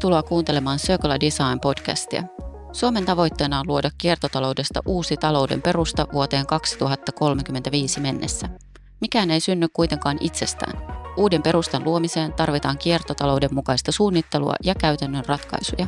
Tervetuloa 0.00 0.22
kuuntelemaan 0.22 0.78
Circular 0.78 1.20
Design 1.20 1.60
podcastia. 1.60 2.22
Suomen 2.72 3.04
tavoitteena 3.04 3.60
on 3.60 3.66
luoda 3.68 3.90
kiertotaloudesta 3.98 4.80
uusi 4.86 5.16
talouden 5.16 5.62
perusta 5.62 6.06
vuoteen 6.12 6.46
2035 6.46 8.00
mennessä. 8.00 8.48
Mikään 9.00 9.30
ei 9.30 9.40
synny 9.40 9.68
kuitenkaan 9.72 10.16
itsestään. 10.20 10.82
Uuden 11.16 11.42
perustan 11.42 11.84
luomiseen 11.84 12.32
tarvitaan 12.32 12.78
kiertotalouden 12.78 13.54
mukaista 13.54 13.92
suunnittelua 13.92 14.54
ja 14.64 14.74
käytännön 14.74 15.24
ratkaisuja. 15.26 15.86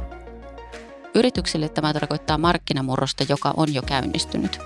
Yrityksille 1.14 1.68
tämä 1.68 1.92
tarkoittaa 1.92 2.38
markkinamurrosta, 2.38 3.24
joka 3.28 3.54
on 3.56 3.74
jo 3.74 3.82
käynnistynyt. 3.82 4.58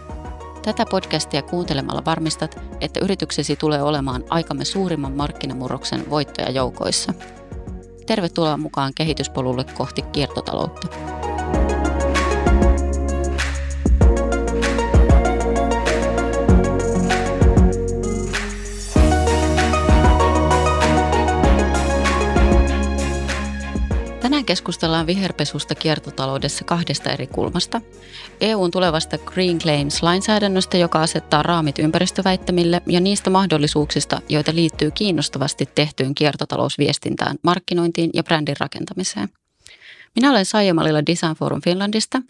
Tätä 0.62 0.84
podcastia 0.90 1.42
kuuntelemalla 1.42 2.04
varmistat, 2.04 2.60
että 2.80 3.00
yrityksesi 3.02 3.56
tulee 3.56 3.82
olemaan 3.82 4.24
aikamme 4.30 4.64
suurimman 4.64 5.12
markkinamurroksen 5.12 6.10
voittoja 6.10 6.50
joukoissa. 6.50 7.14
Tervetuloa 8.06 8.56
mukaan 8.56 8.92
kehityspolulle 8.94 9.64
kohti 9.64 10.02
kiertotaloutta. 10.02 10.88
Tänään 24.26 24.44
keskustellaan 24.44 25.06
viherpesusta 25.06 25.74
kiertotaloudessa 25.74 26.64
kahdesta 26.64 27.10
eri 27.10 27.26
kulmasta. 27.26 27.80
EUn 28.40 28.70
tulevasta 28.70 29.18
Green 29.18 29.58
Claims-lainsäädännöstä, 29.58 30.76
joka 30.76 31.02
asettaa 31.02 31.42
raamit 31.42 31.78
ympäristöväittämille 31.78 32.82
ja 32.86 33.00
niistä 33.00 33.30
mahdollisuuksista, 33.30 34.20
joita 34.28 34.54
liittyy 34.54 34.90
kiinnostavasti 34.90 35.68
tehtyyn 35.74 36.14
kiertotalousviestintään, 36.14 37.36
markkinointiin 37.42 38.10
ja 38.14 38.22
brändin 38.22 38.56
rakentamiseen. 38.60 39.28
Minä 40.16 40.30
olen 40.30 40.44
Saija 40.44 40.74
Malila 40.74 41.06
Design 41.06 41.34
Forum 41.34 41.62
Finlandista 41.62 42.22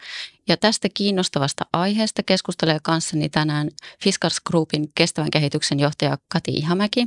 ja 0.49 0.57
tästä 0.57 0.89
kiinnostavasta 0.95 1.67
aiheesta 1.73 2.23
keskustelee 2.23 2.79
kanssani 2.83 3.29
tänään 3.29 3.71
Fiskars 4.03 4.41
Groupin 4.41 4.93
kestävän 4.95 5.31
kehityksen 5.31 5.81
johtaja 5.81 6.19
Kati 6.29 6.51
Ihamäki, 6.51 7.07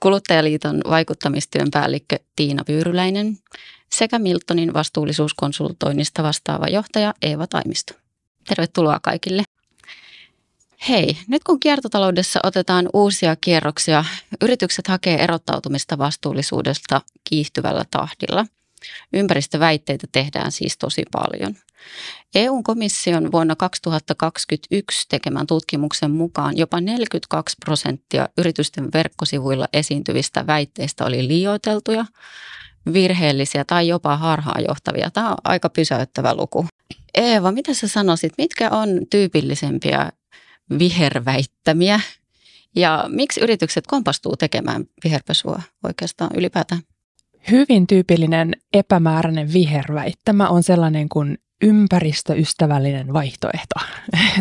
Kuluttajaliiton 0.00 0.80
vaikuttamistyön 0.90 1.70
päällikkö 1.70 2.18
Tiina 2.36 2.64
Pyyryläinen 2.64 3.38
sekä 3.92 4.18
Miltonin 4.18 4.74
vastuullisuuskonsultoinnista 4.74 6.22
vastaava 6.22 6.66
johtaja 6.66 7.14
Eeva 7.22 7.46
Taimisto. 7.46 7.94
Tervetuloa 8.48 9.00
kaikille. 9.02 9.42
Hei, 10.88 11.16
nyt 11.28 11.44
kun 11.44 11.60
kiertotaloudessa 11.60 12.40
otetaan 12.42 12.88
uusia 12.92 13.36
kierroksia, 13.36 14.04
yritykset 14.40 14.88
hakee 14.88 15.22
erottautumista 15.22 15.98
vastuullisuudesta 15.98 17.00
kiihtyvällä 17.24 17.84
tahdilla. 17.90 18.46
Ympäristöväitteitä 19.12 20.06
tehdään 20.12 20.52
siis 20.52 20.78
tosi 20.78 21.02
paljon. 21.12 21.56
EU-komission 22.34 23.32
vuonna 23.32 23.56
2021 23.56 25.06
tekemän 25.08 25.46
tutkimuksen 25.46 26.10
mukaan 26.10 26.56
jopa 26.56 26.80
42 26.80 27.56
prosenttia 27.64 28.28
yritysten 28.38 28.88
verkkosivuilla 28.94 29.68
esiintyvistä 29.72 30.46
väitteistä 30.46 31.04
oli 31.04 31.28
liioiteltuja, 31.28 32.04
virheellisiä 32.92 33.64
tai 33.64 33.88
jopa 33.88 34.16
harhaanjohtavia. 34.16 35.10
Tämä 35.10 35.30
on 35.30 35.36
aika 35.44 35.68
pysäyttävä 35.68 36.34
luku. 36.34 36.66
Eeva, 37.14 37.52
mitä 37.52 37.74
sä 37.74 37.88
sanoisit, 37.88 38.32
mitkä 38.38 38.70
on 38.70 38.88
tyypillisempiä 39.10 40.12
viherväittämiä 40.78 42.00
ja 42.76 43.04
miksi 43.08 43.40
yritykset 43.40 43.86
kompastuu 43.86 44.36
tekemään 44.36 44.84
viherpesua 45.04 45.62
oikeastaan 45.84 46.30
ylipäätään? 46.34 46.82
Hyvin 47.50 47.86
tyypillinen 47.86 48.52
epämääräinen 48.72 49.52
viherväittämä 49.52 50.48
on 50.48 50.62
sellainen 50.62 51.08
kuin 51.08 51.38
ympäristöystävällinen 51.62 53.12
vaihtoehto. 53.12 53.74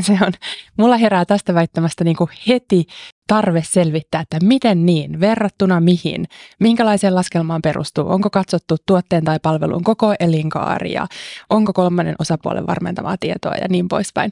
Se 0.01 0.13
on, 0.21 0.33
mulla 0.77 0.97
herää 0.97 1.25
tästä 1.25 1.53
väittämästä 1.53 2.03
niin 2.03 2.15
kuin 2.15 2.29
heti 2.47 2.85
tarve 3.27 3.63
selvittää, 3.65 4.21
että 4.21 4.37
miten 4.43 4.85
niin, 4.85 5.19
verrattuna 5.19 5.79
mihin, 5.79 6.25
minkälaiseen 6.59 7.15
laskelmaan 7.15 7.61
perustuu, 7.61 8.09
onko 8.09 8.29
katsottu 8.29 8.75
tuotteen 8.85 9.23
tai 9.23 9.39
palvelun 9.41 9.83
koko 9.83 10.13
elinkaaria, 10.19 11.07
onko 11.49 11.73
kolmannen 11.73 12.15
osapuolen 12.19 12.67
varmentamaa 12.67 13.17
tietoa 13.19 13.55
ja 13.55 13.67
niin 13.69 13.87
poispäin. 13.87 14.31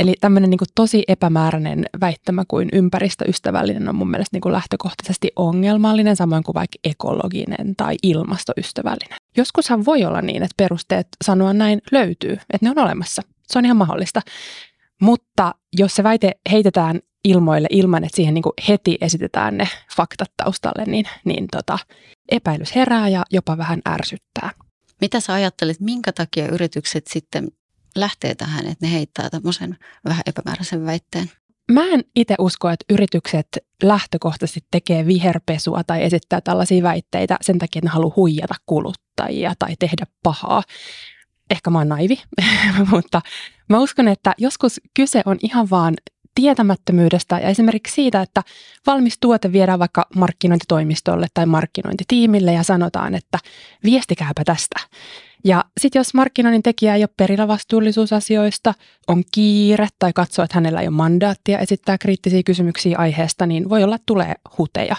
Eli 0.00 0.14
tämmöinen 0.20 0.50
niin 0.50 0.58
kuin 0.58 0.68
tosi 0.74 1.02
epämääräinen 1.08 1.84
väittämä 2.00 2.44
kuin 2.48 2.68
ympäristöystävällinen 2.72 3.88
on 3.88 3.94
mun 3.94 4.10
mielestä 4.10 4.34
niin 4.34 4.40
kuin 4.40 4.52
lähtökohtaisesti 4.52 5.32
ongelmallinen, 5.36 6.16
samoin 6.16 6.42
kuin 6.42 6.54
vaikka 6.54 6.78
ekologinen 6.84 7.76
tai 7.76 7.96
ilmastoystävällinen. 8.02 9.18
Joskushan 9.36 9.84
voi 9.84 10.04
olla 10.04 10.22
niin, 10.22 10.42
että 10.42 10.54
perusteet 10.56 11.08
sanoa 11.24 11.52
näin 11.52 11.80
löytyy, 11.92 12.32
että 12.32 12.66
ne 12.66 12.70
on 12.70 12.78
olemassa. 12.78 13.22
Se 13.46 13.58
on 13.58 13.64
ihan 13.64 13.76
mahdollista. 13.76 14.20
Mutta 15.02 15.54
jos 15.78 15.96
se 15.96 16.02
väite 16.02 16.32
heitetään 16.50 17.00
ilmoille 17.24 17.68
ilman, 17.70 18.04
että 18.04 18.16
siihen 18.16 18.34
niin 18.34 18.42
kuin 18.42 18.52
heti 18.68 18.98
esitetään 19.00 19.56
ne 19.56 19.68
faktat 19.96 20.30
taustalle, 20.36 20.84
niin, 20.84 21.04
niin 21.24 21.46
tota, 21.52 21.78
epäilys 22.30 22.74
herää 22.74 23.08
ja 23.08 23.24
jopa 23.30 23.58
vähän 23.58 23.80
ärsyttää. 23.88 24.50
Mitä 25.00 25.20
sä 25.20 25.32
ajattelet, 25.32 25.80
minkä 25.80 26.12
takia 26.12 26.48
yritykset 26.48 27.06
sitten 27.06 27.48
lähtee 27.96 28.34
tähän, 28.34 28.66
että 28.66 28.86
ne 28.86 28.92
heittää 28.92 29.30
tämmöisen 29.30 29.76
vähän 30.04 30.22
epämääräisen 30.26 30.86
väitteen? 30.86 31.30
Mä 31.72 31.86
en 31.86 32.04
itse 32.16 32.34
usko, 32.38 32.68
että 32.68 32.84
yritykset 32.90 33.46
lähtökohtaisesti 33.82 34.60
tekee 34.70 35.06
viherpesua 35.06 35.84
tai 35.86 36.04
esittää 36.04 36.40
tällaisia 36.40 36.82
väitteitä 36.82 37.36
sen 37.40 37.58
takia, 37.58 37.78
että 37.78 37.86
ne 37.86 37.92
haluaa 37.92 38.12
huijata 38.16 38.54
kuluttajia 38.66 39.54
tai 39.58 39.74
tehdä 39.78 40.06
pahaa. 40.22 40.62
Ehkä 41.50 41.70
mä 41.70 41.78
oon 41.78 41.88
naivi, 41.88 42.22
mutta 42.92 43.20
mä 43.68 43.78
uskon, 43.78 44.08
että 44.08 44.34
joskus 44.38 44.80
kyse 44.94 45.22
on 45.24 45.36
ihan 45.42 45.70
vaan 45.70 45.94
tietämättömyydestä 46.40 47.38
ja 47.38 47.48
esimerkiksi 47.48 47.94
siitä, 47.94 48.22
että 48.22 48.42
valmis 48.86 49.18
tuote 49.20 49.52
viedään 49.52 49.78
vaikka 49.78 50.06
markkinointitoimistolle 50.16 51.26
tai 51.34 51.46
markkinointitiimille 51.46 52.52
ja 52.52 52.62
sanotaan, 52.62 53.14
että 53.14 53.38
viestikääpä 53.84 54.44
tästä. 54.44 54.80
Ja 55.44 55.64
sitten 55.80 56.00
jos 56.00 56.14
markkinoinnin 56.14 56.62
tekijä 56.62 56.94
ei 56.94 57.02
ole 57.02 57.08
perillä 57.16 57.48
vastuullisuusasioista, 57.48 58.74
on 59.08 59.22
kiire 59.32 59.88
tai 59.98 60.12
katsoo, 60.12 60.44
että 60.44 60.54
hänellä 60.54 60.80
ei 60.80 60.88
ole 60.88 60.96
mandaattia 60.96 61.58
esittää 61.58 61.98
kriittisiä 61.98 62.42
kysymyksiä 62.42 62.98
aiheesta, 62.98 63.46
niin 63.46 63.68
voi 63.68 63.84
olla, 63.84 63.94
että 63.94 64.06
tulee 64.06 64.34
huteja. 64.58 64.96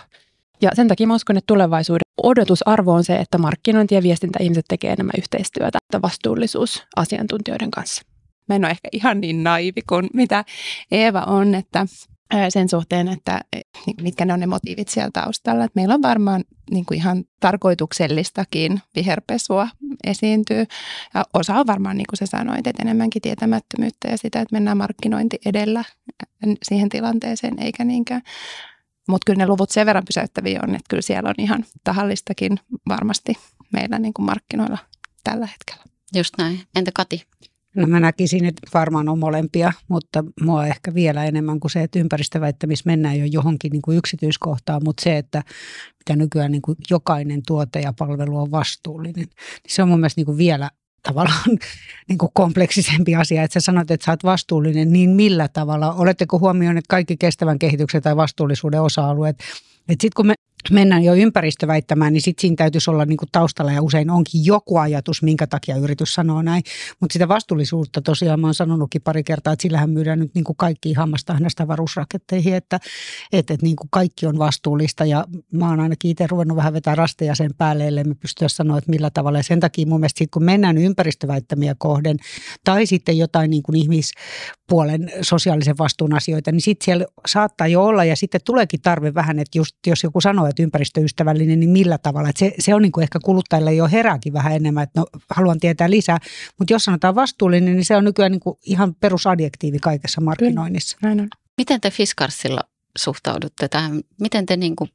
Ja 0.62 0.70
sen 0.74 0.88
takia 0.88 1.08
mä 1.08 1.16
uskon, 1.16 1.38
että 1.38 1.48
tulevaisuuden 1.48 2.12
odotusarvo 2.24 2.94
on 2.94 3.04
se, 3.04 3.16
että 3.16 3.38
markkinointi- 3.38 3.96
ja 3.96 4.04
viestintäihmiset 4.04 4.66
tekee 4.68 4.92
enemmän 4.92 5.14
yhteistyötä 5.18 5.78
vastuullisuusasiantuntijoiden 6.02 7.72
kanssa 7.72 8.11
mä 8.52 8.56
en 8.56 8.66
ole 8.66 8.72
ehkä 8.72 8.90
ihan 8.92 9.22
niin 9.22 9.44
naivi 9.44 9.82
kuin 9.90 10.10
mitä 10.14 10.46
Eeva 10.92 11.22
on, 11.22 11.56
että 11.56 11.86
sen 12.50 12.70
suhteen, 12.70 13.08
että 13.08 13.42
e, 13.54 13.62
mitkä 14.02 14.26
ne 14.26 14.34
on 14.34 14.40
ne 14.40 14.46
motiivit 14.46 14.88
siellä 14.88 15.12
taustalla. 15.14 15.64
Että 15.64 15.80
meillä 15.80 15.94
on 15.94 16.02
varmaan 16.02 16.44
niin 16.72 16.86
kuin 16.86 16.98
ihan 16.98 17.24
tarkoituksellistakin 17.40 18.82
viherpesua 18.96 19.68
esiintyy. 20.04 20.66
Ja 21.14 21.26
osa 21.34 21.56
on 21.56 21.68
varmaan, 21.68 21.98
niin 21.98 22.08
kuin 22.10 22.18
sä 22.18 22.26
sanoit, 22.26 22.68
että 22.68 22.84
enemmänkin 22.84 23.22
tietämättömyyttä 23.22 24.08
ja 24.08 24.18
sitä, 24.18 24.42
että 24.42 24.56
mennään 24.56 24.78
markkinointi 24.78 25.38
edellä 25.46 25.84
siihen 26.64 26.90
tilanteeseen, 26.90 27.60
eikä 27.60 27.84
niinkään. 27.84 28.22
Mutta 29.08 29.26
kyllä 29.26 29.38
ne 29.38 29.48
luvut 29.48 29.70
sen 29.70 29.86
verran 29.86 30.06
pysäyttäviä 30.06 30.60
on, 30.64 30.70
että 30.70 30.90
kyllä 30.90 31.02
siellä 31.02 31.30
on 31.30 31.36
ihan 31.38 31.66
tahallistakin 31.84 32.60
varmasti 32.90 33.34
meillä 33.74 34.00
niin 34.00 34.14
kuin 34.14 34.26
markkinoilla 34.26 34.78
tällä 35.24 35.48
hetkellä. 35.48 35.84
Just 36.16 36.34
näin. 36.38 36.62
Entä 36.76 36.92
Kati? 36.94 37.24
No 37.76 37.88
mä 37.88 38.00
näkisin, 38.00 38.46
että 38.46 38.62
varmaan 38.74 39.10
on 39.10 39.20
molempia, 39.20 39.74
mutta 39.88 40.24
mua 40.42 40.68
ehkä 40.68 40.94
vielä 40.94 41.26
enemmän 41.26 41.60
kuin 41.60 41.72
se, 41.72 41.84
että 41.84 42.00
ympäristöväittämissä 42.00 42.84
mennään 42.86 43.20
jo 43.20 43.26
johonkin 43.26 43.72
niin 43.72 43.82
kuin 43.82 43.98
yksityiskohtaan, 43.98 44.82
mutta 44.84 45.04
se, 45.04 45.18
että 45.18 45.44
mitä 46.00 46.16
nykyään 46.16 46.52
niin 46.52 46.62
kuin 46.62 46.78
jokainen 46.90 47.42
tuote 47.48 47.80
ja 47.80 47.94
palvelu 48.00 48.38
on 48.38 48.52
vastuullinen, 48.52 49.14
niin 49.16 49.30
se 49.68 49.84
on 49.84 49.90
mun 49.90 50.00
mielestä 50.00 50.20
niin 50.20 50.26
kuin 50.26 50.38
vielä 50.38 50.70
tavallaan 51.04 51.58
niin 52.10 52.18
kuin 52.18 52.32
kompleksisempi 52.34 53.16
asia, 53.16 53.44
että 53.44 53.60
sä 53.60 53.66
sanoit, 53.66 53.92
että 53.92 54.06
sä 54.06 54.12
oot 54.12 54.24
vastuullinen, 54.24 54.94
niin 54.94 55.10
millä 55.10 55.48
tavalla? 55.48 55.94
Oletteko 55.94 56.40
huomioineet 56.40 56.88
kaikki 56.88 57.18
kestävän 57.18 57.60
kehityksen 57.60 58.02
tai 58.02 58.16
vastuullisuuden 58.16 58.82
osa-alueet? 58.82 59.40
Sitten 59.90 60.10
kun 60.16 60.28
me 60.28 60.34
mennään 60.72 61.04
jo 61.04 61.14
ympäristöväittämään, 61.14 62.14
niin 62.14 62.22
sitten 62.22 62.42
siinä 62.42 62.56
täytyisi 62.56 62.92
olla 62.92 63.06
niin 63.06 63.18
kuin 63.18 63.30
taustalla 63.32 63.72
ja 63.72 63.82
usein 63.82 64.10
onkin 64.10 64.46
joku 64.46 64.78
ajatus, 64.78 65.22
minkä 65.24 65.48
takia 65.48 65.76
yritys 65.76 66.14
sanoo 66.14 66.42
näin. 66.42 66.64
Mutta 67.00 67.14
sitä 67.14 67.28
vastuullisuutta 67.28 68.02
tosiaan 68.02 68.40
mä 68.40 68.48
oon 68.48 68.54
sanonutkin 68.54 69.02
pari 69.02 69.24
kertaa, 69.24 69.54
että 69.54 69.64
sillähän 69.64 69.90
myydään 69.90 70.20
nyt 70.20 70.32
niin 70.36 70.44
kuin 70.44 70.58
kaikki 70.58 70.94
hammasta 70.94 71.40
näistä 71.40 71.68
varusraketteihin, 71.68 72.56
että, 72.56 72.80
että, 73.32 73.54
että 73.54 73.66
niin 73.66 73.76
kuin 73.76 73.88
kaikki 73.92 74.26
on 74.26 74.38
vastuullista 74.38 75.06
ja 75.06 75.26
mä 75.52 75.70
oon 75.70 75.80
ainakin 75.80 76.12
itse 76.12 76.28
ruvennut 76.28 76.58
vähän 76.58 76.74
vetää 76.74 76.96
rasteja 76.96 77.36
sen 77.36 77.52
päälle, 77.58 77.88
ellei 77.88 78.04
me 78.04 78.16
pystyä 78.16 78.48
sanoa, 78.48 78.78
että 78.78 78.92
millä 78.92 79.10
tavalla. 79.10 79.40
Ja 79.40 79.44
sen 79.44 79.60
takia 79.60 79.86
mun 79.86 80.00
mielestä 80.00 80.20
sit, 80.20 80.32
kun 80.32 80.44
mennään 80.44 80.78
ympäristöväittämiä 80.78 81.76
kohden 81.78 82.18
tai 82.64 82.86
sitten 82.86 83.18
jotain 83.18 83.52
niin 83.52 83.64
kuin 83.64 83.76
ihmispuolen 83.76 85.12
sosiaalisen 85.22 85.78
vastuun 85.78 86.14
asioita, 86.14 86.52
niin 86.52 86.62
sitten 86.62 86.86
siellä 86.86 87.06
saattaa 87.28 87.68
jo 87.68 87.86
olla 87.86 88.06
ja 88.06 88.16
sitten 88.16 88.42
tuleekin 88.46 88.82
tarve 88.82 89.14
vähän, 89.14 89.40
että 89.40 89.58
just 89.58 89.76
jos 89.88 90.04
joku 90.04 90.22
sanoo, 90.22 90.48
että 90.52 90.64
ympäristöystävällinen, 90.64 91.60
niin 91.60 91.70
millä 91.70 91.98
tavalla. 91.98 92.30
Se, 92.36 92.54
se 92.60 92.76
on 92.76 92.82
niin 92.82 92.92
kuin 92.92 93.04
ehkä 93.04 93.20
kuluttajille 93.24 93.74
jo 93.74 93.88
herääkin 93.88 94.34
vähän 94.34 94.56
enemmän, 94.56 94.84
että 94.84 95.00
no, 95.00 95.06
haluan 95.30 95.60
tietää 95.60 95.90
lisää. 95.90 96.18
Mutta 96.60 96.74
jos 96.74 96.86
sanotaan 96.86 97.16
vastuullinen, 97.16 97.76
niin 97.76 97.86
se 97.86 97.96
on 97.96 98.04
nykyään 98.04 98.32
niin 98.32 98.40
kuin 98.40 98.58
ihan 98.66 98.96
perusadjektiivi 98.96 99.80
kaikessa 99.80 100.22
markkinoinnissa. 100.22 100.98
Näin 101.02 101.22
on. 101.22 101.28
Miten 101.58 101.82
te 101.82 101.92
Fiskarsilla 101.92 102.62
suhtaudutte 102.98 103.68
tähän? 103.68 104.02
Miten 104.22 104.46
te 104.46 104.58
niin 104.58 104.76
kuin 104.76 104.90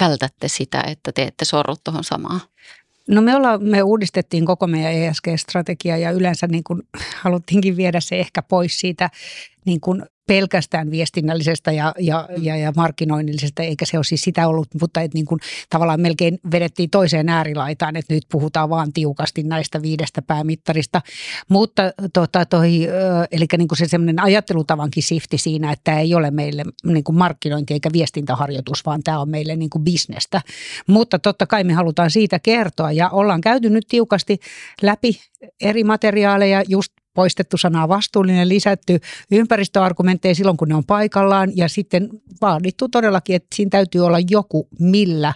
vältätte 0.00 0.48
sitä, 0.48 0.84
että 0.86 1.12
te 1.12 1.22
ette 1.22 1.44
sorru 1.44 1.74
tuohon 1.84 2.04
samaan? 2.04 2.40
No 3.08 3.22
me, 3.22 3.36
ollaan, 3.36 3.62
me 3.64 3.82
uudistettiin 3.82 4.46
koko 4.46 4.66
meidän 4.66 4.92
ESG-strategia 4.92 5.96
ja 5.96 6.10
yleensä 6.10 6.46
niin 6.46 6.64
kuin 6.64 6.82
haluttiinkin 7.16 7.76
viedä 7.76 8.00
se 8.00 8.20
ehkä 8.20 8.42
pois 8.42 8.80
siitä 8.80 9.10
niin 9.66 9.80
kuin 9.80 10.02
pelkästään 10.26 10.90
viestinnällisestä 10.90 11.72
ja, 11.72 11.94
ja, 11.98 12.28
ja, 12.42 12.56
ja 12.56 12.72
markkinoinnillisesta, 12.76 13.62
eikä 13.62 13.84
se 13.84 13.98
ole 13.98 14.04
siis 14.04 14.22
sitä 14.22 14.48
ollut, 14.48 14.68
mutta 14.80 15.00
että 15.00 15.14
niin 15.14 15.26
kuin 15.26 15.40
tavallaan 15.70 16.00
melkein 16.00 16.38
vedettiin 16.50 16.90
toiseen 16.90 17.28
äärilaitaan, 17.28 17.96
että 17.96 18.14
nyt 18.14 18.24
puhutaan 18.32 18.70
vaan 18.70 18.92
tiukasti 18.92 19.42
näistä 19.42 19.82
viidestä 19.82 20.22
päämittarista. 20.22 21.02
Mutta 21.48 21.82
tota, 22.12 22.46
toi, 22.46 22.88
eli 23.32 23.46
niin 23.58 23.68
kuin 23.68 23.78
se 23.78 23.88
semmoinen 23.88 24.22
ajattelutavankin 24.22 25.02
sifti 25.02 25.38
siinä, 25.38 25.72
että 25.72 25.84
tämä 25.84 26.00
ei 26.00 26.14
ole 26.14 26.30
meille 26.30 26.62
niin 26.84 27.04
kuin 27.04 27.16
markkinointi 27.16 27.74
eikä 27.74 27.90
viestintäharjoitus, 27.92 28.86
vaan 28.86 29.02
tämä 29.02 29.20
on 29.20 29.30
meille 29.30 29.56
niin 29.56 29.70
kuin 29.70 29.84
bisnestä. 29.84 30.40
Mutta 30.86 31.18
totta 31.18 31.46
kai 31.46 31.64
me 31.64 31.72
halutaan 31.72 32.10
siitä 32.10 32.38
kertoa 32.38 32.92
ja 32.92 33.10
ollaan 33.10 33.40
käyty 33.40 33.70
nyt 33.70 33.84
tiukasti 33.88 34.38
läpi 34.82 35.20
eri 35.60 35.84
materiaaleja 35.84 36.62
just 36.68 36.92
poistettu 37.16 37.56
sanaa 37.56 37.88
vastuullinen, 37.88 38.48
lisätty 38.48 38.98
ympäristöargumentteja 39.32 40.34
silloin, 40.34 40.56
kun 40.56 40.68
ne 40.68 40.74
on 40.74 40.84
paikallaan 40.84 41.52
ja 41.56 41.68
sitten 41.68 42.08
vaadittu 42.40 42.88
todellakin, 42.88 43.36
että 43.36 43.56
siinä 43.56 43.70
täytyy 43.70 44.06
olla 44.06 44.18
joku, 44.30 44.68
millä, 44.80 45.34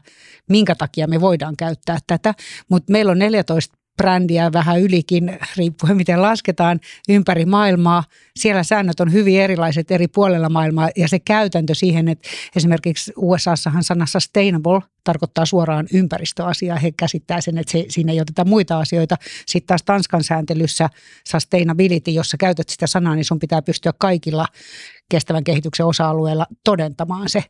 minkä 0.48 0.74
takia 0.74 1.06
me 1.06 1.20
voidaan 1.20 1.56
käyttää 1.56 1.98
tätä. 2.06 2.34
Mutta 2.68 2.92
meillä 2.92 3.12
on 3.12 3.18
14 3.18 3.79
brändiä 4.00 4.52
vähän 4.52 4.80
ylikin, 4.80 5.38
riippuen 5.56 5.96
miten 5.96 6.22
lasketaan, 6.22 6.80
ympäri 7.08 7.44
maailmaa. 7.44 8.04
Siellä 8.36 8.62
säännöt 8.62 9.00
on 9.00 9.12
hyvin 9.12 9.40
erilaiset 9.40 9.90
eri 9.90 10.08
puolella 10.08 10.48
maailmaa 10.48 10.90
ja 10.96 11.08
se 11.08 11.18
käytäntö 11.18 11.74
siihen, 11.74 12.08
että 12.08 12.28
esimerkiksi 12.56 13.12
USAssahan 13.16 13.84
sana 13.84 14.06
sustainable 14.06 14.80
tarkoittaa 15.04 15.46
suoraan 15.46 15.86
ympäristöasiaa. 15.94 16.78
He 16.78 16.92
käsittää 16.92 17.40
sen, 17.40 17.58
että 17.58 17.72
se, 17.72 17.84
siinä 17.88 18.12
ei 18.12 18.20
oteta 18.20 18.44
muita 18.44 18.78
asioita. 18.78 19.16
Sitten 19.46 19.66
taas 19.66 19.82
Tanskan 19.82 20.24
sääntelyssä 20.24 20.88
sustainability, 21.28 22.10
jossa 22.10 22.36
käytät 22.36 22.68
sitä 22.68 22.86
sanaa, 22.86 23.14
niin 23.14 23.24
sun 23.24 23.38
pitää 23.38 23.62
pystyä 23.62 23.92
kaikilla 23.98 24.46
kestävän 25.10 25.44
kehityksen 25.44 25.86
osa-alueella 25.86 26.46
todentamaan 26.64 27.28
se. 27.28 27.44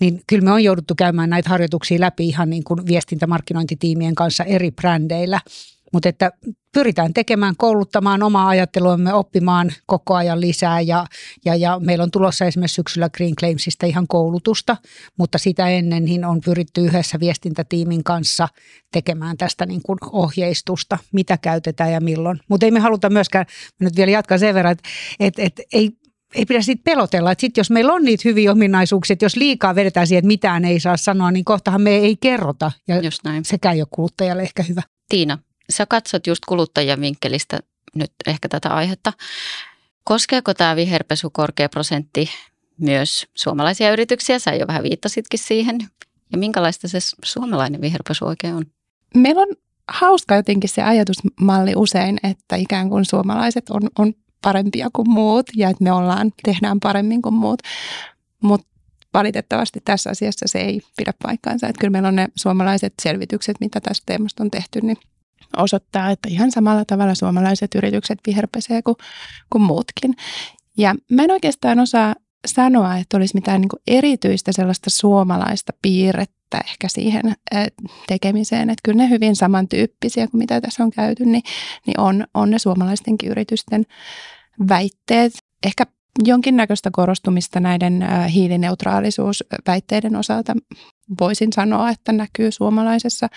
Niin 0.00 0.20
kyllä 0.26 0.44
me 0.44 0.52
on 0.52 0.64
jouduttu 0.64 0.94
käymään 0.94 1.30
näitä 1.30 1.50
harjoituksia 1.50 2.00
läpi 2.00 2.28
ihan 2.28 2.50
niin 2.50 2.64
kuin 2.64 2.86
viestintämarkkinointitiimien 2.86 4.14
kanssa 4.14 4.44
eri 4.44 4.70
brändeillä– 4.70 5.40
mutta 5.92 6.08
että 6.08 6.32
pyritään 6.72 7.14
tekemään, 7.14 7.54
kouluttamaan 7.58 8.22
omaa 8.22 8.48
ajatteluamme, 8.48 9.14
oppimaan 9.14 9.72
koko 9.86 10.14
ajan 10.14 10.40
lisää 10.40 10.80
ja, 10.80 11.06
ja, 11.44 11.54
ja 11.54 11.80
meillä 11.80 12.04
on 12.04 12.10
tulossa 12.10 12.44
esimerkiksi 12.44 12.74
syksyllä 12.74 13.10
Green 13.16 13.36
Claimsista 13.36 13.86
ihan 13.86 14.06
koulutusta, 14.08 14.76
mutta 15.18 15.38
sitä 15.38 15.68
ennen 15.68 16.04
niin 16.04 16.24
on 16.24 16.40
pyritty 16.44 16.80
yhdessä 16.80 17.20
viestintätiimin 17.20 18.04
kanssa 18.04 18.48
tekemään 18.92 19.36
tästä 19.36 19.66
niin 19.66 19.80
kuin 19.82 19.98
ohjeistusta, 20.12 20.98
mitä 21.12 21.38
käytetään 21.38 21.92
ja 21.92 22.00
milloin. 22.00 22.40
Mutta 22.48 22.66
ei 22.66 22.70
me 22.70 22.80
haluta 22.80 23.10
myöskään, 23.10 23.46
nyt 23.80 23.96
vielä 23.96 24.10
jatkan 24.10 24.38
sen 24.38 24.54
verran, 24.54 24.72
että 24.72 24.88
et, 25.20 25.34
et, 25.38 25.60
ei 25.72 25.90
ei 26.36 26.46
pidä 26.46 26.62
sitten 26.62 26.84
pelotella, 26.84 27.32
että 27.32 27.40
sit 27.40 27.56
jos 27.56 27.70
meillä 27.70 27.92
on 27.92 28.04
niitä 28.04 28.22
hyviä 28.24 28.52
ominaisuuksia, 28.52 29.14
että 29.14 29.24
jos 29.24 29.36
liikaa 29.36 29.74
vedetään 29.74 30.06
siihen, 30.06 30.18
että 30.18 30.26
mitään 30.26 30.64
ei 30.64 30.80
saa 30.80 30.96
sanoa, 30.96 31.30
niin 31.30 31.44
kohtahan 31.44 31.80
me 31.80 31.90
ei 31.96 32.16
kerrota. 32.16 32.72
Ja 32.88 33.00
Just 33.00 33.24
näin. 33.24 33.44
sekä 33.44 33.72
ei 33.72 33.80
ole 33.80 33.88
kuluttajalle 33.90 34.42
ehkä 34.42 34.62
hyvä. 34.62 34.82
Tiina, 35.08 35.38
sä 35.70 35.86
katsot 35.86 36.26
just 36.26 36.44
kuluttajien 36.46 37.00
vinkkelistä 37.00 37.60
nyt 37.94 38.12
ehkä 38.26 38.48
tätä 38.48 38.68
aihetta. 38.68 39.12
Koskeeko 40.04 40.54
tämä 40.54 40.76
viherpesu 40.76 41.30
korkea 41.30 41.68
prosentti 41.68 42.30
myös 42.80 43.26
suomalaisia 43.34 43.92
yrityksiä? 43.92 44.38
Sä 44.38 44.54
jo 44.54 44.66
vähän 44.66 44.82
viittasitkin 44.82 45.38
siihen. 45.38 45.78
Ja 46.32 46.38
minkälaista 46.38 46.88
se 46.88 46.98
suomalainen 47.24 47.80
viherpesu 47.80 48.24
oikein 48.24 48.54
on? 48.54 48.64
Meillä 49.14 49.42
on 49.42 49.48
hauska 49.88 50.34
jotenkin 50.36 50.70
se 50.70 50.82
ajatusmalli 50.82 51.72
usein, 51.76 52.18
että 52.22 52.56
ikään 52.56 52.88
kuin 52.88 53.04
suomalaiset 53.04 53.70
on, 53.70 53.82
on 53.98 54.14
parempia 54.46 54.88
kuin 54.92 55.10
muut 55.10 55.46
ja 55.56 55.70
että 55.70 55.84
me 55.84 55.92
ollaan, 55.92 56.32
tehdään 56.42 56.80
paremmin 56.80 57.22
kuin 57.22 57.34
muut. 57.34 57.62
Mutta 58.42 58.66
valitettavasti 59.14 59.80
tässä 59.84 60.10
asiassa 60.10 60.46
se 60.48 60.58
ei 60.58 60.80
pidä 60.96 61.12
paikkaansa. 61.22 61.66
Että 61.66 61.80
kyllä 61.80 61.90
meillä 61.90 62.08
on 62.08 62.16
ne 62.16 62.28
suomalaiset 62.36 62.94
selvitykset, 63.02 63.56
mitä 63.60 63.80
tästä 63.80 64.02
teemasta 64.06 64.42
on 64.42 64.50
tehty, 64.50 64.80
niin 64.80 64.96
osoittaa, 65.56 66.10
että 66.10 66.28
ihan 66.28 66.50
samalla 66.50 66.84
tavalla 66.84 67.14
suomalaiset 67.14 67.74
yritykset 67.74 68.18
viherpesee 68.26 68.82
kuin, 68.82 68.96
kuin 69.50 69.62
muutkin. 69.62 70.14
Ja 70.78 70.94
mä 71.10 71.22
en 71.22 71.30
oikeastaan 71.30 71.80
osaa 71.80 72.14
sanoa, 72.46 72.96
että 72.96 73.16
olisi 73.16 73.34
mitään 73.34 73.60
niin 73.60 73.82
erityistä 73.86 74.52
sellaista 74.52 74.90
suomalaista 74.90 75.72
piirrettä 75.82 76.58
ehkä 76.64 76.88
siihen 76.88 77.34
tekemiseen. 78.06 78.70
Että 78.70 78.80
kyllä 78.84 79.02
ne 79.02 79.10
hyvin 79.10 79.36
samantyyppisiä 79.36 80.26
kuin 80.28 80.38
mitä 80.38 80.60
tässä 80.60 80.84
on 80.84 80.90
käyty, 80.90 81.24
niin, 81.24 81.42
niin 81.86 82.00
on, 82.00 82.26
on 82.34 82.50
ne 82.50 82.58
suomalaistenkin 82.58 83.30
yritysten 83.30 83.86
väitteet. 84.68 85.32
Ehkä 85.66 85.84
jonkinnäköistä 86.24 86.90
korostumista 86.92 87.60
näiden 87.60 88.04
hiilineutraalisuusväitteiden 88.34 90.16
osalta 90.16 90.54
voisin 91.20 91.52
sanoa, 91.52 91.90
että 91.90 92.12
näkyy 92.12 92.52
suomalaisessa 92.52 93.28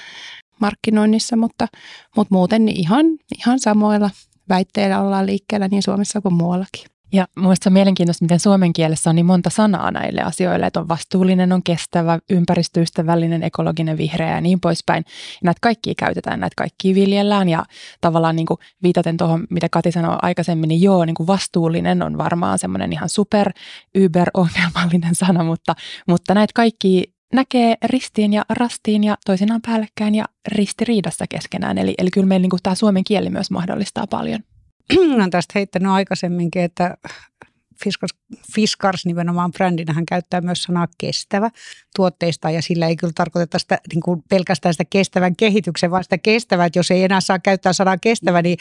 markkinoinnissa, 0.59 1.35
mutta, 1.35 1.67
mutta 2.15 2.35
muuten 2.35 2.67
ihan, 2.67 3.05
ihan 3.37 3.59
samoilla 3.59 4.09
väitteillä 4.49 5.01
ollaan 5.01 5.25
liikkeellä 5.25 5.67
niin 5.67 5.83
Suomessa 5.83 6.21
kuin 6.21 6.33
muuallakin. 6.33 6.85
Ja 7.11 7.27
minusta 7.35 7.69
on 7.69 7.73
mielenkiintoista, 7.73 8.25
miten 8.25 8.39
suomen 8.39 8.73
kielessä 8.73 9.09
on 9.09 9.15
niin 9.15 9.25
monta 9.25 9.49
sanaa 9.49 9.91
näille 9.91 10.21
asioille, 10.21 10.65
että 10.65 10.79
on 10.79 10.87
vastuullinen, 10.87 11.51
on 11.51 11.63
kestävä, 11.63 12.19
ympäristöystävällinen, 12.29 13.43
ekologinen, 13.43 13.97
vihreä 13.97 14.35
ja 14.35 14.41
niin 14.41 14.59
poispäin. 14.59 15.03
Ja 15.07 15.39
näitä 15.43 15.59
kaikkia 15.61 15.93
käytetään, 15.97 16.39
näitä 16.39 16.53
kaikkia 16.57 16.95
viljellään 16.95 17.49
ja 17.49 17.65
tavallaan 18.01 18.35
niin 18.35 18.45
kuin 18.45 18.57
viitaten 18.83 19.17
tuohon, 19.17 19.47
mitä 19.49 19.69
Kati 19.69 19.91
sanoi 19.91 20.17
aikaisemmin, 20.21 20.67
niin 20.67 20.81
joo, 20.81 21.05
niin 21.05 21.15
kuin 21.15 21.27
vastuullinen 21.27 22.01
on 22.01 22.17
varmaan 22.17 22.59
semmoinen 22.59 22.93
ihan 22.93 23.09
super, 23.09 23.51
yber-ongelmallinen 23.95 25.15
sana, 25.25 25.43
mutta, 25.43 25.75
mutta 26.07 26.33
näitä 26.33 26.51
kaikki 26.55 27.13
näkee 27.33 27.75
ristiin 27.85 28.33
ja 28.33 28.45
rastiin 28.49 29.03
ja 29.03 29.17
toisinaan 29.25 29.61
päällekkäin 29.61 30.15
ja 30.15 30.25
ristiriidassa 30.47 31.25
keskenään. 31.29 31.77
Eli, 31.77 31.93
eli 31.97 32.09
kyllä 32.11 32.27
meillä 32.27 32.47
niin 32.47 32.59
tämä 32.63 32.75
suomen 32.75 33.03
kieli 33.03 33.29
myös 33.29 33.51
mahdollistaa 33.51 34.07
paljon. 34.07 34.39
Olen 35.15 35.29
tästä 35.29 35.51
heittänyt 35.55 35.91
aikaisemminkin, 35.91 36.61
että 36.61 36.97
Fiskars, 37.83 38.18
Fiskars 38.55 39.05
nimenomaan 39.05 39.51
brändinä 39.51 39.93
hän 39.93 40.05
käyttää 40.05 40.41
myös 40.41 40.63
sanaa 40.63 40.87
kestävä 40.97 41.49
tuotteista 41.95 42.49
ja 42.49 42.61
sillä 42.61 42.87
ei 42.87 42.95
kyllä 42.95 43.13
tarkoiteta 43.15 43.59
sitä, 43.59 43.77
niin 43.93 44.01
kuin 44.01 44.23
pelkästään 44.29 44.73
sitä 44.73 44.85
kestävän 44.89 45.35
kehityksen, 45.35 45.91
vaan 45.91 46.03
sitä 46.03 46.17
kestävää, 46.17 46.65
että 46.65 46.79
jos 46.79 46.91
ei 46.91 47.03
enää 47.03 47.21
saa 47.21 47.39
käyttää 47.39 47.73
sanaa 47.73 47.97
kestävä, 47.97 48.41
niin 48.41 48.57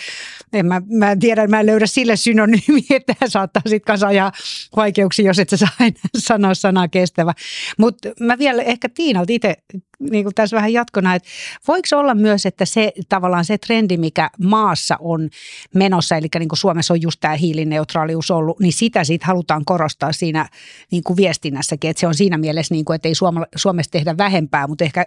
en 0.52 0.66
mä, 0.66 0.82
mä 0.90 1.16
tiedä, 1.16 1.46
mä 1.46 1.60
en 1.60 1.66
löydä 1.66 1.86
sille 1.86 2.16
synonyymi, 2.16 2.86
että 2.90 3.14
saattaa 3.28 3.62
sitten 3.66 3.86
kanssa 3.86 4.06
ajaa 4.06 4.32
vaikeuksia, 4.76 5.26
jos 5.26 5.38
et 5.38 5.48
sä 5.48 5.56
saa 5.56 5.68
enää 5.80 5.92
sanoa 6.18 6.54
sanaa 6.54 6.88
kestävä. 6.88 7.34
Mutta 7.78 8.08
mä 8.20 8.38
vielä 8.38 8.62
ehkä 8.62 8.88
Tiinalta 8.88 9.32
itse 9.32 9.56
niin 10.00 10.24
kuin 10.24 10.34
tässä 10.34 10.56
vähän 10.56 10.72
jatkona, 10.72 11.14
että 11.14 11.28
voiko 11.68 11.88
olla 11.92 12.14
myös, 12.14 12.46
että 12.46 12.64
se 12.64 12.92
tavallaan 13.08 13.44
se 13.44 13.58
trendi, 13.58 13.96
mikä 13.96 14.30
maassa 14.42 14.96
on 15.00 15.28
menossa, 15.74 16.16
eli 16.16 16.26
niin 16.38 16.48
kuin 16.48 16.58
Suomessa 16.58 16.94
on 16.94 17.02
just 17.02 17.20
tämä 17.20 17.34
hiilineutraalius 17.34 18.30
ollut, 18.30 18.60
niin 18.60 18.72
sitä 18.72 19.04
siitä 19.04 19.26
halutaan 19.26 19.57
korostaa 19.64 20.12
siinä 20.12 20.48
niin 20.90 21.02
kuin 21.02 21.16
viestinnässäkin, 21.16 21.90
että 21.90 22.00
se 22.00 22.06
on 22.06 22.14
siinä 22.14 22.38
mielessä, 22.38 22.74
niin 22.74 22.84
kuin, 22.84 22.94
että 22.94 23.08
ei 23.08 23.14
Suomessa 23.56 23.90
tehdä 23.90 24.16
vähempää, 24.16 24.66
mutta 24.66 24.84
ehkä 24.84 25.06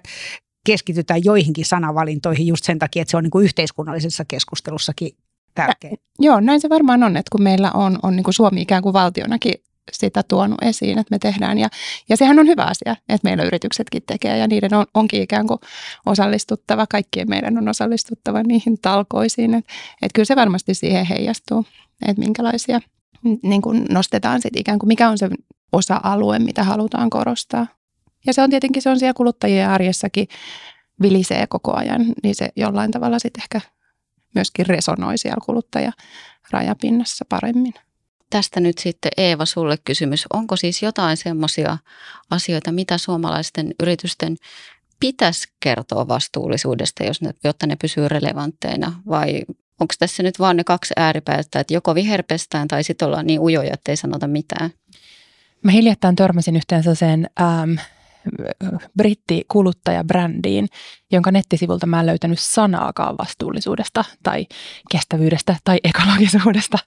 keskitytään 0.65 1.23
joihinkin 1.23 1.65
sanavalintoihin 1.65 2.47
just 2.47 2.63
sen 2.63 2.79
takia, 2.79 3.01
että 3.01 3.11
se 3.11 3.17
on 3.17 3.23
niin 3.23 3.31
kuin 3.31 3.45
yhteiskunnallisessa 3.45 4.25
keskustelussakin 4.27 5.11
tärkeä. 5.55 5.91
Joo, 6.19 6.39
näin 6.39 6.61
se 6.61 6.69
varmaan 6.69 7.03
on, 7.03 7.17
että 7.17 7.29
kun 7.31 7.43
meillä 7.43 7.71
on, 7.73 7.99
on 8.03 8.15
niin 8.15 8.23
kuin 8.23 8.33
Suomi 8.33 8.61
ikään 8.61 8.83
kuin 8.83 8.93
valtionakin 8.93 9.53
sitä 9.91 10.23
tuonut 10.23 10.63
esiin, 10.63 10.97
että 10.97 11.15
me 11.15 11.19
tehdään. 11.19 11.57
Ja, 11.57 11.69
ja 12.09 12.17
sehän 12.17 12.39
on 12.39 12.47
hyvä 12.47 12.63
asia, 12.63 12.95
että 13.09 13.27
meillä 13.27 13.43
yrityksetkin 13.43 14.03
tekee 14.07 14.37
ja 14.37 14.47
niiden 14.47 14.73
on, 14.73 14.85
onkin 14.93 15.21
ikään 15.21 15.47
kuin 15.47 15.59
osallistuttava, 16.05 16.87
kaikkien 16.87 17.29
meidän 17.29 17.57
on 17.57 17.67
osallistuttava 17.69 18.43
niihin 18.43 18.77
talkoisiin. 18.81 19.53
Että 19.53 19.73
et 20.01 20.11
kyllä 20.13 20.25
se 20.25 20.35
varmasti 20.35 20.73
siihen 20.73 21.05
heijastuu, 21.05 21.65
että 22.07 22.19
minkälaisia 22.19 22.81
niin 23.43 23.61
kuin 23.61 23.85
nostetaan 23.89 24.41
sitten 24.41 24.59
ikään 24.59 24.79
kuin, 24.79 24.87
mikä 24.87 25.09
on 25.09 25.17
se 25.17 25.29
osa-alue, 25.71 26.39
mitä 26.39 26.63
halutaan 26.63 27.09
korostaa. 27.09 27.67
Ja 28.25 28.33
se 28.33 28.41
on 28.41 28.49
tietenkin, 28.49 28.81
se 28.81 28.89
on 28.89 28.99
siellä 28.99 29.13
kuluttajien 29.13 29.69
arjessakin 29.69 30.27
vilisee 31.01 31.47
koko 31.47 31.75
ajan, 31.75 32.05
niin 32.23 32.35
se 32.35 32.49
jollain 32.55 32.91
tavalla 32.91 33.19
sitten 33.19 33.43
ehkä 33.43 33.61
myöskin 34.35 34.65
resonoi 34.65 35.17
siellä 35.17 35.41
kuluttaja 35.45 35.91
rajapinnassa 36.51 37.25
paremmin. 37.29 37.73
tästä 38.29 38.59
nyt 38.59 38.77
sitten 38.77 39.11
Eeva 39.17 39.45
sulle 39.45 39.77
kysymys. 39.85 40.25
Onko 40.33 40.55
siis 40.55 40.83
jotain 40.83 41.17
semmoisia 41.17 41.77
asioita, 42.29 42.71
mitä 42.71 42.97
suomalaisten 42.97 43.73
yritysten 43.83 44.37
pitäisi 44.99 45.47
kertoa 45.59 46.07
vastuullisuudesta, 46.07 47.03
jos 47.03 47.21
ne, 47.21 47.33
jotta 47.43 47.67
ne 47.67 47.75
pysyy 47.75 48.07
relevantteina 48.07 49.01
vai 49.09 49.41
onko 49.81 49.93
tässä 49.99 50.23
nyt 50.23 50.39
vaan 50.39 50.57
ne 50.57 50.63
kaksi 50.63 50.93
ääripäätä, 50.97 51.59
että 51.59 51.73
joko 51.73 51.95
viherpestään 51.95 52.67
tai 52.67 52.83
sitten 52.83 53.05
ollaan 53.05 53.27
niin 53.27 53.39
ujoja, 53.39 53.73
että 53.73 53.91
ei 53.91 53.95
sanota 53.95 54.27
mitään? 54.27 54.69
Mä 55.63 55.71
hiljattain 55.71 56.15
törmäsin 56.15 56.55
yhteen 56.55 56.83
sellaiseen 56.83 57.29
ähm, 57.41 57.71
brittikuluttajabrändiin, 58.97 60.67
jonka 61.11 61.31
nettisivulta 61.31 61.87
mä 61.87 61.99
en 61.99 62.05
löytänyt 62.05 62.39
sanaakaan 62.39 63.15
vastuullisuudesta 63.17 64.05
tai 64.23 64.47
kestävyydestä 64.91 65.55
tai 65.63 65.77
ekologisuudesta. 65.83 66.77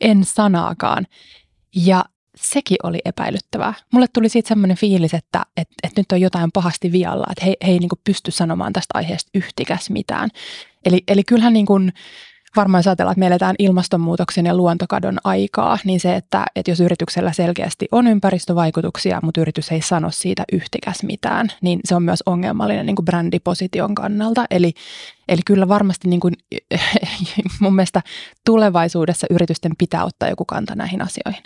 En 0.00 0.24
sanaakaan. 0.24 1.06
Ja 1.76 2.04
sekin 2.36 2.76
oli 2.82 2.98
epäilyttävää. 3.04 3.74
Mulle 3.92 4.06
tuli 4.12 4.28
siitä 4.28 4.48
semmoinen 4.48 4.76
fiilis, 4.76 5.14
että, 5.14 5.46
että, 5.56 5.74
että 5.82 6.00
nyt 6.00 6.12
on 6.12 6.20
jotain 6.20 6.52
pahasti 6.52 6.92
vialla, 6.92 7.26
että 7.30 7.44
he, 7.44 7.54
he 7.66 7.72
ei 7.72 7.78
niin 7.78 7.88
pysty 8.04 8.30
sanomaan 8.30 8.72
tästä 8.72 8.90
aiheesta 8.94 9.30
yhtikäs 9.34 9.90
mitään. 9.90 10.30
Eli, 10.84 11.02
eli 11.08 11.24
kyllähän 11.24 11.52
niin 11.52 11.66
kuin, 11.66 11.92
varmaan 12.56 12.78
jos 12.78 12.86
ajatellaan, 12.86 13.12
että 13.12 13.20
me 13.20 13.26
eletään 13.26 13.54
ilmastonmuutoksen 13.58 14.46
ja 14.46 14.56
luontokadon 14.56 15.18
aikaa, 15.24 15.78
niin 15.84 16.00
se, 16.00 16.16
että, 16.16 16.44
että 16.56 16.70
jos 16.70 16.80
yrityksellä 16.80 17.32
selkeästi 17.32 17.88
on 17.92 18.06
ympäristövaikutuksia, 18.06 19.20
mutta 19.22 19.40
yritys 19.40 19.72
ei 19.72 19.82
sano 19.82 20.10
siitä 20.10 20.44
yhtikäs 20.52 21.02
mitään, 21.02 21.48
niin 21.60 21.80
se 21.84 21.94
on 21.94 22.02
myös 22.02 22.22
ongelmallinen 22.26 22.86
niin 22.86 22.96
kuin 22.96 23.06
brändiposition 23.06 23.94
kannalta. 23.94 24.46
Eli, 24.50 24.72
eli 25.28 25.40
kyllä 25.46 25.68
varmasti 25.68 26.08
niin 26.08 26.20
kuin, 26.20 26.34
mun 27.60 27.74
mielestä 27.74 28.02
tulevaisuudessa 28.44 29.26
yritysten 29.30 29.72
pitää 29.78 30.04
ottaa 30.04 30.28
joku 30.28 30.44
kanta 30.44 30.74
näihin 30.74 31.02
asioihin. 31.02 31.42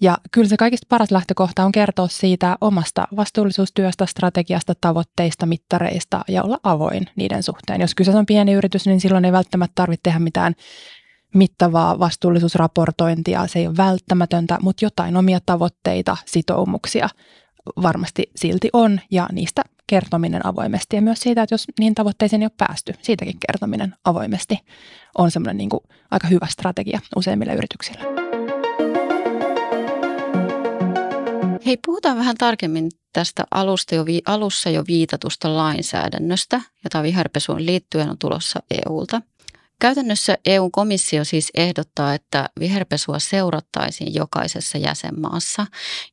Ja 0.00 0.18
kyllä 0.30 0.48
se 0.48 0.56
kaikista 0.56 0.86
paras 0.88 1.10
lähtökohta 1.10 1.64
on 1.64 1.72
kertoa 1.72 2.08
siitä 2.08 2.56
omasta 2.60 3.08
vastuullisuustyöstä, 3.16 4.06
strategiasta, 4.06 4.74
tavoitteista, 4.80 5.46
mittareista 5.46 6.24
ja 6.28 6.42
olla 6.42 6.58
avoin 6.62 7.06
niiden 7.16 7.42
suhteen. 7.42 7.80
Jos 7.80 7.94
kyseessä 7.94 8.18
on 8.18 8.26
pieni 8.26 8.52
yritys, 8.52 8.86
niin 8.86 9.00
silloin 9.00 9.24
ei 9.24 9.32
välttämättä 9.32 9.72
tarvitse 9.74 10.02
tehdä 10.02 10.18
mitään 10.18 10.54
mittavaa 11.34 11.98
vastuullisuusraportointia. 11.98 13.46
Se 13.46 13.58
ei 13.58 13.66
ole 13.66 13.76
välttämätöntä, 13.76 14.58
mutta 14.62 14.84
jotain 14.84 15.16
omia 15.16 15.38
tavoitteita, 15.46 16.16
sitoumuksia 16.26 17.08
varmasti 17.82 18.30
silti 18.36 18.68
on 18.72 19.00
ja 19.10 19.28
niistä 19.32 19.62
kertominen 19.86 20.46
avoimesti 20.46 20.96
ja 20.96 21.02
myös 21.02 21.20
siitä, 21.20 21.42
että 21.42 21.54
jos 21.54 21.66
niin 21.78 21.94
tavoitteisiin 21.94 22.42
ei 22.42 22.46
ole 22.46 22.66
päästy, 22.66 22.94
siitäkin 23.02 23.36
kertominen 23.46 23.94
avoimesti 24.04 24.58
on 25.18 25.30
semmoinen 25.30 25.56
niin 25.56 25.70
aika 26.10 26.28
hyvä 26.28 26.46
strategia 26.50 27.00
useimmille 27.16 27.54
yrityksille. 27.54 28.19
Hei, 31.66 31.78
puhutaan 31.86 32.16
vähän 32.16 32.36
tarkemmin 32.36 32.90
tästä 33.12 33.44
alusta 33.50 33.94
jo, 33.94 34.04
alussa 34.26 34.70
jo 34.70 34.84
viitatusta 34.88 35.56
lainsäädännöstä, 35.56 36.60
jota 36.84 37.02
viherpesuun 37.02 37.66
liittyen 37.66 38.10
on 38.10 38.18
tulossa 38.18 38.60
EUlta. 38.70 39.22
Käytännössä 39.80 40.38
EU-komissio 40.44 41.24
siis 41.24 41.50
ehdottaa, 41.54 42.14
että 42.14 42.48
viherpesua 42.60 43.18
seurattaisiin 43.18 44.14
jokaisessa 44.14 44.78
jäsenmaassa 44.78 45.66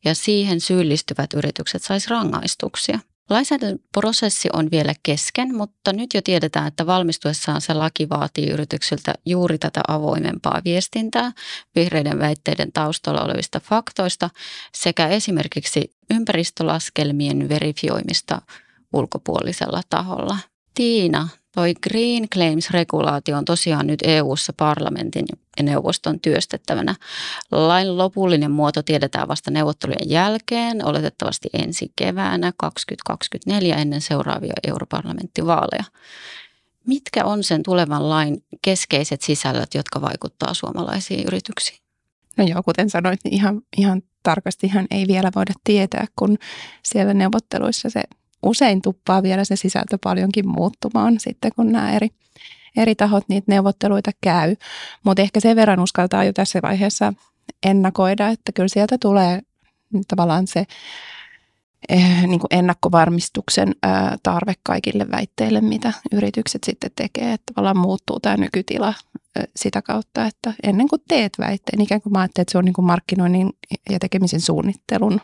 ja 0.05 0.15
siihen 0.15 0.61
syyllistyvät 0.61 1.33
yritykset 1.33 1.83
saisi 1.83 2.09
rangaistuksia. 2.09 2.99
Lainsäädäntöprosessi 3.29 4.49
on 4.53 4.71
vielä 4.71 4.93
kesken, 5.03 5.55
mutta 5.55 5.93
nyt 5.93 6.13
jo 6.13 6.21
tiedetään, 6.21 6.67
että 6.67 6.85
valmistuessaan 6.85 7.61
se 7.61 7.73
laki 7.73 8.09
vaatii 8.09 8.49
yrityksiltä 8.49 9.13
juuri 9.25 9.57
tätä 9.57 9.81
avoimempaa 9.87 10.61
viestintää 10.65 11.31
vihreiden 11.75 12.19
väitteiden 12.19 12.71
taustalla 12.71 13.21
olevista 13.21 13.59
faktoista 13.59 14.29
sekä 14.75 15.07
esimerkiksi 15.07 15.91
ympäristölaskelmien 16.09 17.49
verifioimista 17.49 18.41
ulkopuolisella 18.93 19.81
taholla. 19.89 20.37
Tiina, 20.73 21.27
Toi 21.57 21.73
Green 21.89 22.29
Claims-regulaatio 22.29 23.37
on 23.37 23.45
tosiaan 23.45 23.87
nyt 23.87 23.99
EU-ssa 24.03 24.53
parlamentin 24.57 25.25
ja 25.57 25.63
neuvoston 25.63 26.19
työstettävänä. 26.19 26.95
Lain 27.51 27.97
lopullinen 27.97 28.51
muoto 28.51 28.83
tiedetään 28.83 29.27
vasta 29.27 29.51
neuvottelujen 29.51 30.09
jälkeen, 30.09 30.85
oletettavasti 30.85 31.49
ensi 31.53 31.91
keväänä 31.95 32.53
2024 32.57 33.75
ennen 33.75 34.01
seuraavia 34.01 34.53
europarlamenttivaaleja. 34.67 35.83
Mitkä 36.87 37.25
on 37.25 37.43
sen 37.43 37.63
tulevan 37.63 38.09
lain 38.09 38.43
keskeiset 38.61 39.21
sisällöt, 39.21 39.73
jotka 39.73 40.01
vaikuttaa 40.01 40.53
suomalaisiin 40.53 41.27
yrityksiin? 41.27 41.79
No 42.37 42.43
joo, 42.43 42.63
kuten 42.63 42.89
sanoit, 42.89 43.19
niin 43.23 43.33
ihan, 43.33 43.61
ihan 43.77 44.01
tarkastihan 44.23 44.87
ei 44.91 45.07
vielä 45.07 45.31
voida 45.35 45.53
tietää, 45.63 46.05
kun 46.15 46.37
siellä 46.83 47.13
neuvotteluissa 47.13 47.89
se 47.89 48.03
usein 48.47 48.81
tuppaa 48.81 49.23
vielä 49.23 49.43
se 49.43 49.55
sisältö 49.55 49.97
paljonkin 50.03 50.47
muuttumaan 50.47 51.19
sitten, 51.19 51.51
kun 51.55 51.71
nämä 51.71 51.91
eri, 51.91 52.09
eri 52.77 52.95
tahot 52.95 53.23
niitä 53.29 53.51
neuvotteluita 53.51 54.11
käy. 54.21 54.55
Mutta 55.03 55.21
ehkä 55.21 55.39
sen 55.39 55.55
verran 55.55 55.79
uskaltaa 55.79 56.23
jo 56.23 56.33
tässä 56.33 56.59
vaiheessa 56.63 57.13
ennakoida, 57.65 58.29
että 58.29 58.51
kyllä 58.51 58.67
sieltä 58.67 58.97
tulee 58.97 59.41
tavallaan 60.07 60.47
se 60.47 60.65
eh, 61.89 62.27
niin 62.27 62.39
kuin 62.39 62.47
ennakkovarmistuksen 62.51 63.75
tarve 64.23 64.53
kaikille 64.63 65.11
väitteille, 65.11 65.61
mitä 65.61 65.93
yritykset 66.11 66.63
sitten 66.63 66.91
tekee. 66.95 67.33
Että 67.33 67.53
tavallaan 67.53 67.77
muuttuu 67.77 68.19
tämä 68.19 68.37
nykytila 68.37 68.93
sitä 69.55 69.81
kautta, 69.81 70.25
että 70.25 70.53
ennen 70.63 70.87
kuin 70.87 71.01
teet 71.07 71.33
väitteen, 71.39 71.81
ikään 71.81 72.01
kuin 72.01 72.13
mä 72.13 72.19
ajattelen, 72.19 72.41
että 72.41 72.51
se 72.51 72.57
on 72.57 72.65
niin 72.65 72.73
kuin 72.73 72.85
markkinoinnin 72.85 73.49
ja 73.89 73.99
tekemisen 73.99 74.41
suunnittelun 74.41 75.21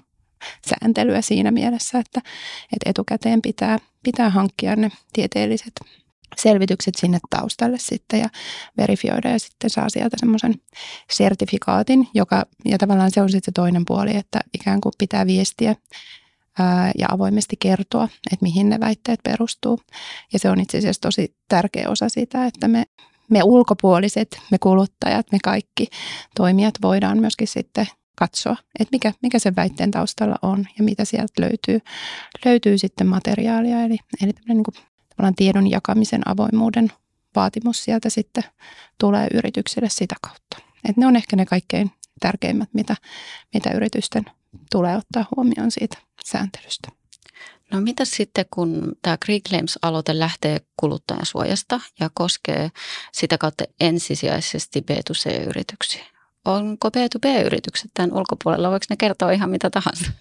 sääntelyä 0.67 1.21
siinä 1.21 1.51
mielessä, 1.51 1.99
että, 1.99 2.21
että 2.73 2.89
etukäteen 2.89 3.41
pitää, 3.41 3.77
pitää 4.03 4.29
hankkia 4.29 4.75
ne 4.75 4.91
tieteelliset 5.13 5.73
selvitykset 6.37 6.95
sinne 6.95 7.19
taustalle 7.29 7.77
sitten 7.79 8.19
ja 8.19 8.29
verifioida 8.77 9.29
ja 9.29 9.39
sitten 9.39 9.69
saa 9.69 9.89
sieltä 9.89 10.17
semmoisen 10.19 10.55
sertifikaatin, 11.11 12.07
joka, 12.13 12.45
ja 12.65 12.77
tavallaan 12.77 13.11
se 13.11 13.21
on 13.21 13.29
sitten 13.29 13.45
se 13.45 13.51
toinen 13.51 13.85
puoli, 13.87 14.15
että 14.15 14.39
ikään 14.53 14.81
kuin 14.81 14.93
pitää 14.97 15.25
viestiä 15.25 15.75
ää, 16.59 16.91
ja 16.97 17.07
avoimesti 17.11 17.55
kertoa, 17.59 18.03
että 18.03 18.43
mihin 18.43 18.69
ne 18.69 18.79
väitteet 18.79 19.19
perustuu. 19.23 19.79
Ja 20.33 20.39
se 20.39 20.49
on 20.49 20.59
itse 20.59 20.77
asiassa 20.77 21.01
tosi 21.01 21.35
tärkeä 21.47 21.89
osa 21.89 22.09
sitä, 22.09 22.45
että 22.45 22.67
me, 22.67 22.83
me 23.29 23.43
ulkopuoliset, 23.43 24.39
me 24.51 24.57
kuluttajat, 24.57 25.31
me 25.31 25.37
kaikki 25.43 25.87
toimijat 26.35 26.73
voidaan 26.81 27.19
myöskin 27.19 27.47
sitten 27.47 27.87
katsoa, 28.15 28.55
että 28.79 28.91
mikä, 28.91 29.13
mikä 29.21 29.39
sen 29.39 29.55
väitteen 29.55 29.91
taustalla 29.91 30.35
on 30.41 30.65
ja 30.77 30.83
mitä 30.83 31.05
sieltä 31.05 31.41
löytyy, 31.41 31.79
löytyy 32.45 32.77
sitten 32.77 33.07
materiaalia. 33.07 33.81
Eli, 33.81 33.97
eli 34.21 34.31
niin 34.47 34.63
kuin, 34.63 34.75
tiedon 35.35 35.69
jakamisen 35.69 36.27
avoimuuden 36.27 36.91
vaatimus 37.35 37.83
sieltä 37.83 38.09
sitten 38.09 38.43
tulee 38.99 39.27
yrityksille 39.33 39.89
sitä 39.89 40.15
kautta. 40.21 40.57
Et 40.89 40.97
ne 40.97 41.07
on 41.07 41.15
ehkä 41.15 41.35
ne 41.35 41.45
kaikkein 41.45 41.91
tärkeimmät, 42.19 42.69
mitä, 42.73 42.95
mitä 43.53 43.71
yritysten 43.71 44.25
tulee 44.71 44.97
ottaa 44.97 45.25
huomioon 45.35 45.71
siitä 45.71 45.97
sääntelystä. 46.25 46.89
No 47.71 47.81
mitä 47.81 48.05
sitten, 48.05 48.45
kun 48.53 48.95
tämä 49.01 49.17
Green 49.25 49.41
Claims-aloite 49.49 50.19
lähtee 50.19 50.61
kuluttajansuojasta 50.77 51.81
ja 51.99 52.09
koskee 52.13 52.71
sitä 53.11 53.37
kautta 53.37 53.63
ensisijaisesti 53.79 54.79
B2C-yrityksiä? 54.91 56.12
Onko 56.45 56.89
B2B-yritykset 56.89 57.91
tämän 57.93 58.13
ulkopuolella, 58.13 58.71
voiko 58.71 58.85
ne 58.89 58.95
kertoa 58.95 59.31
ihan 59.31 59.49
mitä 59.49 59.69
tahansa? 59.69 60.11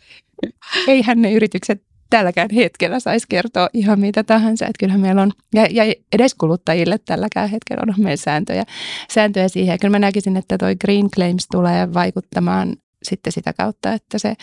Eihän 0.88 1.22
ne 1.22 1.32
yritykset 1.32 1.82
tälläkään 2.10 2.48
hetkellä 2.54 3.00
saisi 3.00 3.26
kertoa 3.28 3.68
ihan 3.72 4.00
mitä 4.00 4.24
tahansa. 4.24 4.64
Että 4.64 4.78
kyllähän 4.80 5.00
meillä 5.00 5.22
on, 5.22 5.32
ja, 5.54 5.66
ja 5.70 5.94
edes 6.12 6.34
kuluttajille 6.34 6.98
tälläkään 6.98 7.48
hetkellä 7.48 7.82
on 7.88 7.94
meillä 8.04 8.16
sääntöjä, 8.16 8.64
sääntöjä 9.12 9.48
siihen. 9.48 9.72
Ja 9.72 9.78
kyllä 9.78 9.92
mä 9.92 9.98
näkisin, 9.98 10.36
että 10.36 10.58
toi 10.58 10.76
Green 10.76 11.10
Claims 11.10 11.46
tulee 11.50 11.94
vaikuttamaan 11.94 12.76
sitten 13.02 13.32
sitä 13.32 13.52
kautta, 13.52 13.92
että 13.92 14.18
se 14.18 14.34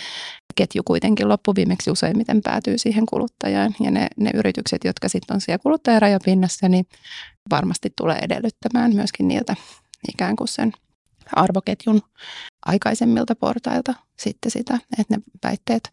ketju 0.55 0.81
kuitenkin 0.85 1.29
loppuviimeksi 1.29 1.91
useimmiten 1.91 2.41
päätyy 2.41 2.77
siihen 2.77 3.05
kuluttajaan. 3.05 3.75
Ja 3.79 3.91
ne, 3.91 4.07
ne 4.17 4.31
yritykset, 4.33 4.83
jotka 4.83 5.09
sitten 5.09 5.35
on 5.35 5.41
siellä 5.41 5.59
kuluttajarajapinassa, 5.59 6.69
niin 6.69 6.85
varmasti 7.51 7.89
tulee 7.95 8.19
edellyttämään 8.21 8.95
myöskin 8.95 9.27
niiltä 9.27 9.55
ikään 10.13 10.35
kuin 10.35 10.47
sen 10.47 10.71
arvoketjun 11.35 12.01
aikaisemmilta 12.65 13.35
portailta 13.35 13.93
sitten 14.19 14.51
sitä, 14.51 14.79
että 14.99 15.17
ne 15.17 15.21
väitteet 15.43 15.89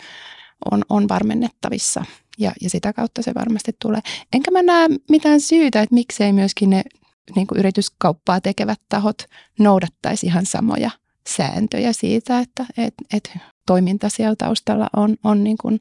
on, 0.70 0.84
on 0.88 1.08
varmennettavissa 1.08 2.04
ja, 2.38 2.52
ja 2.60 2.70
sitä 2.70 2.92
kautta 2.92 3.22
se 3.22 3.34
varmasti 3.34 3.76
tulee. 3.82 4.00
Enkä 4.32 4.50
mä 4.50 4.62
näe 4.62 4.88
mitään 5.10 5.40
syytä, 5.40 5.82
että 5.82 5.94
miksei 5.94 6.32
myöskin 6.32 6.70
ne 6.70 6.82
niin 7.36 7.46
kuin 7.46 7.58
yrityskauppaa 7.58 8.40
tekevät 8.40 8.80
tahot 8.88 9.22
noudattaisi 9.58 10.26
ihan 10.26 10.46
samoja 10.46 10.90
sääntöjä 11.28 11.92
siitä, 11.92 12.38
että 12.38 12.66
et, 12.76 12.94
et 13.12 13.38
toiminta 13.66 14.08
siellä 14.08 14.36
taustalla 14.38 14.88
on, 14.96 15.16
on 15.24 15.44
niin 15.44 15.56
kuin 15.58 15.80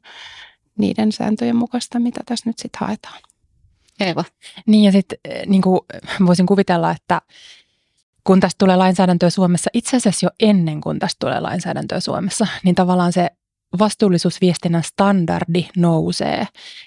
niiden 0.78 1.12
sääntöjen 1.12 1.56
mukaista, 1.56 1.98
mitä 1.98 2.20
tässä 2.26 2.50
nyt 2.50 2.58
sitten 2.58 2.80
haetaan. 2.80 3.20
Eeva. 4.00 4.24
Niin 4.66 4.84
ja 4.84 4.92
sitten 4.92 5.18
niin 5.46 5.62
kuin 5.62 5.80
voisin 6.26 6.46
kuvitella, 6.46 6.90
että 6.90 7.22
kun 8.26 8.40
tästä 8.40 8.58
tulee 8.58 8.76
lainsäädäntöä 8.76 9.30
Suomessa, 9.30 9.70
itse 9.74 9.96
asiassa 9.96 10.26
jo 10.26 10.30
ennen 10.40 10.80
kuin 10.80 10.98
tästä 10.98 11.16
tulee 11.18 11.40
lainsäädäntöä 11.40 12.00
Suomessa, 12.00 12.46
niin 12.64 12.74
tavallaan 12.74 13.12
se 13.12 13.30
vastuullisuusviestinnän 13.78 14.82
standardi 14.82 15.68
nousee. 15.76 16.46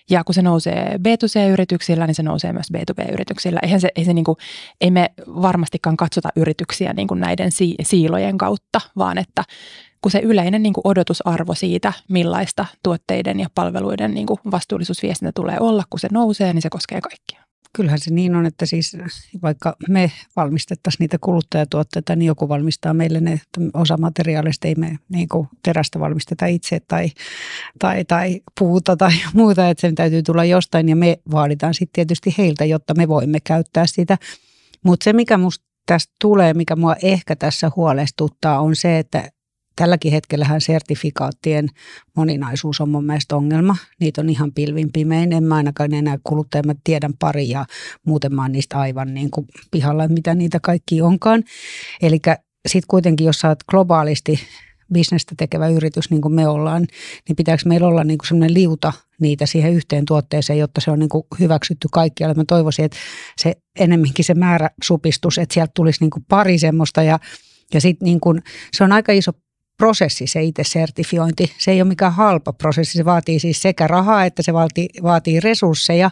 Ja 0.09 0.23
kun 0.23 0.35
se 0.35 0.41
nousee 0.41 0.95
B2C-yrityksillä, 0.97 2.07
niin 2.07 2.15
se 2.15 2.23
nousee 2.23 2.53
myös 2.53 2.67
B2B-yrityksillä. 2.77 3.59
Eihän 3.63 3.81
se, 3.81 3.89
ei, 3.95 4.05
se 4.05 4.13
niin 4.13 4.25
kuin, 4.25 4.37
ei 4.81 4.91
me 4.91 5.09
varmastikaan 5.27 5.97
katsota 5.97 6.29
yrityksiä 6.35 6.93
niin 6.93 7.07
kuin 7.07 7.19
näiden 7.19 7.51
si- 7.51 7.75
siilojen 7.81 8.37
kautta, 8.37 8.81
vaan 8.97 9.17
että 9.17 9.43
kun 10.01 10.11
se 10.11 10.19
yleinen 10.19 10.63
niin 10.63 10.73
kuin 10.73 10.81
odotusarvo 10.83 11.55
siitä, 11.55 11.93
millaista 12.09 12.65
tuotteiden 12.83 13.39
ja 13.39 13.47
palveluiden 13.55 14.13
niin 14.13 14.27
kuin 14.27 14.39
vastuullisuusviestintä 14.51 15.31
tulee 15.35 15.57
olla, 15.59 15.83
kun 15.89 15.99
se 15.99 16.07
nousee, 16.11 16.53
niin 16.53 16.61
se 16.61 16.69
koskee 16.69 17.01
kaikkia 17.01 17.48
kyllähän 17.75 17.99
se 17.99 18.13
niin 18.13 18.35
on, 18.35 18.45
että 18.45 18.65
siis 18.65 18.97
vaikka 19.41 19.75
me 19.89 20.11
valmistettaisiin 20.35 20.99
niitä 20.99 21.17
kuluttajatuotteita, 21.21 22.15
niin 22.15 22.27
joku 22.27 22.49
valmistaa 22.49 22.93
meille 22.93 23.19
ne, 23.19 23.41
osa 23.73 23.97
materiaalista 23.97 24.67
ei 24.67 24.75
me 24.75 24.97
niin 25.09 25.29
kuin 25.29 25.47
terästä 25.63 25.99
valmisteta 25.99 26.45
itse 26.45 26.79
tai, 26.79 27.11
tai, 27.79 28.05
tai 28.05 28.41
puuta 28.59 28.97
tai 28.97 29.11
muuta, 29.33 29.69
että 29.69 29.81
sen 29.81 29.95
täytyy 29.95 30.23
tulla 30.23 30.45
jostain 30.45 30.89
ja 30.89 30.95
me 30.95 31.19
vaaditaan 31.31 31.73
sitten 31.73 31.93
tietysti 31.93 32.35
heiltä, 32.37 32.65
jotta 32.65 32.93
me 32.93 33.07
voimme 33.07 33.39
käyttää 33.39 33.87
sitä. 33.87 34.17
Mutta 34.85 35.03
se, 35.03 35.13
mikä 35.13 35.37
musta 35.37 35.65
tästä 35.85 36.13
tulee, 36.21 36.53
mikä 36.53 36.75
mua 36.75 36.95
ehkä 37.03 37.35
tässä 37.35 37.71
huolestuttaa, 37.75 38.59
on 38.59 38.75
se, 38.75 38.99
että 38.99 39.29
Tälläkin 39.79 40.11
hetkellähän 40.11 40.61
sertifikaattien 40.61 41.67
moninaisuus 42.15 42.81
on 42.81 42.89
mun 42.89 43.05
mielestä 43.05 43.35
ongelma. 43.35 43.75
Niitä 43.99 44.21
on 44.21 44.29
ihan 44.29 44.53
pilvin 44.53 44.89
pimein. 44.93 45.33
En 45.33 45.43
mä 45.43 45.55
ainakaan 45.55 45.93
enää 45.93 46.17
kuluttaja, 46.23 46.63
mä 46.65 46.73
tiedän 46.83 47.13
pari 47.19 47.49
ja 47.49 47.65
muuten 48.05 48.35
mä 48.35 48.41
oon 48.41 48.51
niistä 48.51 48.79
aivan 48.79 49.13
niin 49.13 49.31
kuin 49.31 49.47
pihalla, 49.71 50.07
mitä 50.07 50.35
niitä 50.35 50.59
kaikki 50.59 51.01
onkaan. 51.01 51.43
Eli 52.01 52.19
sitten 52.67 52.87
kuitenkin, 52.87 53.25
jos 53.25 53.39
sä 53.39 53.47
oot 53.47 53.63
globaalisti 53.69 54.39
bisnestä 54.93 55.35
tekevä 55.37 55.67
yritys, 55.67 56.09
niin 56.09 56.21
kuin 56.21 56.33
me 56.33 56.47
ollaan, 56.47 56.87
niin 57.27 57.35
pitääkö 57.35 57.63
meillä 57.65 57.87
olla 57.87 58.03
niin 58.03 58.17
kuin 58.17 58.27
sellainen 58.27 58.53
liuta 58.53 58.93
niitä 59.21 59.45
siihen 59.45 59.73
yhteen 59.73 60.05
tuotteeseen, 60.05 60.59
jotta 60.59 60.81
se 60.81 60.91
on 60.91 60.99
niin 60.99 61.09
kuin 61.09 61.23
hyväksytty 61.39 61.87
kaikkialle. 61.91 62.33
Mä 62.33 62.43
toivoisin, 62.47 62.85
että 62.85 62.97
se 63.37 63.55
enemminkin 63.79 64.25
se 64.25 64.33
määrä 64.33 64.69
supistus, 64.83 65.37
että 65.37 65.53
sieltä 65.53 65.71
tulisi 65.75 66.01
niin 66.01 66.11
kuin 66.11 66.25
pari 66.29 66.59
semmoista 66.59 67.03
ja 67.03 67.19
ja 67.73 67.81
sitten 67.81 68.05
niin 68.05 68.19
se 68.73 68.83
on 68.83 68.91
aika 68.91 69.11
iso 69.11 69.31
prosessi, 69.79 70.27
se 70.27 70.43
itse 70.43 70.63
sertifiointi. 70.63 71.51
Se 71.57 71.71
ei 71.71 71.81
ole 71.81 71.87
mikään 71.87 72.13
halpa 72.13 72.53
prosessi, 72.53 72.97
se 72.97 73.05
vaatii 73.05 73.39
siis 73.39 73.61
sekä 73.61 73.87
rahaa 73.87 74.25
että 74.25 74.43
se 74.43 74.53
vaatii, 74.53 74.89
vaatii 75.03 75.39
resursseja. 75.39 76.09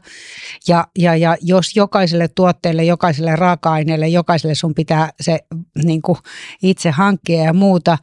Ja, 0.67 0.87
ja, 0.99 1.15
ja 1.15 1.37
jos 1.41 1.75
jokaiselle 1.75 2.27
tuotteelle, 2.27 2.83
jokaiselle 2.83 3.35
raaka-aineelle, 3.35 4.07
jokaiselle 4.07 4.55
sun 4.55 4.75
pitää 4.75 5.09
se 5.21 5.39
niin 5.83 6.01
kuin 6.01 6.17
itse 6.63 6.89
hankkia 6.91 7.43
ja 7.43 7.53
muuta, 7.53 7.97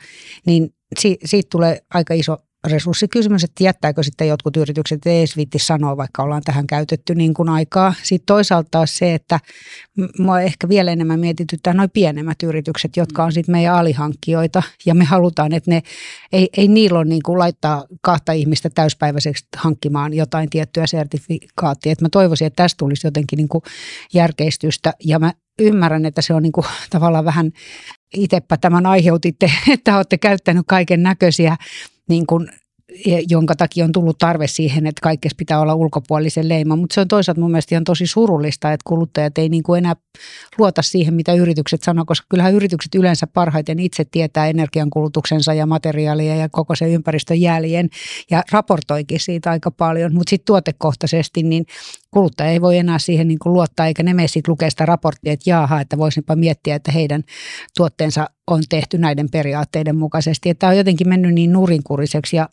niin 0.46 0.74
si, 0.98 1.18
siitä 1.24 1.48
tulee 1.50 1.78
aika 1.94 2.14
iso 2.14 2.36
resurssikysymys, 2.64 3.44
että 3.44 3.64
jättääkö 3.64 4.02
sitten 4.02 4.28
jotkut 4.28 4.56
yritykset 4.56 5.06
edes 5.06 5.36
viitti 5.36 5.58
sanoa, 5.58 5.96
vaikka 5.96 6.22
ollaan 6.22 6.42
tähän 6.44 6.66
käytetty 6.66 7.14
niin 7.14 7.34
kuin 7.34 7.48
aikaa. 7.48 7.94
Sitten 8.02 8.26
toisaalta 8.26 8.68
taas 8.70 8.96
se, 8.96 9.14
että 9.14 9.40
mua 10.18 10.40
ehkä 10.40 10.68
vielä 10.68 10.92
enemmän 10.92 11.20
mietityttää 11.20 11.74
noin 11.74 11.90
pienemmät 11.90 12.42
yritykset, 12.42 12.96
jotka 12.96 13.24
on 13.24 13.32
sitten 13.32 13.52
meidän 13.52 13.74
alihankkijoita 13.74 14.62
ja 14.86 14.94
me 14.94 15.04
halutaan, 15.04 15.52
että 15.52 15.70
ne, 15.70 15.82
ei, 16.32 16.48
ei 16.56 16.68
niillä 16.68 16.98
ole 16.98 17.04
niin 17.04 17.22
kuin 17.22 17.38
laittaa 17.38 17.84
kahta 18.00 18.32
ihmistä 18.32 18.70
täyspäiväiseksi 18.70 19.46
hankkimaan 19.56 20.14
jotain 20.14 20.50
tiettyä 20.50 20.86
sertifikaattia. 20.86 21.92
Että 21.92 22.04
mä 22.04 22.08
toivoisin, 22.08 22.46
että 22.46 22.62
tästä 22.62 22.78
tulisi 22.78 23.06
jotenkin 23.06 23.36
niin 23.36 23.48
kuin 23.48 23.62
järkeistystä 24.14 24.94
ja 25.04 25.18
mä 25.18 25.32
ymmärrän, 25.58 26.06
että 26.06 26.22
se 26.22 26.34
on 26.34 26.42
niin 26.42 26.52
kuin 26.52 26.66
tavallaan 26.90 27.24
vähän 27.24 27.52
itsepä 28.14 28.56
tämän 28.56 28.86
aiheutitte, 28.86 29.52
että 29.72 29.96
olette 29.96 30.18
käyttänyt 30.18 30.64
kaiken 30.68 31.02
näköisiä 31.02 31.56
niin 32.08 32.26
kuin 32.26 32.48
jonka 33.28 33.54
takia 33.56 33.84
on 33.84 33.92
tullut 33.92 34.18
tarve 34.18 34.46
siihen, 34.46 34.86
että 34.86 35.00
kaikessa 35.02 35.36
pitää 35.36 35.60
olla 35.60 35.74
ulkopuolisen 35.74 36.48
leima. 36.48 36.76
Mutta 36.76 36.94
se 36.94 37.00
on 37.00 37.08
toisaalta 37.08 37.40
mun 37.40 37.50
mielestä 37.50 37.74
ihan 37.74 37.84
tosi 37.84 38.06
surullista, 38.06 38.72
että 38.72 38.84
kuluttajat 38.86 39.38
ei 39.38 39.48
niin 39.48 39.62
kuin 39.62 39.78
enää 39.78 39.96
luota 40.58 40.82
siihen, 40.82 41.14
mitä 41.14 41.32
yritykset 41.32 41.82
sanoo, 41.82 42.04
koska 42.04 42.26
kyllähän 42.30 42.54
yritykset 42.54 42.94
yleensä 42.94 43.26
parhaiten 43.26 43.78
itse 43.78 44.04
tietää 44.04 44.46
energiankulutuksensa 44.46 45.54
ja 45.54 45.66
materiaalia 45.66 46.36
ja 46.36 46.48
koko 46.48 46.74
se 46.76 46.92
ympäristön 46.92 47.40
jäljen 47.40 47.88
ja 48.30 48.42
raportoikin 48.52 49.20
siitä 49.20 49.50
aika 49.50 49.70
paljon. 49.70 50.14
Mutta 50.14 50.30
sitten 50.30 50.46
tuotekohtaisesti 50.46 51.42
niin 51.42 51.64
kuluttaja 52.14 52.50
ei 52.50 52.60
voi 52.60 52.78
enää 52.78 52.98
siihen 52.98 53.28
niin 53.28 53.38
kuin 53.38 53.52
luottaa, 53.52 53.86
eikä 53.86 54.02
ne 54.02 54.14
mene 54.14 54.28
sitten 54.28 54.52
lukea 54.52 54.70
sitä 54.70 54.86
raporttia, 54.86 55.32
että 55.32 55.50
jaaha, 55.50 55.80
että 55.80 55.98
voisinpa 55.98 56.36
miettiä, 56.36 56.74
että 56.74 56.92
heidän 56.92 57.24
tuotteensa 57.76 58.30
on 58.46 58.62
tehty 58.68 58.98
näiden 58.98 59.30
periaatteiden 59.30 59.96
mukaisesti. 59.96 60.50
Että 60.50 60.60
tämä 60.60 60.70
on 60.70 60.76
jotenkin 60.76 61.08
mennyt 61.08 61.34
niin 61.34 61.52
nurinkuriseksi 61.52 62.36
ja 62.36 62.48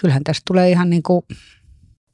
kyllähän 0.00 0.24
tästä 0.24 0.42
tulee 0.46 0.70
ihan 0.70 0.90
niin 0.90 1.02
kuin 1.02 1.22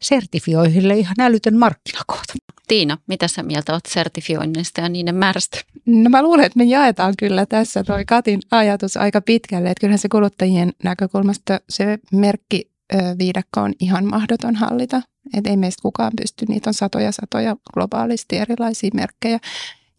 sertifioihille 0.02 0.98
ihan 0.98 1.16
älytön 1.20 1.58
markkinakohta. 1.58 2.32
Tiina, 2.68 2.98
mitä 3.06 3.28
sä 3.28 3.42
mieltä 3.42 3.72
olet 3.72 3.86
sertifioinnista 3.88 4.80
ja 4.80 4.88
niiden 4.88 5.14
määrästä? 5.14 5.58
No 5.86 6.10
mä 6.10 6.22
luulen, 6.22 6.44
että 6.44 6.58
me 6.58 6.64
jaetaan 6.64 7.14
kyllä 7.18 7.46
tässä 7.46 7.84
toi 7.84 8.04
Katin 8.04 8.40
ajatus 8.50 8.96
aika 8.96 9.20
pitkälle, 9.20 9.70
että 9.70 9.80
kyllähän 9.80 9.98
se 9.98 10.08
kuluttajien 10.08 10.72
näkökulmasta 10.84 11.60
se 11.68 11.98
merkki 12.12 12.71
viidakko 13.18 13.60
on 13.60 13.72
ihan 13.80 14.04
mahdoton 14.04 14.56
hallita. 14.56 15.02
Että 15.36 15.50
ei 15.50 15.56
meistä 15.56 15.82
kukaan 15.82 16.12
pysty, 16.20 16.46
niitä 16.48 16.70
on 16.70 16.74
satoja 16.74 17.12
satoja 17.12 17.56
globaalisti 17.74 18.38
erilaisia 18.38 18.90
merkkejä. 18.94 19.38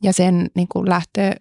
Ja 0.04 0.14
sen 0.14 0.50
niin 0.56 0.68
kuin 0.68 0.90
lähtee 0.90 1.36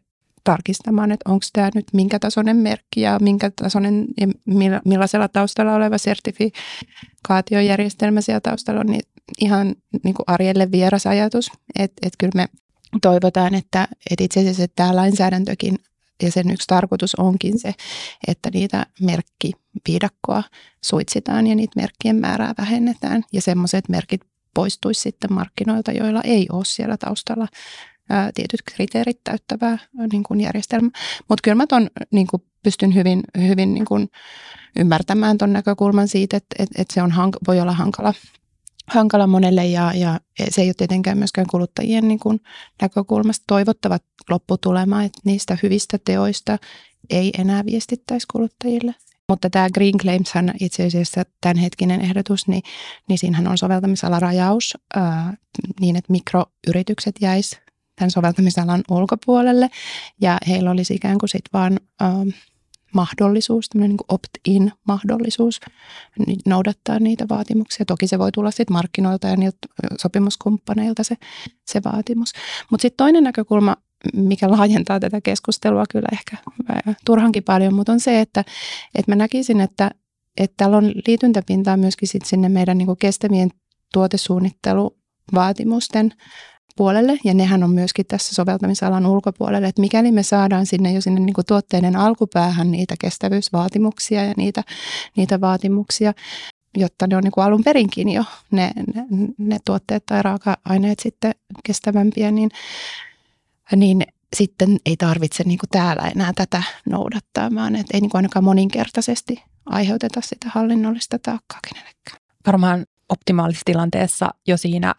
tarkistamaan, 0.44 1.12
että 1.12 1.30
onko 1.30 1.46
tämä 1.52 1.70
nyt 1.74 1.86
minkä 1.92 2.18
tasoinen 2.18 2.56
merkki 2.56 3.00
ja 3.00 3.18
minkä 3.20 3.50
tasoinen 3.56 4.06
ja 4.20 4.28
millaisella 4.84 5.28
taustalla 5.28 5.74
oleva 5.74 5.98
sertifikaatiojärjestelmä 5.98 8.20
siellä 8.20 8.40
taustalla 8.40 8.80
on, 8.80 8.86
niin 8.86 9.02
ihan 9.40 9.74
niin 10.04 10.14
kuin 10.14 10.24
arjelle 10.26 10.72
vieras 10.72 11.06
ajatus. 11.06 11.50
Että 11.78 12.06
et 12.06 12.12
kyllä 12.18 12.32
me 12.34 12.48
toivotaan, 13.02 13.54
että, 13.54 13.88
että 14.10 14.24
itse 14.24 14.40
asiassa 14.40 14.66
tämä 14.76 14.96
lainsäädäntökin 14.96 15.78
ja 16.22 16.32
sen 16.32 16.50
yksi 16.50 16.66
tarkoitus 16.66 17.14
onkin 17.14 17.58
se, 17.58 17.74
että 18.28 18.50
niitä 18.54 18.86
merkkipiidakkoa 19.74 20.42
suitsitaan 20.84 21.46
ja 21.46 21.54
niitä 21.54 21.80
merkkien 21.80 22.16
määrää 22.16 22.54
vähennetään 22.58 23.22
ja 23.32 23.42
semmoiset 23.42 23.88
merkit 23.88 24.20
poistuisi 24.54 25.00
sitten 25.00 25.32
markkinoilta, 25.32 25.92
joilla 25.92 26.20
ei 26.24 26.46
ole 26.52 26.64
siellä 26.64 26.96
taustalla 26.96 27.48
ää, 28.10 28.30
tietyt 28.34 28.62
kriteerit 28.64 29.20
täyttävää 29.24 29.78
niin 30.12 30.22
kuin 30.22 30.40
järjestelmä. 30.40 30.90
Mutta 31.28 31.42
kyllä 31.42 31.54
mä 31.54 31.66
ton, 31.66 31.90
niin 32.10 32.26
kuin 32.26 32.42
pystyn 32.62 32.94
hyvin, 32.94 33.20
hyvin 33.38 33.74
niin 33.74 33.84
kuin 33.84 34.08
ymmärtämään 34.76 35.38
tuon 35.38 35.52
näkökulman 35.52 36.08
siitä, 36.08 36.36
että, 36.36 36.56
että, 36.58 36.82
että 36.82 36.94
se 36.94 37.02
on, 37.02 37.12
voi 37.46 37.60
olla 37.60 37.72
hankala 37.72 38.14
hankala 38.86 39.26
monelle 39.26 39.66
ja, 39.66 39.92
ja 39.94 40.20
se 40.50 40.62
ei 40.62 40.68
ole 40.68 40.74
tietenkään 40.74 41.18
myöskään 41.18 41.46
kuluttajien 41.50 42.08
niin 42.08 42.20
kuin 42.20 42.40
näkökulmasta 42.82 43.44
toivottava 43.46 43.98
lopputulema, 44.30 45.02
että 45.02 45.20
niistä 45.24 45.58
hyvistä 45.62 45.98
teoista 46.04 46.58
ei 47.10 47.30
enää 47.38 47.66
viestittäisi 47.66 48.26
kuluttajille. 48.32 48.94
Mutta 49.32 49.50
tämä 49.50 49.70
Green 49.74 49.98
Claimshan 49.98 50.52
itse 50.60 50.86
asiassa 50.86 51.22
tämänhetkinen 51.40 52.00
ehdotus, 52.00 52.48
niin, 52.48 52.62
niin 53.08 53.18
siinähän 53.18 53.48
on 53.48 53.58
soveltamisalarajaus 53.58 54.78
ää, 54.94 55.34
niin, 55.80 55.96
että 55.96 56.12
mikroyritykset 56.12 57.14
jäis 57.20 57.60
tämän 57.96 58.10
soveltamisalan 58.10 58.82
ulkopuolelle 58.90 59.70
ja 60.20 60.38
heillä 60.48 60.70
olisi 60.70 60.94
ikään 60.94 61.18
kuin 61.18 61.28
sitten 61.28 61.50
vaan 61.52 61.80
ää, 62.00 62.12
mahdollisuus, 62.94 63.68
tämmöinen 63.68 63.90
niin 63.90 64.06
opt-in 64.08 64.72
mahdollisuus 64.88 65.60
noudattaa 66.46 66.98
niitä 66.98 67.28
vaatimuksia. 67.28 67.86
Toki 67.86 68.06
se 68.06 68.18
voi 68.18 68.32
tulla 68.32 68.50
sitten 68.50 68.74
markkinoilta 68.74 69.28
ja 69.28 69.36
niiltä 69.36 69.58
sopimuskumppaneilta 70.00 71.04
se, 71.04 71.16
se 71.66 71.80
vaatimus. 71.84 72.32
Mutta 72.70 72.82
sitten 72.82 73.04
toinen 73.04 73.24
näkökulma, 73.24 73.76
mikä 74.14 74.50
laajentaa 74.50 75.00
tätä 75.00 75.20
keskustelua 75.20 75.84
kyllä 75.90 76.08
ehkä 76.12 76.36
turhankin 77.06 77.44
paljon, 77.44 77.74
mutta 77.74 77.92
on 77.92 78.00
se, 78.00 78.20
että, 78.20 78.44
että 78.94 79.12
mä 79.12 79.16
näkisin, 79.16 79.60
että, 79.60 79.90
että 80.36 80.54
täällä 80.56 80.76
on 80.76 80.92
liityntäpintaa 81.06 81.76
myöskin 81.76 82.08
sit 82.08 82.24
sinne 82.24 82.48
meidän 82.48 82.78
niin 82.78 82.96
kestävien 82.98 83.50
tuotesuunnitteluvaatimusten 83.92 86.12
puolelle, 86.76 87.18
ja 87.24 87.34
nehän 87.34 87.64
on 87.64 87.70
myöskin 87.70 88.06
tässä 88.06 88.34
soveltamisalan 88.34 89.06
ulkopuolelle, 89.06 89.68
että 89.68 89.80
mikäli 89.80 90.12
me 90.12 90.22
saadaan 90.22 90.66
sinne 90.66 90.92
jo 90.92 91.00
sinne 91.00 91.20
niin 91.20 91.34
tuotteiden 91.48 91.96
alkupäähän 91.96 92.70
niitä 92.70 92.94
kestävyysvaatimuksia 93.00 94.24
ja 94.24 94.34
niitä, 94.36 94.62
niitä 95.16 95.40
vaatimuksia, 95.40 96.12
jotta 96.76 97.06
ne 97.06 97.16
on 97.16 97.22
niin 97.22 97.32
alun 97.36 97.64
perinkin 97.64 98.08
jo 98.08 98.24
ne, 98.50 98.70
ne, 98.94 99.04
ne 99.38 99.58
tuotteet 99.64 100.06
tai 100.06 100.22
raaka-aineet 100.22 100.98
sitten 100.98 101.34
kestävämpiä, 101.64 102.30
niin, 102.30 102.50
niin 103.76 104.02
sitten 104.36 104.76
ei 104.86 104.96
tarvitse 104.96 105.44
niin 105.44 105.58
kuin 105.58 105.70
täällä 105.70 106.02
enää 106.14 106.32
tätä 106.34 106.62
noudattaa, 106.90 107.50
vaan 107.54 107.76
että 107.76 107.96
ei 107.96 108.00
niin 108.00 108.10
kuin 108.10 108.18
ainakaan 108.18 108.44
moninkertaisesti 108.44 109.42
aiheuteta 109.66 110.20
sitä 110.20 110.46
hallinnollista 110.50 111.18
taakkaa 111.18 111.60
kenellekään. 111.68 112.18
Varmaan 112.46 112.86
optimaalisessa 113.08 113.64
tilanteessa 113.64 114.30
jo 114.46 114.56
siinä 114.56 114.94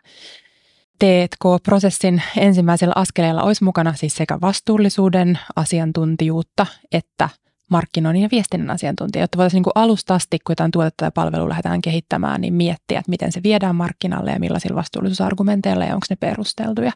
T&K-prosessin 0.99 2.21
ensimmäisellä 2.37 2.93
askeleella 2.95 3.43
olisi 3.43 3.63
mukana 3.63 3.93
siis 3.93 4.15
sekä 4.15 4.41
vastuullisuuden 4.41 5.39
asiantuntijuutta 5.55 6.65
että 6.91 7.29
markkinoinnin 7.69 8.23
ja 8.23 8.29
viestinnän 8.31 8.71
asiantuntija, 8.71 9.23
jotta 9.23 9.37
voitaisiin 9.37 9.61
niin 9.61 9.71
alusta 9.75 10.15
asti, 10.15 10.39
kun 10.39 10.51
jotain 10.51 10.71
tuotetta 10.71 11.05
ja 11.05 11.11
palvelua 11.11 11.49
lähdetään 11.49 11.81
kehittämään, 11.81 12.41
niin 12.41 12.53
miettiä, 12.53 12.99
että 12.99 13.09
miten 13.09 13.31
se 13.31 13.43
viedään 13.43 13.75
markkinalle 13.75 14.31
ja 14.31 14.39
millaisilla 14.39 14.75
vastuullisuusargumenteilla 14.75 15.85
ja 15.85 15.93
onko 15.93 16.05
ne 16.09 16.15
perusteltuja. 16.15 16.91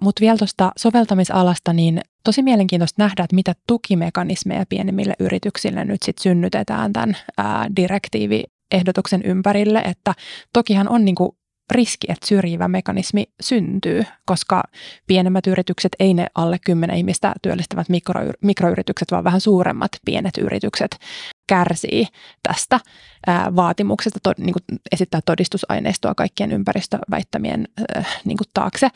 Mutta 0.00 0.20
vielä 0.20 0.36
tuosta 0.38 0.72
soveltamisalasta, 0.78 1.72
niin 1.72 2.00
tosi 2.24 2.42
mielenkiintoista 2.42 3.02
nähdä, 3.02 3.24
että 3.24 3.36
mitä 3.36 3.54
tukimekanismeja 3.66 4.64
pienemmille 4.68 5.14
yrityksille 5.18 5.84
nyt 5.84 6.02
sitten 6.02 6.22
synnytetään 6.22 6.92
tämän 6.92 7.16
ää, 7.38 7.66
direktiiviehdotuksen 7.76 9.22
ympärille, 9.24 9.78
että 9.78 10.14
tokihan 10.52 10.88
on 10.88 11.04
niinku 11.04 11.36
riski, 11.70 12.06
että 12.12 12.26
syrjivä 12.26 12.68
mekanismi 12.68 13.24
syntyy, 13.42 14.04
koska 14.26 14.62
pienemmät 15.06 15.46
yritykset, 15.46 15.92
ei 15.98 16.14
ne 16.14 16.26
alle 16.34 16.58
10 16.66 16.96
ihmistä 16.96 17.34
työllistävät 17.42 17.88
mikro, 17.88 18.20
mikroyritykset, 18.42 19.10
vaan 19.10 19.24
vähän 19.24 19.40
suuremmat 19.40 19.90
pienet 20.04 20.38
yritykset 20.38 20.96
kärsii 21.46 22.06
tästä 22.42 22.80
ää, 23.26 23.56
vaatimuksesta 23.56 24.18
to, 24.22 24.32
niin 24.38 24.52
kuin 24.52 24.80
esittää 24.92 25.20
todistusaineistoa 25.26 26.14
kaikkien 26.14 26.52
ympäristöväittämien 26.52 27.68
ää, 27.94 28.04
niin 28.24 28.36
kuin 28.38 28.48
taakse. 28.54 28.88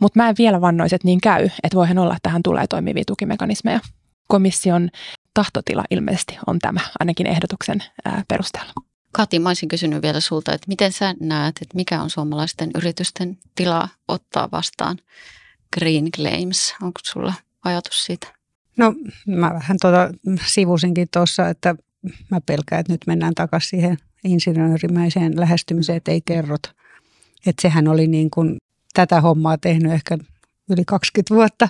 Mutta 0.00 0.20
mä 0.20 0.28
en 0.28 0.34
vielä 0.38 0.60
vannoisi, 0.60 0.94
että 0.94 1.06
niin 1.08 1.20
käy, 1.20 1.44
että 1.44 1.76
voihan 1.76 1.98
olla, 1.98 2.12
että 2.12 2.28
tähän 2.28 2.42
tulee 2.42 2.66
toimivia 2.66 3.04
tukimekanismeja. 3.06 3.80
Komission 4.28 4.90
tahtotila 5.34 5.84
ilmeisesti 5.90 6.38
on 6.46 6.58
tämä, 6.58 6.80
ainakin 7.00 7.26
ehdotuksen 7.26 7.82
ää, 8.04 8.24
perusteella. 8.28 8.72
Kati, 9.12 9.38
mä 9.38 9.48
olisin 9.48 9.68
kysynyt 9.68 10.02
vielä 10.02 10.20
sulta, 10.20 10.52
että 10.52 10.68
miten 10.68 10.92
sä 10.92 11.14
näet, 11.20 11.56
että 11.62 11.76
mikä 11.76 12.02
on 12.02 12.10
suomalaisten 12.10 12.70
yritysten 12.74 13.38
tila 13.54 13.88
ottaa 14.08 14.48
vastaan 14.52 14.98
green 15.78 16.10
claims? 16.10 16.74
Onko 16.82 17.00
sulla 17.04 17.34
ajatus 17.64 18.04
siitä? 18.04 18.26
No 18.76 18.94
mä 19.26 19.54
vähän 19.54 19.76
tuota 19.80 20.10
sivusinkin 20.46 21.08
tuossa, 21.12 21.48
että 21.48 21.74
mä 22.30 22.40
pelkään, 22.40 22.80
että 22.80 22.92
nyt 22.92 23.06
mennään 23.06 23.34
takaisin 23.34 23.70
siihen 23.70 23.96
insinöörimäiseen 24.24 25.40
lähestymiseen, 25.40 25.96
että 25.96 26.12
ei 26.12 26.20
kerrot. 26.20 26.62
Että 27.46 27.62
sehän 27.62 27.88
oli 27.88 28.06
niin 28.06 28.30
kuin 28.30 28.56
tätä 28.94 29.20
hommaa 29.20 29.58
tehnyt 29.58 29.92
ehkä 29.92 30.18
yli 30.70 30.84
20 30.86 31.34
vuotta. 31.34 31.68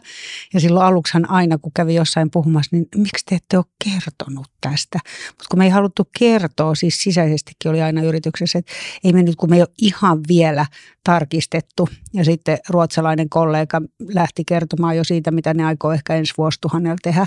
Ja 0.55 0.61
silloin 0.61 0.87
aluksihan 0.87 1.31
aina, 1.31 1.59
kun 1.59 1.73
kävi 1.75 1.95
jossain 1.95 2.31
puhumassa, 2.31 2.77
niin 2.77 2.89
miksi 2.97 3.25
te 3.29 3.35
ette 3.35 3.57
ole 3.57 3.65
kertonut 3.85 4.47
tästä? 4.61 4.99
Mutta 5.29 5.45
kun 5.51 5.59
me 5.59 5.65
ei 5.65 5.71
haluttu 5.71 6.09
kertoa, 6.19 6.75
siis 6.75 7.03
sisäisestikin 7.03 7.71
oli 7.71 7.83
aina 7.83 8.03
yrityksessä, 8.03 8.59
että 8.59 8.73
ei 9.05 9.13
me 9.13 9.23
nyt, 9.23 9.37
kun 9.37 9.51
me 9.51 9.57
ei 9.57 9.63
ole 9.63 9.69
ihan 9.83 10.21
vielä 10.29 10.67
tarkistettu. 11.05 11.89
Ja 12.13 12.25
sitten 12.25 12.59
ruotsalainen 12.69 13.29
kollega 13.29 13.83
lähti 14.15 14.45
kertomaan 14.45 14.97
jo 14.97 15.05
siitä, 15.05 15.31
mitä 15.31 15.55
ne 15.55 15.65
aikoo 15.65 15.93
ehkä 15.93 16.15
ensi 16.15 16.35
vuosituhannella 16.39 16.97
tehdä. 17.03 17.27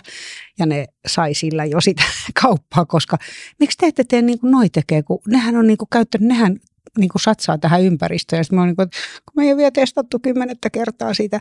Ja 0.59 0.65
ne 0.65 0.87
sai 1.07 1.33
sillä 1.33 1.65
jo 1.65 1.81
sitä 1.81 2.03
kauppaa, 2.41 2.85
koska 2.85 3.17
miksi 3.59 3.77
te 3.77 3.85
ette 3.85 4.03
tee 4.03 4.21
niin 4.21 4.39
kuin 4.39 4.51
noi 4.51 4.69
tekee, 4.69 5.03
kun 5.03 5.19
nehän 5.27 5.55
on 5.55 5.67
niin 5.67 5.77
kuin 5.77 5.89
käyttänyt, 5.91 6.27
nehän 6.27 6.59
niin 6.97 7.09
kuin 7.09 7.21
satsaa 7.21 7.57
tähän 7.57 7.81
ympäristöön. 7.81 8.43
Ja 8.51 8.55
mä 8.55 8.65
niin 8.65 8.75
kuin, 8.75 8.89
kun 9.25 9.33
me 9.35 9.43
ei 9.43 9.51
ole 9.51 9.57
vielä 9.57 9.71
testattu 9.71 10.19
kymmenettä 10.19 10.69
kertaa 10.69 11.13
siitä. 11.13 11.39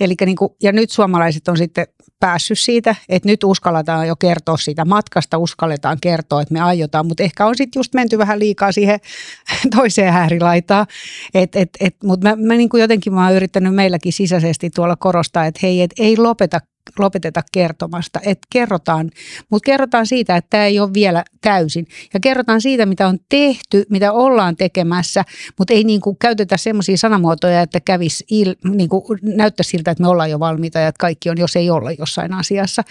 Eli 0.00 0.14
niin 0.26 0.36
kuin, 0.36 0.52
ja 0.62 0.72
nyt 0.72 0.90
suomalaiset 0.90 1.48
on 1.48 1.56
sitten 1.56 1.86
päässyt 2.20 2.58
siitä, 2.58 2.94
että 3.08 3.28
nyt 3.28 3.44
uskalletaan 3.44 4.08
jo 4.08 4.16
kertoa 4.16 4.56
siitä 4.56 4.84
matkasta, 4.84 5.38
uskalletaan 5.38 5.98
kertoa, 6.00 6.42
että 6.42 6.54
me 6.54 6.60
aiotaan, 6.60 7.06
mutta 7.06 7.22
ehkä 7.22 7.46
on 7.46 7.56
sitten 7.56 7.80
just 7.80 7.94
menty 7.94 8.18
vähän 8.18 8.38
liikaa 8.38 8.72
siihen 8.72 9.00
toiseen 9.76 10.14
äärilaitaan. 10.14 10.86
Et, 11.34 11.56
et, 11.56 11.70
et, 11.80 11.96
mutta 12.04 12.28
mä, 12.28 12.36
mä 12.36 12.54
niin 12.54 12.68
kuin 12.68 12.80
jotenkin 12.80 13.14
mä 13.14 13.26
oon 13.26 13.36
yrittänyt 13.36 13.74
meilläkin 13.74 14.12
sisäisesti 14.12 14.70
tuolla 14.70 14.96
korostaa, 14.96 15.46
että 15.46 15.60
hei, 15.62 15.82
et 15.82 15.92
ei 15.98 16.16
lopeta 16.16 16.60
lopeteta 16.98 17.42
kertomasta, 17.52 18.20
että 18.24 18.46
kerrotaan, 18.50 19.10
mutta 19.50 19.66
kerrotaan 19.66 20.06
siitä, 20.06 20.36
että 20.36 20.50
tämä 20.50 20.64
ei 20.64 20.80
ole 20.80 20.94
vielä 20.94 21.24
täysin. 21.40 21.86
Ja 22.14 22.20
kerrotaan 22.20 22.60
siitä, 22.60 22.86
mitä 22.86 23.08
on 23.08 23.18
tehty, 23.28 23.84
mitä 23.90 24.12
ollaan 24.12 24.56
tekemässä, 24.56 25.24
mutta 25.58 25.74
ei 25.74 25.84
niin 25.84 26.00
kuin 26.00 26.16
käytetä 26.16 26.56
semmoisia 26.56 26.96
sanamuotoja, 26.96 27.60
että 27.60 27.80
kävisi 27.80 28.24
il, 28.30 28.54
niin 28.64 28.88
kuin 28.88 29.18
näyttää 29.22 29.64
siltä, 29.64 29.90
että 29.90 30.02
me 30.02 30.08
ollaan 30.08 30.30
jo 30.30 30.40
valmiita 30.40 30.78
ja 30.78 30.88
että 30.88 31.00
kaikki 31.00 31.30
on, 31.30 31.38
jos 31.38 31.56
ei 31.56 31.70
olla 31.70 31.92
jossain 31.92 32.32
asiassa. 32.32 32.82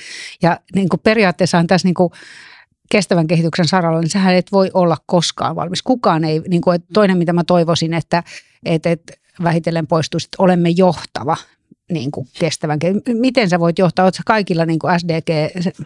Ja 0.41 0.59
niin 0.75 0.89
kuin 0.89 0.99
periaatteessa 0.99 1.57
on 1.57 1.67
tässä 1.67 1.87
niin 1.87 1.95
kuin 1.95 2.11
kestävän 2.91 3.27
kehityksen 3.27 3.67
saralla, 3.67 3.99
niin 3.99 4.09
sähän 4.09 4.35
et 4.35 4.51
voi 4.51 4.71
olla 4.73 4.97
koskaan 5.05 5.55
valmis. 5.55 5.81
Kukaan 5.81 6.23
ei, 6.23 6.41
niin 6.47 6.61
kuin, 6.61 6.83
toinen 6.93 7.17
mitä 7.17 7.33
mä 7.33 7.43
toivoisin, 7.43 7.93
että, 7.93 8.23
että, 8.65 8.91
että 8.91 9.13
vähitellen 9.43 9.87
poistuisi, 9.87 10.25
että 10.25 10.43
olemme 10.43 10.69
johtava 10.69 11.37
niin 11.91 12.11
kuin 12.11 12.27
kestävän, 12.39 12.79
miten 13.13 13.49
sä 13.49 13.59
voit 13.59 13.79
johtaa, 13.79 14.05
oletko 14.05 14.21
kaikilla 14.25 14.65
niin 14.65 14.79
kuin 14.79 14.99
SDG 14.99 15.29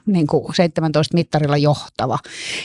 niin 0.05 0.27
kuin 0.27 0.55
17 0.55 1.15
mittarilla 1.17 1.57
johtava. 1.57 2.19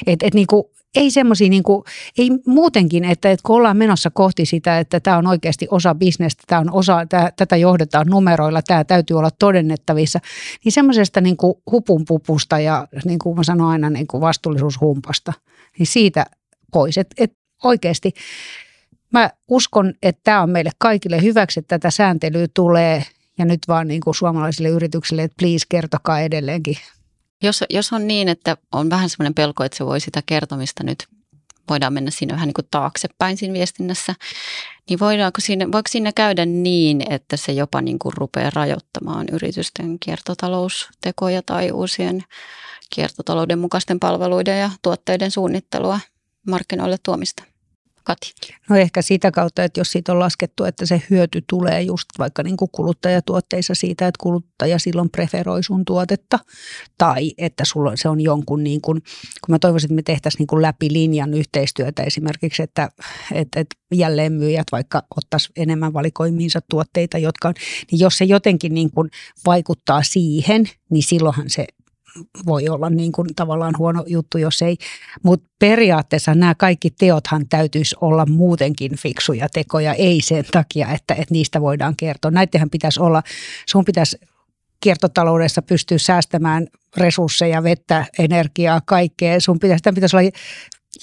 Et, 0.06 0.22
et 0.22 0.34
niin 0.34 0.46
kuin, 0.46 0.64
ei 0.94 1.10
semmoisia, 1.10 1.48
niin 1.48 1.62
kuin, 1.62 1.84
ei 2.18 2.30
muutenkin, 2.46 3.04
että, 3.04 3.30
että 3.30 3.42
kun 3.46 3.56
ollaan 3.56 3.76
menossa 3.76 4.10
kohti 4.10 4.46
sitä, 4.46 4.78
että 4.78 5.00
tämä 5.00 5.18
on 5.18 5.26
oikeasti 5.26 5.66
osa 5.70 5.94
bisnestä, 5.94 6.42
tämä 6.46 6.60
on 6.60 6.72
osa, 6.72 7.06
tämä, 7.08 7.30
tätä 7.36 7.56
johdetaan 7.56 8.06
numeroilla, 8.06 8.62
tämä 8.62 8.84
täytyy 8.84 9.18
olla 9.18 9.30
todennettavissa, 9.30 10.18
niin 10.64 10.72
semmoisesta 10.72 11.20
niin 11.20 11.36
kuin 11.36 11.54
hupunpupusta 11.70 12.58
ja 12.58 12.88
niin 13.04 13.18
kuin 13.18 13.36
mä 13.36 13.42
sanon 13.42 13.68
aina 13.68 13.90
niin 13.90 14.06
kuin 14.06 14.20
vastuullisuushumpasta, 14.20 15.32
niin 15.78 15.86
siitä 15.86 16.26
pois. 16.72 16.98
Et, 16.98 17.14
et 17.18 17.32
oikeasti 17.64 18.12
mä 19.12 19.30
uskon, 19.48 19.94
että 20.02 20.20
tämä 20.24 20.42
on 20.42 20.50
meille 20.50 20.70
kaikille 20.78 21.22
hyväksi, 21.22 21.60
että 21.60 21.78
tätä 21.78 21.90
sääntelyä 21.90 22.46
tulee– 22.54 23.04
ja 23.38 23.44
nyt 23.44 23.60
vaan 23.68 23.88
niin 23.88 24.00
kuin 24.00 24.14
suomalaisille 24.14 24.68
yrityksille, 24.68 25.22
että 25.22 25.36
please 25.38 25.66
kertokaa 25.68 26.20
edelleenkin. 26.20 26.76
Jos, 27.42 27.64
jos 27.70 27.92
on 27.92 28.08
niin, 28.08 28.28
että 28.28 28.56
on 28.72 28.90
vähän 28.90 29.08
semmoinen 29.10 29.34
pelko, 29.34 29.64
että 29.64 29.78
se 29.78 29.86
voi 29.86 30.00
sitä 30.00 30.22
kertomista 30.26 30.84
nyt, 30.84 31.06
voidaan 31.70 31.92
mennä 31.92 32.10
siinä 32.10 32.34
vähän 32.34 32.46
niin 32.46 32.54
kuin 32.54 32.68
taaksepäin 32.70 33.36
siinä 33.36 33.54
viestinnässä, 33.54 34.14
niin 34.88 35.00
voidaanko 35.00 35.40
siinä, 35.40 35.72
voiko 35.72 35.88
siinä 35.88 36.12
käydä 36.12 36.46
niin, 36.46 37.12
että 37.12 37.36
se 37.36 37.52
jopa 37.52 37.80
niin 37.80 37.98
kuin 37.98 38.12
rupeaa 38.16 38.50
rajoittamaan 38.54 39.26
yritysten 39.32 39.98
kiertotaloustekoja 39.98 41.42
tai 41.42 41.70
uusien 41.70 42.24
kiertotalouden 42.94 43.58
mukaisten 43.58 44.00
palveluiden 44.00 44.60
ja 44.60 44.70
tuotteiden 44.82 45.30
suunnittelua 45.30 46.00
markkinoille 46.46 46.96
tuomista? 47.02 47.42
Kati? 48.08 48.32
No 48.70 48.76
ehkä 48.76 49.02
sitä 49.02 49.30
kautta, 49.30 49.64
että 49.64 49.80
jos 49.80 49.92
siitä 49.92 50.12
on 50.12 50.18
laskettu, 50.18 50.64
että 50.64 50.86
se 50.86 51.02
hyöty 51.10 51.44
tulee 51.46 51.82
just 51.82 52.08
vaikka 52.18 52.42
niin 52.42 52.56
kuin 52.56 52.70
kuluttajatuotteissa 52.72 53.74
siitä, 53.74 54.06
että 54.06 54.18
kuluttaja 54.22 54.78
silloin 54.78 55.10
preferoi 55.10 55.62
sun 55.62 55.84
tuotetta. 55.84 56.38
Tai 56.98 57.32
että 57.38 57.64
sulla 57.64 57.92
se 57.94 58.08
on 58.08 58.20
jonkun, 58.20 58.64
niin 58.64 58.80
kuin, 58.80 59.02
kun 59.44 59.54
mä 59.54 59.58
toivoisin, 59.58 59.86
että 59.86 59.94
me 59.94 60.02
tehtäisiin 60.02 60.38
niin 60.38 60.46
kuin 60.46 60.62
läpi 60.62 60.92
linjan 60.92 61.34
yhteistyötä 61.34 62.02
esimerkiksi, 62.02 62.62
että, 62.62 62.88
että, 63.32 63.60
että 63.60 63.76
jälleenmyyjät 63.94 64.66
vaikka 64.72 65.02
ottaisi 65.16 65.52
enemmän 65.56 65.92
valikoimiinsa 65.92 66.60
tuotteita, 66.70 67.18
jotka 67.18 67.48
on, 67.48 67.54
niin 67.92 68.00
jos 68.00 68.18
se 68.18 68.24
jotenkin 68.24 68.74
niin 68.74 68.90
kuin 68.90 69.10
vaikuttaa 69.46 70.02
siihen, 70.02 70.64
niin 70.90 71.02
silloinhan 71.02 71.50
se 71.50 71.66
voi 72.46 72.68
olla 72.68 72.90
niin 72.90 73.12
kuin 73.12 73.34
tavallaan 73.36 73.74
huono 73.78 74.04
juttu, 74.06 74.38
jos 74.38 74.62
ei. 74.62 74.76
Mutta 75.22 75.48
periaatteessa 75.58 76.34
nämä 76.34 76.54
kaikki 76.54 76.90
teothan 76.90 77.48
täytyisi 77.48 77.96
olla 78.00 78.26
muutenkin 78.26 78.96
fiksuja 78.96 79.48
tekoja, 79.48 79.94
ei 79.94 80.20
sen 80.20 80.44
takia, 80.52 80.88
että, 80.88 81.14
että 81.14 81.34
niistä 81.34 81.60
voidaan 81.60 81.96
kertoa. 81.96 82.30
Näitähän 82.30 82.70
pitäisi 82.70 83.00
olla, 83.00 83.22
sun 83.68 83.84
pitäisi 83.84 84.18
kiertotaloudessa 84.80 85.62
pystyä 85.62 85.98
säästämään 85.98 86.66
resursseja, 86.96 87.62
vettä, 87.62 88.06
energiaa, 88.18 88.80
kaikkea. 88.84 89.40
Sun 89.40 89.58
pitäisi, 89.58 89.82
tämän 89.82 89.94
pitäisi 89.94 90.16
olla 90.16 90.30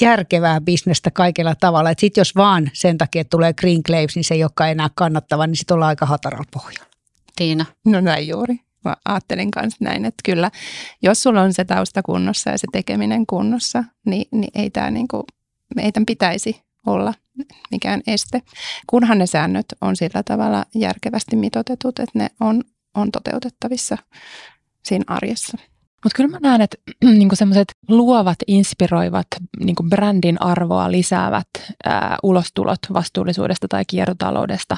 järkevää 0.01 0.61
bisnestä 0.61 1.11
kaikella 1.11 1.55
tavalla. 1.55 1.89
Sitten 1.97 2.21
jos 2.21 2.35
vaan 2.35 2.71
sen 2.73 2.97
takia 2.97 3.21
että 3.21 3.29
tulee 3.29 3.53
green 3.53 3.83
claims, 3.83 4.15
niin 4.15 4.23
se 4.23 4.33
ei 4.33 4.43
olekaan 4.43 4.71
enää 4.71 4.89
kannattava, 4.95 5.47
niin 5.47 5.55
sitten 5.55 5.75
ollaan 5.75 5.89
aika 5.89 6.05
hataralla 6.05 6.45
pohjalla. 6.53 6.89
Tiina. 7.35 7.65
No 7.85 8.01
näin 8.01 8.27
juuri 8.27 8.64
mä 8.85 8.95
ajattelin 9.05 9.51
kanssa 9.51 9.77
näin, 9.79 10.05
että 10.05 10.21
kyllä 10.25 10.51
jos 11.01 11.23
sulla 11.23 11.41
on 11.41 11.53
se 11.53 11.65
tausta 11.65 12.03
kunnossa 12.03 12.49
ja 12.49 12.57
se 12.57 12.67
tekeminen 12.71 13.25
kunnossa, 13.25 13.83
niin, 14.05 14.25
niin 14.31 14.51
ei 14.55 14.69
tämä 14.69 14.91
niinku, 14.91 15.25
ei 15.77 15.91
pitäisi 16.07 16.61
olla 16.85 17.13
mikään 17.71 18.01
este, 18.07 18.41
kunhan 18.87 19.17
ne 19.17 19.25
säännöt 19.25 19.65
on 19.81 19.95
sillä 19.95 20.23
tavalla 20.23 20.65
järkevästi 20.75 21.35
mitotetut, 21.35 21.99
että 21.99 22.19
ne 22.19 22.29
on, 22.39 22.63
on 22.95 23.11
toteutettavissa 23.11 23.97
siinä 24.83 25.03
arjessa. 25.07 25.57
Mutta 26.03 26.15
kyllä 26.15 26.29
mä 26.29 26.37
näen, 26.41 26.61
että 26.61 26.77
niinku 27.03 27.35
semmoiset 27.35 27.67
luovat, 27.89 28.37
inspiroivat, 28.47 29.27
niinku 29.59 29.83
brändin 29.83 30.41
arvoa 30.41 30.91
lisäävät 30.91 31.47
ää, 31.85 32.17
ulostulot 32.23 32.79
vastuullisuudesta 32.93 33.67
tai 33.67 33.83
kiertotaloudesta 33.87 34.77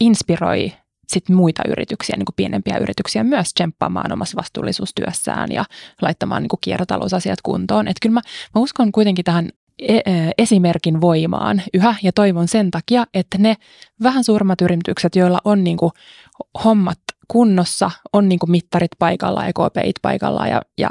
inspiroi 0.00 0.72
sit 1.08 1.28
muita 1.28 1.62
yrityksiä, 1.68 2.16
niin 2.16 2.26
kuin 2.26 2.36
pienempiä 2.36 2.78
yrityksiä 2.78 3.24
myös 3.24 3.54
tsemppaamaan 3.54 4.12
omassa 4.12 4.36
vastuullisuustyössään 4.36 5.52
ja 5.52 5.64
laittamaan 6.02 6.42
niin 6.42 6.48
kuin 6.48 6.60
kiertotalousasiat 6.60 7.38
kuntoon. 7.42 7.88
Että 7.88 7.98
kyllä 8.02 8.14
mä, 8.14 8.20
mä 8.54 8.60
uskon 8.60 8.92
kuitenkin 8.92 9.24
tähän 9.24 9.48
e, 9.78 9.96
e, 9.96 10.30
esimerkin 10.38 11.00
voimaan 11.00 11.62
yhä 11.74 11.94
ja 12.02 12.12
toivon 12.12 12.48
sen 12.48 12.70
takia, 12.70 13.06
että 13.14 13.38
ne 13.38 13.56
vähän 14.02 14.24
suuremmat 14.24 14.60
yritykset, 14.60 15.16
joilla 15.16 15.38
on 15.44 15.64
niin 15.64 15.76
kuin 15.76 15.92
hommat 16.64 16.98
kunnossa, 17.28 17.90
on 18.12 18.28
niin 18.28 18.38
kuin 18.38 18.50
mittarit 18.50 18.90
paikalla, 18.98 19.46
EKPit 19.46 19.96
paikalla 20.02 20.46
ja, 20.46 20.62
ja 20.78 20.90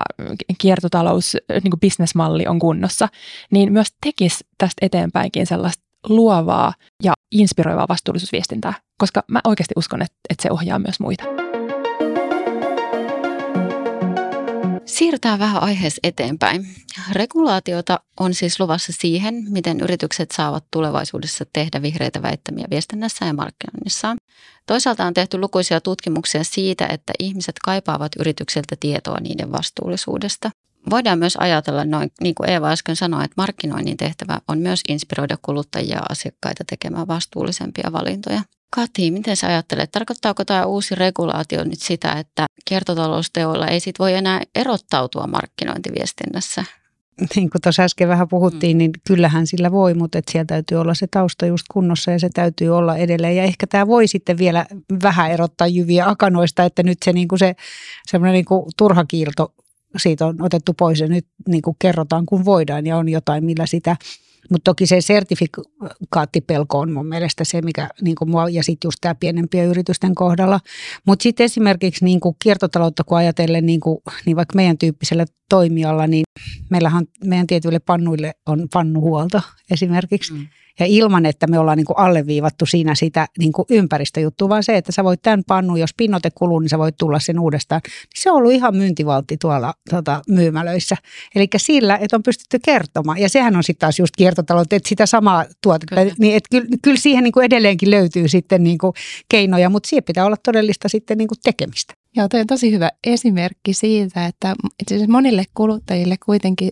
kiertotalous, 0.58 1.38
niin 1.50 1.72
kuin 1.72 1.80
bisnesmalli 1.80 2.48
on 2.48 2.60
kunnossa, 2.60 3.08
niin 3.52 3.74
myös 3.74 3.88
tekisi 4.06 4.44
tästä 4.58 4.86
eteenpäinkin 4.86 5.48
sellaista 5.48 5.87
luovaa 6.10 6.74
ja 7.04 7.14
inspiroivaa 7.32 7.88
vastuullisuusviestintää, 7.90 8.74
koska 8.98 9.24
mä 9.28 9.42
oikeasti 9.44 9.74
uskon, 9.78 10.02
että, 10.02 10.18
että 10.30 10.44
se 10.44 10.52
ohjaa 10.52 10.80
myös 10.80 11.00
muita. 11.00 11.24
Siirtää 14.86 15.40
vähän 15.40 15.64
aiheessa 15.64 16.00
eteenpäin. 16.04 16.68
Regulaatiota 17.12 18.00
on 18.20 18.34
siis 18.34 18.60
luvassa 18.60 18.94
siihen, 19.00 19.46
miten 19.50 19.80
yritykset 19.80 20.32
saavat 20.32 20.66
tulevaisuudessa 20.72 21.46
tehdä 21.54 21.82
vihreitä 21.82 22.22
väittämiä 22.22 22.68
viestinnässä 22.70 23.26
ja 23.26 23.34
markkinoinnissaan. 23.34 24.18
Toisaalta 24.66 25.06
on 25.06 25.14
tehty 25.14 25.38
lukuisia 25.38 25.82
tutkimuksia 25.82 26.44
siitä, 26.44 26.88
että 26.88 27.14
ihmiset 27.20 27.56
kaipaavat 27.64 28.12
yrityksiltä 28.20 28.76
tietoa 28.80 29.18
niiden 29.20 29.52
vastuullisuudesta. 29.52 30.52
Voidaan 30.90 31.20
myös 31.20 31.36
ajatella, 31.36 31.86
noin, 31.86 32.12
niin 32.22 32.36
kuin 32.36 32.50
Eeva 32.50 32.72
äsken 32.72 32.96
sanoi, 32.96 33.24
että 33.24 33.34
markkinoinnin 33.38 33.98
tehtävä 33.98 34.40
on 34.48 34.60
myös 34.60 34.82
inspiroida 34.90 35.38
kuluttajia 35.42 35.96
ja 35.96 36.02
asiakkaita 36.10 36.64
tekemään 36.70 37.08
vastuullisempia 37.08 37.92
valintoja. 37.92 38.42
Kati, 38.70 39.12
miten 39.12 39.38
sä 39.38 39.48
ajattelet, 39.48 39.92
tarkoittaako 39.92 40.46
tämä 40.46 40.66
uusi 40.66 40.96
regulaatio 40.96 41.64
nyt 41.64 41.80
sitä, 41.80 42.12
että 42.12 42.46
kiertotalousteoilla 42.66 43.68
ei 43.68 43.80
sit 43.80 44.00
voi 44.00 44.14
enää 44.14 44.42
erottautua 44.56 45.28
markkinointiviestinnässä? 45.28 46.64
Niin 47.36 47.50
kuin 47.50 47.62
tuossa 47.62 47.84
äsken 47.84 48.08
vähän 48.08 48.28
puhuttiin, 48.28 48.78
mm. 48.78 48.78
niin 48.78 48.92
kyllähän 49.08 49.48
sillä 49.48 49.72
voi, 49.72 49.94
mutta 49.94 50.18
että 50.18 50.32
siellä 50.32 50.46
täytyy 50.46 50.78
olla 50.78 50.94
se 50.94 51.08
tausta 51.12 51.46
just 51.46 51.66
kunnossa 51.72 52.12
ja 52.12 52.20
se 52.20 52.30
täytyy 52.34 52.70
olla 52.70 52.98
edelleen. 52.98 53.36
Ja 53.36 53.44
ehkä 53.44 53.68
tämä 53.68 53.88
voi 53.88 54.08
sitten 54.08 54.38
vielä 54.38 54.66
vähän 55.04 55.32
erottaa 55.32 55.68
jyviä 55.68 56.10
akanoista, 56.10 56.64
että 56.64 56.84
nyt 56.84 56.98
se, 57.06 57.14
niin 57.14 57.28
kuin 57.28 57.40
se 57.40 57.56
semmoinen 58.08 58.34
niin 58.34 58.46
kuin 58.46 58.66
turha 58.78 59.06
kiilto 59.06 59.54
siitä 59.98 60.26
on 60.26 60.42
otettu 60.42 60.74
pois 60.74 61.00
ja 61.00 61.08
nyt 61.08 61.26
niin 61.48 61.62
kuin 61.62 61.76
kerrotaan 61.80 62.26
kun 62.26 62.46
voidaan 62.46 62.86
ja 62.86 62.98
on 62.98 63.10
jotain, 63.10 63.46
millä 63.46 63.66
sitä 63.66 63.96
mutta 64.50 64.64
toki 64.64 64.86
se 64.86 65.02
sertifikaattipelko 65.02 66.80
on 66.80 66.92
mun 66.92 67.08
mielestä 67.08 67.44
se, 67.44 67.62
mikä 67.62 67.90
niin 68.02 68.16
kuin 68.16 68.30
mua, 68.30 68.50
ja 68.50 68.64
sitten 68.64 68.88
just 68.88 68.98
tämä 69.02 69.16
pienempien 69.16 69.68
yritysten 69.68 70.16
kohdalla. 70.16 70.60
Mutta 71.06 71.24
sitten 71.24 71.44
esimerkiksi 71.44 72.06
niin 72.06 72.20
kuin 72.20 72.36
kiertotaloutta 72.44 73.04
kun 73.04 73.18
ajatellen, 73.18 73.66
niin, 73.66 73.80
kuin, 73.80 73.98
niin 74.26 74.38
vaikka 74.38 74.56
meidän 74.56 74.78
tyyppisellä 74.78 75.26
toimijalla, 75.50 76.08
niin 76.08 76.24
meillähän 76.70 77.06
meidän 77.26 77.48
tietyille 77.48 77.80
pannuille 77.80 78.34
on 78.46 78.68
pannuhuolto 78.74 79.42
esimerkiksi. 79.72 80.34
Mm 80.34 80.48
ja 80.80 80.86
ilman, 80.86 81.26
että 81.26 81.48
me 81.48 81.60
ollaan 81.60 81.78
niin 81.78 81.86
kuin 81.86 81.98
alleviivattu 81.98 82.66
siinä 82.66 82.96
sitä 82.96 83.28
niin 83.40 83.52
kuin 83.52 83.66
ympäristöjuttua, 83.70 84.50
vaan 84.50 84.64
se, 84.64 84.78
että 84.78 84.92
sä 84.92 85.04
voit 85.04 85.22
tämän 85.22 85.44
pannu, 85.48 85.76
jos 85.76 85.94
pinnote 85.98 86.30
kuluu, 86.36 86.60
niin 86.60 86.70
sä 86.70 86.78
voit 86.78 86.98
tulla 86.98 87.20
sen 87.20 87.40
uudestaan. 87.40 87.82
Niin 87.86 87.94
se 88.16 88.32
on 88.32 88.38
ollut 88.38 88.52
ihan 88.52 88.76
myyntivaltti 88.76 89.38
tuolla 89.38 89.74
tota, 89.90 90.22
myymälöissä. 90.30 90.96
Eli 91.36 91.48
sillä, 91.58 91.98
että 91.98 92.16
on 92.16 92.24
pystytty 92.24 92.60
kertomaan. 92.66 93.18
Ja 93.18 93.30
sehän 93.30 93.56
on 93.56 93.64
sitten 93.64 93.80
taas 93.80 94.00
just 94.00 94.14
kiertotaloutta, 94.18 94.76
että 94.76 94.90
sitä 94.90 95.06
samaa 95.06 95.46
tuotetta, 95.64 95.96
kyllä. 95.96 96.16
niin 96.20 96.36
että 96.36 96.48
kyllä, 96.52 96.78
kyllä 96.82 97.00
siihen 97.00 97.24
niin 97.24 97.32
kuin 97.32 97.46
edelleenkin 97.46 97.92
löytyy 97.92 98.28
sitten 98.28 98.64
niin 98.64 98.78
kuin 98.78 98.94
keinoja, 99.30 99.70
mutta 99.70 99.90
siihen 99.90 100.04
pitää 100.04 100.26
olla 100.26 100.38
todellista 100.44 100.90
sitten 100.90 101.18
niin 101.18 101.28
kuin 101.28 101.40
tekemistä. 101.44 101.94
Joo, 102.18 102.28
toi 102.28 102.40
on 102.40 102.48
tosi 102.48 102.72
hyvä 102.72 102.92
esimerkki 103.08 103.74
siitä, 103.74 104.26
että 104.26 104.56
monille 105.08 105.44
kuluttajille 105.54 106.16
kuitenkin 106.26 106.70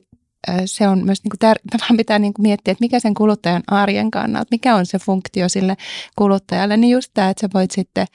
se 0.66 0.88
on 0.88 1.06
myös 1.06 1.24
niin 1.24 1.32
kuin 1.40 1.54
tär- 1.54 1.98
pitää 1.98 2.20
niin 2.20 2.34
kuin 2.34 2.44
miettiä, 2.44 2.72
että 2.72 2.84
mikä 2.84 3.00
sen 3.00 3.14
kuluttajan 3.14 3.64
arjen 3.68 4.12
kannalta, 4.12 4.48
mikä 4.52 4.76
on 4.76 4.86
se 4.86 5.00
funktio 5.00 5.50
sille 5.50 5.78
kuluttajalle, 6.16 6.78
niin 6.78 6.92
just 6.92 7.12
tämä, 7.14 7.30
että 7.30 7.42
sä 7.42 7.50
voit 7.54 7.72
sitten 7.72 8.08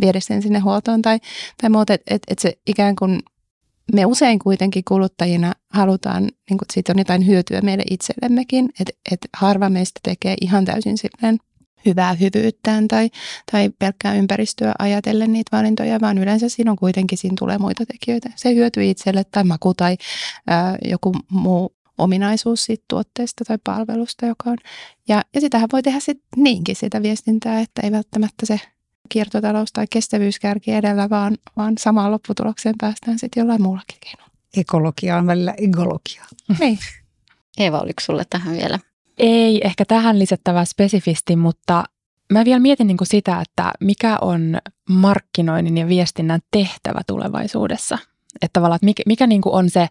viedä 0.00 0.20
sen 0.20 0.42
sinne 0.42 0.58
huoltoon 0.58 1.02
tai, 1.02 1.18
tai 1.60 1.70
muuta, 1.70 1.94
että, 1.94 2.14
että, 2.14 2.32
että 2.32 2.42
se 2.42 2.58
ikään 2.66 2.96
kuin 2.96 3.20
me 3.92 4.06
usein 4.06 4.38
kuitenkin 4.38 4.82
kuluttajina 4.88 5.52
halutaan, 5.70 6.22
niin 6.22 6.58
kuin 6.58 6.68
siitä 6.72 6.92
on 6.92 6.98
jotain 6.98 7.26
hyötyä 7.26 7.60
meille 7.60 7.84
itsellemmekin, 7.90 8.68
että, 8.80 8.92
että 9.12 9.28
harva 9.36 9.68
meistä 9.68 10.00
tekee 10.02 10.36
ihan 10.40 10.64
täysin 10.64 10.98
silleen 10.98 11.38
hyvää 11.86 12.14
hyvyyttään 12.14 12.88
tai, 12.88 13.10
tai 13.52 13.70
pelkkää 13.78 14.14
ympäristöä 14.14 14.72
ajatellen 14.78 15.32
niitä 15.32 15.56
valintoja, 15.56 16.00
vaan 16.00 16.18
yleensä 16.18 16.48
siinä 16.48 16.70
on 16.70 16.76
kuitenkin, 16.76 17.18
siinä 17.18 17.34
tulee 17.38 17.58
muita 17.58 17.86
tekijöitä. 17.86 18.30
Se 18.36 18.54
hyötyy 18.54 18.90
itselle 18.90 19.24
tai 19.24 19.44
maku 19.44 19.74
tai 19.74 19.96
ää, 20.46 20.78
joku 20.84 21.14
muu 21.30 21.74
ominaisuus 21.98 22.64
siitä 22.64 22.84
tuotteesta 22.88 23.44
tai 23.44 23.58
palvelusta, 23.64 24.26
joka 24.26 24.50
on. 24.50 24.56
Ja, 25.08 25.22
ja 25.34 25.40
sitähän 25.40 25.68
voi 25.72 25.82
tehdä 25.82 26.00
sit 26.00 26.22
niinkin 26.36 26.76
sitä 26.76 27.02
viestintää, 27.02 27.60
että 27.60 27.82
ei 27.82 27.92
välttämättä 27.92 28.46
se 28.46 28.60
kiertotalous 29.08 29.72
tai 29.72 29.86
kestävyyskärki 29.90 30.72
edellä, 30.72 31.10
vaan, 31.10 31.36
vaan 31.56 31.74
samaan 31.78 32.12
lopputulokseen 32.12 32.74
päästään 32.80 33.18
sitten 33.18 33.40
jollain 33.40 33.62
muullakin 33.62 33.98
keinoilla. 34.00 34.34
Ekologia 34.56 35.16
on 35.16 35.26
välillä 35.26 35.54
egologia. 35.58 36.24
Niin. 36.60 36.78
Eeva, 37.58 37.80
oliko 37.80 38.00
sulle 38.00 38.24
tähän 38.30 38.56
vielä 38.56 38.78
ei 39.18 39.60
ehkä 39.64 39.84
tähän 39.84 40.18
lisättävää 40.18 40.64
spesifisti, 40.64 41.36
mutta 41.36 41.84
mä 42.32 42.44
vielä 42.44 42.60
mietin 42.60 42.86
niin 42.86 42.96
kuin 42.96 43.08
sitä, 43.08 43.40
että 43.40 43.72
mikä 43.80 44.18
on 44.20 44.58
markkinoinnin 44.90 45.78
ja 45.78 45.88
viestinnän 45.88 46.40
tehtävä 46.50 47.00
tulevaisuudessa. 47.06 47.98
Että 48.42 48.52
tavallaan, 48.52 48.76
että 48.76 48.84
mikä, 48.84 49.02
mikä 49.06 49.26
niin 49.26 49.40
kuin 49.40 49.54
on 49.54 49.70
se 49.70 49.88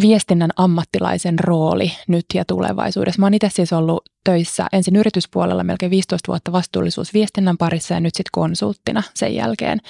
viestinnän 0.00 0.50
ammattilaisen 0.56 1.38
rooli 1.38 1.92
nyt 2.08 2.26
ja 2.34 2.44
tulevaisuudessa. 2.44 3.20
Mä 3.20 3.26
oon 3.26 3.34
itse 3.34 3.48
siis 3.48 3.72
ollut 3.72 4.04
töissä 4.24 4.66
ensin 4.72 4.96
yrityspuolella 4.96 5.64
melkein 5.64 5.90
15 5.90 6.32
vuotta 6.32 6.52
vastuullisuusviestinnän 6.52 7.56
parissa 7.56 7.94
ja 7.94 8.00
nyt 8.00 8.14
sitten 8.14 8.30
konsulttina 8.32 9.02
sen 9.14 9.34
jälkeen. 9.34 9.80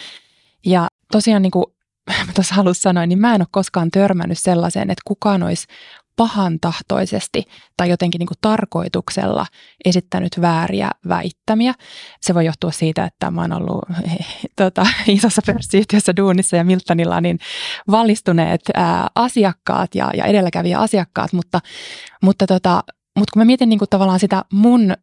Ja 0.66 0.88
tosiaan 1.12 1.42
niin 1.42 1.50
kuin 1.50 1.64
mä 2.26 2.32
tuossa 2.34 2.54
alussa 2.58 2.82
sanoin, 2.82 3.08
niin 3.08 3.18
mä 3.18 3.34
en 3.34 3.42
ole 3.42 3.48
koskaan 3.50 3.90
törmännyt 3.90 4.38
sellaiseen, 4.38 4.90
että 4.90 5.02
kukaan 5.04 5.42
olisi 5.42 5.66
pahantahtoisesti 6.16 7.44
tai 7.76 7.90
jotenkin 7.90 8.18
niin 8.18 8.26
kuin 8.26 8.38
tarkoituksella 8.40 9.46
esittänyt 9.84 10.40
vääriä 10.40 10.90
väittämiä. 11.08 11.74
Se 12.20 12.34
voi 12.34 12.44
johtua 12.44 12.70
siitä, 12.70 13.04
että 13.04 13.30
mä 13.30 13.40
oon 13.40 13.52
ollut 13.52 13.84
tota, 14.56 14.86
isossa 15.06 15.42
pörssiyhtiössä 15.46 16.16
duunissa 16.16 16.56
ja 16.56 16.64
Miltonilla 16.64 17.20
niin 17.20 17.38
valistuneet 17.90 18.60
ää, 18.74 19.08
asiakkaat 19.14 19.94
ja, 19.94 20.10
ja 20.16 20.24
edelläkävijä 20.24 20.78
asiakkaat, 20.78 21.32
mutta, 21.32 21.60
mutta, 22.22 22.46
tota, 22.46 22.84
mutta 23.18 23.32
kun 23.32 23.40
mä 23.40 23.44
mietin 23.44 23.68
niin 23.68 23.78
kuin 23.78 23.88
tavallaan 23.90 24.20
sitä 24.20 24.44
mun 24.52 24.94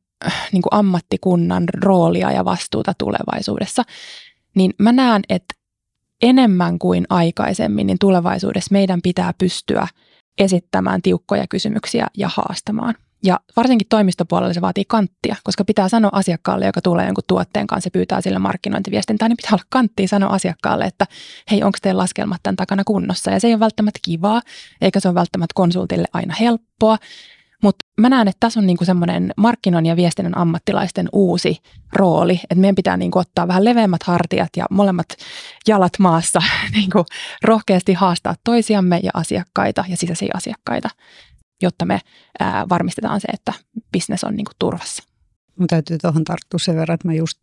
niin 0.51 0.61
kuin 0.61 0.73
ammattikunnan 0.79 1.63
roolia 1.73 2.31
ja 2.31 2.45
vastuuta 2.45 2.93
tulevaisuudessa, 2.97 3.83
niin 4.55 4.73
mä 4.79 4.91
näen, 4.91 5.21
että 5.29 5.55
enemmän 6.21 6.79
kuin 6.79 7.05
aikaisemmin, 7.09 7.87
niin 7.87 7.99
tulevaisuudessa 7.99 8.71
meidän 8.71 9.01
pitää 9.01 9.33
pystyä– 9.37 9.87
esittämään 10.37 11.01
tiukkoja 11.01 11.47
kysymyksiä 11.47 12.07
ja 12.17 12.29
haastamaan. 12.35 12.95
Ja 13.25 13.39
varsinkin 13.55 13.87
toimistopuolella 13.89 14.53
se 14.53 14.61
vaatii 14.61 14.85
kanttia, 14.87 15.35
koska 15.43 15.65
pitää 15.65 15.89
sanoa 15.89 16.09
asiakkaalle, 16.13 16.65
joka 16.65 16.81
tulee 16.81 17.05
jonkun 17.05 17.23
tuotteen 17.27 17.67
kanssa 17.67 17.87
ja 17.87 17.91
pyytää 17.91 18.21
sille 18.21 18.39
markkinointiviestintää, 18.39 19.29
niin 19.29 19.37
pitää 19.37 19.53
olla 19.53 19.63
kanttia 19.69 20.07
sanoa 20.07 20.29
asiakkaalle, 20.29 20.85
että 20.85 21.05
hei, 21.51 21.63
onko 21.63 21.77
teidän 21.81 21.97
laskelmat 21.97 22.43
tämän 22.43 22.55
takana 22.55 22.83
kunnossa. 22.83 23.31
Ja 23.31 23.39
se 23.39 23.47
ei 23.47 23.53
ole 23.53 23.59
välttämättä 23.59 23.99
kivaa, 24.05 24.41
eikä 24.81 24.99
se 24.99 25.07
ole 25.07 25.15
välttämättä 25.15 25.53
konsultille 25.55 26.07
aina 26.13 26.35
helppoa, 26.39 26.97
mutta 27.63 27.85
mä 27.97 28.09
näen, 28.09 28.27
että 28.27 28.39
tässä 28.39 28.59
on 28.59 28.67
niinku 28.67 28.85
semmoinen 28.85 29.33
markkinoinnin 29.37 29.89
ja 29.89 29.95
viestinnän 29.95 30.37
ammattilaisten 30.37 31.09
uusi 31.13 31.57
rooli, 31.93 32.33
että 32.43 32.55
meidän 32.55 32.75
pitää 32.75 32.97
niinku 32.97 33.19
ottaa 33.19 33.47
vähän 33.47 33.65
leveämmät 33.65 34.03
hartiat 34.03 34.49
ja 34.57 34.65
molemmat 34.69 35.07
jalat 35.67 35.93
maassa 35.99 36.39
niinku 36.75 37.05
rohkeasti 37.43 37.93
haastaa 37.93 38.35
toisiamme 38.43 38.99
ja 39.03 39.11
asiakkaita 39.13 39.85
ja 39.87 39.97
sisäisiä 39.97 40.31
asiakkaita, 40.33 40.89
jotta 41.61 41.85
me 41.85 41.99
ää, 42.39 42.69
varmistetaan 42.69 43.21
se, 43.21 43.27
että 43.33 43.53
bisnes 43.91 44.23
on 44.23 44.35
niinku 44.35 44.51
turvassa. 44.59 45.03
Mun 45.59 45.67
täytyy 45.67 45.97
tuohon 45.97 46.23
tarttua 46.23 46.59
sen 46.59 46.75
verran, 46.75 46.93
että 46.93 47.07
mä 47.07 47.13
just 47.13 47.37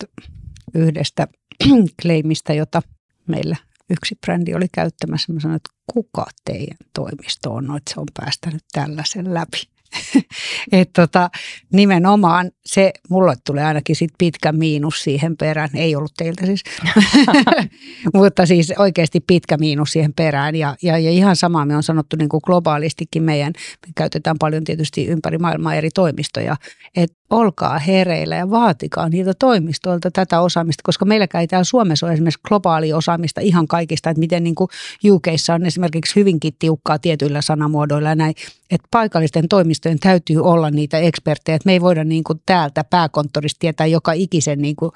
yhdestä 0.74 1.28
claimista, 2.02 2.52
jota 2.52 2.82
meillä 3.26 3.56
yksi 3.90 4.18
brändi 4.26 4.54
oli 4.54 4.66
käyttämässä. 4.72 5.32
Mä 5.32 5.40
sanoin, 5.40 5.56
että 5.56 5.70
kuka 5.92 6.26
teidän 6.44 6.76
toimisto 6.94 7.52
on, 7.52 7.76
että 7.76 7.94
se 7.94 8.00
on 8.00 8.06
päästänyt 8.20 8.62
tällaisen 8.72 9.34
läpi. 9.34 9.79
että 10.72 11.02
tota, 11.02 11.30
nimenomaan 11.72 12.50
se, 12.66 12.92
mulle 13.10 13.34
tulee 13.46 13.64
ainakin 13.64 13.96
sit 13.96 14.10
pitkä 14.18 14.52
miinus 14.52 15.02
siihen 15.02 15.36
perään, 15.36 15.70
ei 15.74 15.96
ollut 15.96 16.12
teiltä 16.16 16.46
siis, 16.46 16.62
mutta 18.14 18.46
siis 18.46 18.72
oikeasti 18.78 19.20
pitkä 19.20 19.56
miinus 19.56 19.92
siihen 19.92 20.14
perään. 20.14 20.56
Ja, 20.56 20.76
ja, 20.82 20.98
ja 20.98 21.10
ihan 21.10 21.36
samaa 21.36 21.66
me 21.66 21.76
on 21.76 21.82
sanottu 21.82 22.16
niin 22.16 22.28
kuin 22.28 22.40
globaalistikin 22.44 23.22
meidän, 23.22 23.52
me 23.86 23.92
käytetään 23.96 24.36
paljon 24.38 24.64
tietysti 24.64 25.06
ympäri 25.06 25.38
maailmaa 25.38 25.74
eri 25.74 25.90
toimistoja, 25.94 26.56
että 26.96 27.16
olkaa 27.30 27.78
hereillä 27.78 28.36
ja 28.36 28.50
vaatikaa 28.50 29.08
niiltä 29.08 29.32
toimistoilta 29.38 30.10
tätä 30.10 30.40
osaamista, 30.40 30.82
koska 30.84 31.04
meilläkään 31.04 31.40
ei 31.40 31.46
täällä 31.46 31.64
Suomessa 31.64 32.06
ole 32.06 32.12
esimerkiksi 32.12 32.40
globaali 32.48 32.92
osaamista 32.92 33.40
ihan 33.40 33.68
kaikista, 33.68 34.10
että 34.10 34.20
miten 34.20 34.44
niin 34.44 34.54
kuin 34.54 34.68
UKissa 35.10 35.54
on 35.54 35.66
esimerkiksi 35.66 36.16
hyvinkin 36.16 36.52
tiukkaa 36.58 36.98
tietyillä 36.98 37.42
sanamuodoilla 37.42 38.08
ja 38.08 38.14
näin, 38.14 38.34
että 38.70 38.88
paikallisten 38.90 39.48
toimistojen 39.48 39.98
täytyy 39.98 40.42
olla 40.42 40.70
niitä 40.70 40.98
eksperttejä, 40.98 41.56
että 41.56 41.66
me 41.66 41.72
ei 41.72 41.80
voida 41.80 42.04
niin 42.04 42.24
kuin 42.24 42.42
täältä 42.46 42.84
pääkonttorista 42.84 43.58
tietää 43.58 43.86
joka 43.86 44.12
ikisen 44.12 44.62
niin 44.62 44.76
kuin 44.76 44.92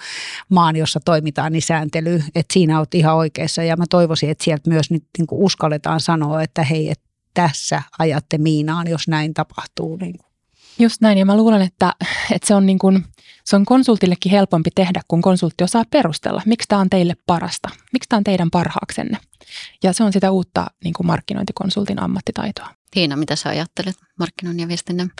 maan, 0.48 0.76
jossa 0.76 1.00
toimitaan, 1.04 1.52
niin 1.52 1.62
sääntely, 1.62 2.22
että 2.34 2.52
siinä 2.52 2.78
olet 2.78 2.94
ihan 2.94 3.16
oikeassa 3.16 3.62
ja 3.62 3.76
mä 3.76 3.84
toivoisin, 3.90 4.30
että 4.30 4.44
sieltä 4.44 4.70
myös 4.70 4.90
nyt 4.90 5.04
niin 5.18 5.26
kuin 5.26 5.42
uskalletaan 5.42 6.00
sanoa, 6.00 6.42
että 6.42 6.62
hei, 6.62 6.90
että 6.90 7.04
tässä 7.34 7.82
ajatte 7.98 8.38
miinaan, 8.38 8.88
jos 8.88 9.08
näin 9.08 9.34
tapahtuu. 9.34 9.96
Niin 9.96 10.18
kuin. 10.18 10.34
Just 10.78 11.00
näin, 11.00 11.18
ja 11.18 11.26
mä 11.26 11.36
luulen, 11.36 11.62
että, 11.62 11.92
että 12.30 12.48
se, 12.48 12.54
on 12.54 12.66
niin 12.66 12.78
kuin, 12.78 13.04
se 13.44 13.56
on 13.56 13.64
konsultillekin 13.64 14.32
helpompi 14.32 14.70
tehdä, 14.74 15.00
kun 15.08 15.22
konsultti 15.22 15.64
osaa 15.64 15.84
perustella, 15.90 16.42
miksi 16.46 16.68
tämä 16.68 16.80
on 16.80 16.90
teille 16.90 17.14
parasta, 17.26 17.68
miksi 17.92 18.08
tämä 18.08 18.18
on 18.18 18.24
teidän 18.24 18.50
parhaaksenne. 18.50 19.18
Ja 19.82 19.92
se 19.92 20.04
on 20.04 20.12
sitä 20.12 20.30
uutta 20.30 20.66
niin 20.84 20.94
kuin 20.94 21.06
markkinointikonsultin 21.06 22.02
ammattitaitoa. 22.02 22.68
Tiina, 22.94 23.16
mitä 23.16 23.36
sä 23.36 23.48
ajattelet 23.48 23.96
markkinoinnin 24.18 24.64
ja 24.64 24.68
viestinnän 24.68 25.10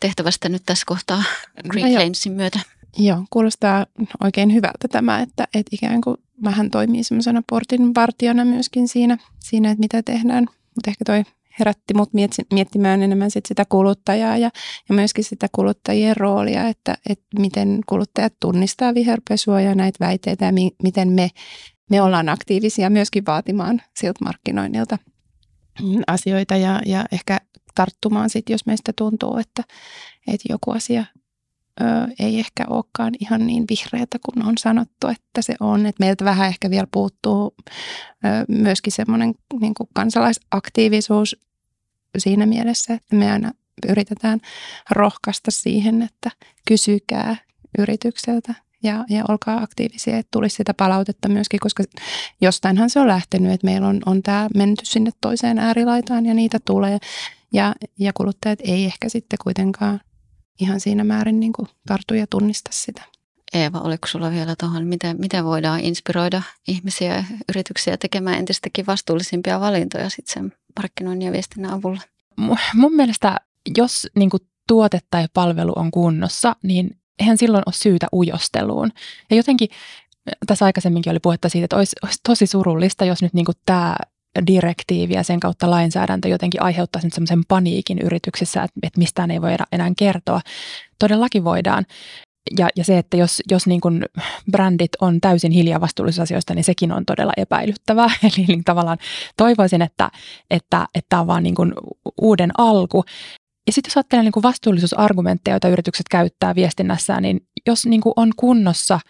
tehtävästä 0.00 0.48
nyt 0.48 0.62
tässä 0.66 0.84
kohtaa 0.86 1.22
Green 1.68 1.92
no 1.92 2.34
myötä? 2.34 2.60
Joo, 2.98 3.24
kuulostaa 3.30 3.86
oikein 4.24 4.54
hyvältä 4.54 4.88
tämä, 4.88 5.20
että, 5.20 5.48
että 5.54 5.70
ikään 5.72 6.00
kuin 6.00 6.16
vähän 6.44 6.70
toimii 6.70 7.04
semmoisena 7.04 7.42
portin 7.50 7.94
vartijana 7.94 8.44
myöskin 8.44 8.88
siinä, 8.88 9.18
siinä, 9.38 9.70
että 9.70 9.80
mitä 9.80 10.02
tehdään. 10.02 10.44
Mutta 10.44 10.90
ehkä 10.90 11.04
toi 11.04 11.24
herätti 11.58 11.94
mut 11.94 12.10
miettimään 12.52 13.02
enemmän 13.02 13.30
sit 13.30 13.46
sitä 13.46 13.64
kuluttajaa 13.68 14.36
ja, 14.36 14.50
ja 14.88 14.94
myöskin 14.94 15.24
sitä 15.24 15.46
kuluttajien 15.52 16.16
roolia, 16.16 16.68
että, 16.68 16.98
että 17.08 17.26
miten 17.38 17.80
kuluttajat 17.88 18.34
tunnistaa 18.40 18.94
viherpesua 18.94 19.60
ja 19.60 19.74
näitä 19.74 20.06
väitteitä 20.06 20.44
ja 20.44 20.52
mi, 20.52 20.70
miten 20.82 21.12
me, 21.12 21.30
me 21.90 22.02
ollaan 22.02 22.28
aktiivisia 22.28 22.90
myöskin 22.90 23.26
vaatimaan 23.26 23.82
siltä 23.96 24.24
markkinoinnilta 24.24 24.98
asioita 26.06 26.56
ja, 26.56 26.80
ja 26.86 27.04
ehkä 27.12 27.40
tarttumaan 27.74 28.30
sitten, 28.30 28.54
jos 28.54 28.66
meistä 28.66 28.92
tuntuu, 28.96 29.36
että, 29.36 29.62
että 30.26 30.48
joku 30.48 30.70
asia 30.70 31.04
ö, 31.80 31.84
ei 32.18 32.38
ehkä 32.38 32.64
olekaan 32.70 33.12
ihan 33.20 33.46
niin 33.46 33.64
vihreätä 33.70 34.18
kuin 34.24 34.46
on 34.46 34.58
sanottu, 34.58 35.08
että 35.08 35.42
se 35.42 35.54
on. 35.60 35.86
Et 35.86 35.98
meiltä 35.98 36.24
vähän 36.24 36.48
ehkä 36.48 36.70
vielä 36.70 36.86
puuttuu 36.92 37.54
ö, 37.68 38.28
myöskin 38.48 38.92
semmoinen 38.92 39.34
niin 39.60 39.74
kansalaisaktiivisuus 39.94 41.36
siinä 42.18 42.46
mielessä, 42.46 42.94
että 42.94 43.16
me 43.16 43.32
aina 43.32 43.52
yritetään 43.88 44.40
rohkaista 44.90 45.50
siihen, 45.50 46.02
että 46.02 46.30
kysykää 46.68 47.36
yritykseltä 47.78 48.54
ja, 48.82 49.04
ja 49.10 49.24
olkaa 49.28 49.62
aktiivisia, 49.62 50.18
että 50.18 50.30
tulisi 50.30 50.56
sitä 50.56 50.74
palautetta 50.74 51.28
myöskin, 51.28 51.60
koska 51.60 51.84
jostainhan 52.40 52.90
se 52.90 53.00
on 53.00 53.08
lähtenyt, 53.08 53.52
että 53.52 53.66
meillä 53.66 53.88
on, 53.88 54.00
on 54.06 54.22
tämä 54.22 54.48
menty 54.54 54.84
sinne 54.86 55.10
toiseen 55.20 55.58
äärilaitaan 55.58 56.26
ja 56.26 56.34
niitä 56.34 56.58
tulee. 56.64 56.98
Ja, 57.52 57.74
ja 57.98 58.12
kuluttajat 58.12 58.58
ei 58.62 58.84
ehkä 58.84 59.08
sitten 59.08 59.38
kuitenkaan 59.42 60.00
ihan 60.60 60.80
siinä 60.80 61.04
määrin 61.04 61.40
niin 61.40 61.52
kuin 61.52 61.68
tartu 61.86 62.14
ja 62.14 62.26
tunnista 62.26 62.70
sitä. 62.72 63.02
Eeva, 63.52 63.78
oliko 63.78 64.08
sulla 64.08 64.30
vielä 64.30 64.54
tuohon, 64.60 64.86
miten, 64.86 65.16
miten 65.20 65.44
voidaan 65.44 65.80
inspiroida 65.80 66.42
ihmisiä 66.68 67.14
ja 67.14 67.24
yrityksiä 67.48 67.96
tekemään 67.96 68.38
entistäkin 68.38 68.86
vastuullisimpia 68.86 69.60
valintoja 69.60 70.10
sitten 70.10 70.34
sen 70.34 70.52
markkinoinnin 70.76 71.26
ja 71.26 71.32
viestinnän 71.32 71.72
avulla? 71.72 72.00
Mun 72.74 72.96
mielestä, 72.96 73.36
jos 73.76 74.06
niin 74.16 74.30
kuin 74.30 74.42
tuote 74.68 75.00
tai 75.10 75.28
palvelu 75.34 75.72
on 75.76 75.90
kunnossa, 75.90 76.56
niin 76.62 76.96
eihän 77.18 77.38
silloin 77.38 77.62
ole 77.66 77.74
syytä 77.74 78.06
ujosteluun. 78.12 78.92
Ja 79.30 79.36
jotenkin 79.36 79.68
tässä 80.46 80.64
aikaisemminkin 80.64 81.10
oli 81.10 81.20
puhetta 81.20 81.48
siitä, 81.48 81.64
että 81.64 81.76
olisi, 81.76 81.96
olisi 82.02 82.18
tosi 82.28 82.46
surullista, 82.46 83.04
jos 83.04 83.22
nyt 83.22 83.34
niin 83.34 83.44
kuin 83.44 83.56
tämä 83.66 83.96
direktiivi 84.46 85.14
ja 85.14 85.22
sen 85.22 85.40
kautta 85.40 85.70
lainsäädäntö 85.70 86.28
jotenkin 86.28 86.62
aiheuttaisi 86.62 87.06
nyt 87.06 87.14
semmoisen 87.14 87.42
paniikin 87.48 87.98
yrityksissä, 87.98 88.62
että, 88.62 88.80
että 88.82 88.98
mistään 88.98 89.30
ei 89.30 89.42
voi 89.42 89.50
enää 89.72 89.92
kertoa. 89.98 90.40
Todellakin 90.98 91.44
voidaan. 91.44 91.86
Ja, 92.58 92.68
ja 92.76 92.84
se, 92.84 92.98
että 92.98 93.16
jos, 93.16 93.42
jos 93.50 93.66
niin 93.66 93.80
kuin 93.80 94.04
brändit 94.50 94.90
on 95.00 95.20
täysin 95.20 95.52
hiljaa 95.52 95.80
vastuullisuusasioista, 95.80 96.54
niin 96.54 96.64
sekin 96.64 96.92
on 96.92 97.06
todella 97.06 97.32
epäilyttävää. 97.36 98.08
Eli 98.22 98.46
niin 98.48 98.64
tavallaan 98.64 98.98
toivoisin, 99.36 99.82
että, 99.82 100.10
että, 100.50 100.86
että 100.94 101.06
tämä 101.08 101.20
on 101.20 101.26
vaan 101.26 101.42
niin 101.42 101.54
kuin 101.54 101.72
uuden 102.20 102.50
alku. 102.58 103.04
Ja 103.66 103.72
sitten 103.72 103.90
jos 103.90 103.96
ajattelee 103.96 104.22
niin 104.22 104.32
kuin 104.32 104.42
vastuullisuusargumentteja, 104.42 105.54
joita 105.54 105.68
yritykset 105.68 106.08
käyttää 106.10 106.54
viestinnässään, 106.54 107.22
niin 107.22 107.46
jos 107.66 107.86
niin 107.86 108.00
kuin 108.00 108.12
on 108.16 108.30
kunnossa 108.36 109.00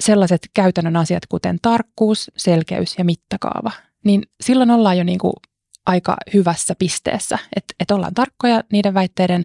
sellaiset 0.00 0.40
käytännön 0.54 0.96
asiat, 0.96 1.26
kuten 1.26 1.58
tarkkuus, 1.62 2.30
selkeys 2.36 2.98
ja 2.98 3.04
mittakaava, 3.04 3.70
niin 4.04 4.22
silloin 4.40 4.70
ollaan 4.70 4.98
jo 4.98 5.04
niin 5.04 5.18
kuin 5.18 5.32
aika 5.86 6.16
hyvässä 6.34 6.74
pisteessä, 6.78 7.38
että 7.56 7.74
et 7.80 7.90
ollaan 7.90 8.14
tarkkoja 8.14 8.62
niiden 8.72 8.94
väitteiden 8.94 9.44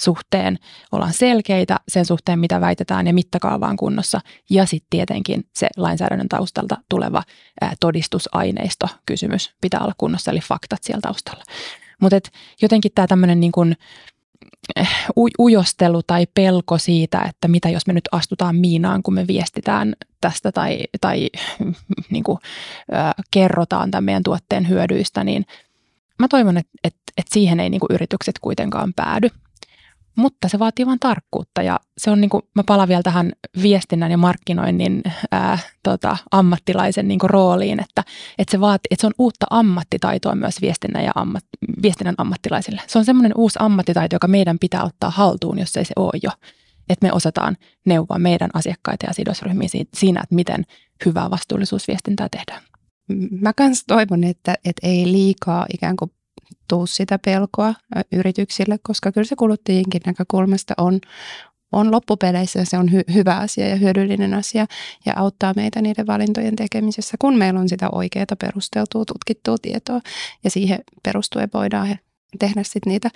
suhteen, 0.00 0.58
ollaan 0.92 1.12
selkeitä 1.12 1.76
sen 1.88 2.04
suhteen, 2.04 2.38
mitä 2.38 2.60
väitetään 2.60 3.06
ja 3.06 3.14
mittakaavaan 3.14 3.76
kunnossa. 3.76 4.20
Ja 4.50 4.66
sitten 4.66 4.90
tietenkin 4.90 5.44
se 5.54 5.68
lainsäädännön 5.76 6.28
taustalta 6.28 6.76
tuleva 6.88 7.22
ää, 7.60 7.74
todistusaineisto 7.80 8.86
kysymys 9.06 9.54
pitää 9.60 9.80
olla 9.80 9.94
kunnossa, 9.98 10.30
eli 10.30 10.40
faktat 10.40 10.82
siellä 10.82 11.00
taustalla. 11.00 11.44
Mutta 12.00 12.16
jotenkin 12.62 12.92
tämä 12.94 13.06
tämmöinen 13.06 13.40
niin 13.40 13.52
kuin, 13.52 13.76
eh, 14.76 14.88
ujostelu 15.38 16.02
tai 16.02 16.26
pelko 16.34 16.78
siitä, 16.78 17.22
että 17.28 17.48
mitä 17.48 17.68
jos 17.68 17.86
me 17.86 17.92
nyt 17.92 18.08
astutaan 18.12 18.56
miinaan, 18.56 19.02
kun 19.02 19.14
me 19.14 19.26
viestitään 19.26 19.94
tästä 20.20 20.52
tai, 20.52 20.80
tai 21.00 21.30
niin 22.10 22.24
kuin, 22.24 22.38
äh, 22.94 23.14
kerrotaan 23.30 23.90
tämän 23.90 24.04
meidän 24.04 24.22
tuotteen 24.22 24.68
hyödyistä, 24.68 25.24
niin 25.24 25.46
mä 26.18 26.28
toivon, 26.28 26.56
että, 26.56 26.72
että, 26.84 27.00
että 27.16 27.34
siihen 27.34 27.60
ei 27.60 27.70
niin 27.70 27.80
kuin 27.80 27.94
yritykset 27.94 28.38
kuitenkaan 28.38 28.92
päädy. 28.96 29.28
Mutta 30.16 30.48
se 30.48 30.58
vaatii 30.58 30.86
vain 30.86 30.98
tarkkuutta 31.00 31.62
ja 31.62 31.80
se 31.98 32.10
on 32.10 32.20
niin 32.20 32.28
kuin, 32.30 32.42
mä 32.54 32.62
palaan 32.66 32.88
vielä 32.88 33.02
tähän 33.02 33.32
viestinnän 33.62 34.10
ja 34.10 34.16
markkinoinnin 34.16 35.02
ää, 35.32 35.58
tota, 35.82 36.16
ammattilaisen 36.30 37.08
niin 37.08 37.18
kuin 37.18 37.30
rooliin, 37.30 37.80
että, 37.80 38.04
että, 38.38 38.52
se 38.52 38.60
vaatii, 38.60 38.88
että 38.90 39.00
se 39.00 39.06
on 39.06 39.12
uutta 39.18 39.46
ammattitaitoa 39.50 40.34
myös 40.34 40.60
viestinnän 40.60 41.04
ja 41.04 41.12
ammat, 41.14 41.44
viestinnän 41.82 42.14
ammattilaisille. 42.18 42.82
Se 42.86 42.98
on 42.98 43.04
semmoinen 43.04 43.32
uusi 43.36 43.58
ammattitaito, 43.62 44.16
joka 44.16 44.28
meidän 44.28 44.58
pitää 44.58 44.84
ottaa 44.84 45.10
haltuun, 45.10 45.58
jos 45.58 45.76
ei 45.76 45.84
se 45.84 45.92
ole 45.96 46.20
jo. 46.22 46.30
Että 46.88 47.06
me 47.06 47.12
osataan 47.12 47.56
neuvoa 47.86 48.18
meidän 48.18 48.50
asiakkaita 48.54 49.06
ja 49.06 49.14
sidosryhmiä 49.14 49.68
siinä, 49.94 50.20
että 50.20 50.34
miten 50.34 50.64
hyvää 51.06 51.30
vastuullisuusviestintää 51.30 52.28
tehdään. 52.28 52.62
Mä 53.40 53.52
kans 53.52 53.84
toivon, 53.86 54.24
että, 54.24 54.54
että 54.64 54.86
ei 54.86 55.12
liikaa 55.12 55.66
ikään 55.74 55.96
kuin 55.96 56.10
tuu 56.68 56.86
sitä 56.86 57.18
pelkoa 57.18 57.74
yrityksille, 58.12 58.78
koska 58.82 59.12
kyllä 59.12 59.26
se 59.26 59.36
kuluttajienkin 59.36 60.00
näkökulmasta 60.06 60.74
on, 60.76 61.00
on 61.72 61.92
loppupeleissä 61.92 62.64
se 62.64 62.78
on 62.78 62.88
hy- 62.88 63.14
hyvä 63.14 63.36
asia 63.36 63.68
ja 63.68 63.76
hyödyllinen 63.76 64.34
asia 64.34 64.66
ja 65.06 65.12
auttaa 65.16 65.52
meitä 65.56 65.82
niiden 65.82 66.06
valintojen 66.06 66.56
tekemisessä, 66.56 67.16
kun 67.18 67.38
meillä 67.38 67.60
on 67.60 67.68
sitä 67.68 67.88
oikeaa 67.92 68.26
perusteltua, 68.40 69.04
tutkittua 69.04 69.56
tietoa 69.62 70.00
ja 70.44 70.50
siihen 70.50 70.78
perustuen 71.02 71.48
voidaan 71.54 71.98
tehdä 72.38 72.62
sitten 72.62 72.90
niitä, 72.90 73.10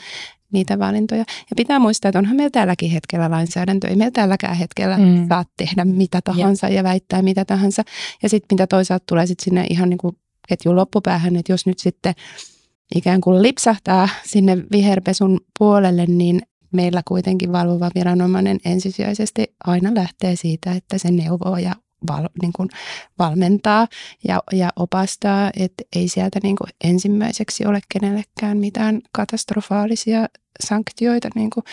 niitä 0.53 0.79
valintoja. 0.79 1.20
Ja 1.20 1.57
pitää 1.57 1.79
muistaa, 1.79 2.09
että 2.09 2.18
onhan 2.18 2.37
meillä 2.37 2.51
tälläkin 2.51 2.90
hetkellä 2.90 3.31
lainsäädäntö. 3.31 3.88
Ei 3.88 3.97
meillä 3.97 4.11
tälläkään 4.11 4.57
hetkellä 4.57 4.99
mm. 4.99 5.29
saa 5.29 5.44
tehdä 5.57 5.85
mitä 5.85 6.20
tahansa 6.25 6.68
ja, 6.68 6.75
ja 6.75 6.83
väittää 6.83 7.23
mitä 7.23 7.44
tahansa. 7.44 7.83
Ja 8.23 8.29
sitten 8.29 8.55
mitä 8.55 8.66
toisaalta 8.66 9.05
tulee 9.07 9.27
sitten 9.27 9.44
sinne 9.44 9.66
ihan 9.70 9.90
niin 9.90 9.99
kuin 9.99 10.16
ketjun 10.49 10.77
loppupäähän, 10.77 11.37
että 11.37 11.53
jos 11.53 11.66
nyt 11.66 11.79
sitten 11.79 12.14
ikään 12.94 13.20
kuin 13.20 13.42
lipsahtaa 13.42 14.09
sinne 14.27 14.57
viherpesun 14.73 15.40
puolelle, 15.59 16.07
niin 16.07 16.42
meillä 16.73 17.03
kuitenkin 17.09 17.53
valvova 17.53 17.90
viranomainen 17.94 18.59
ensisijaisesti 18.64 19.55
aina 19.66 19.94
lähtee 19.94 20.37
siitä, 20.37 20.73
että 20.73 20.99
se 20.99 21.11
neuvoo 21.11 21.57
ja 21.57 21.75
val, 22.09 22.29
niin 22.42 22.53
kuin 22.57 22.68
valmentaa 23.18 23.88
ja, 24.29 24.42
ja 24.53 24.70
opastaa, 24.77 25.51
että 25.57 25.85
ei 25.97 26.09
sieltä 26.09 26.40
niin 26.42 26.57
kuin 26.57 26.68
ensimmäiseksi 26.85 27.66
ole 27.66 27.81
kenellekään 27.92 28.59
mitään 28.59 29.01
katastrofaalisia 29.12 30.29
sanktioita 30.64 31.29
niin 31.35 31.51
kuin 31.51 31.64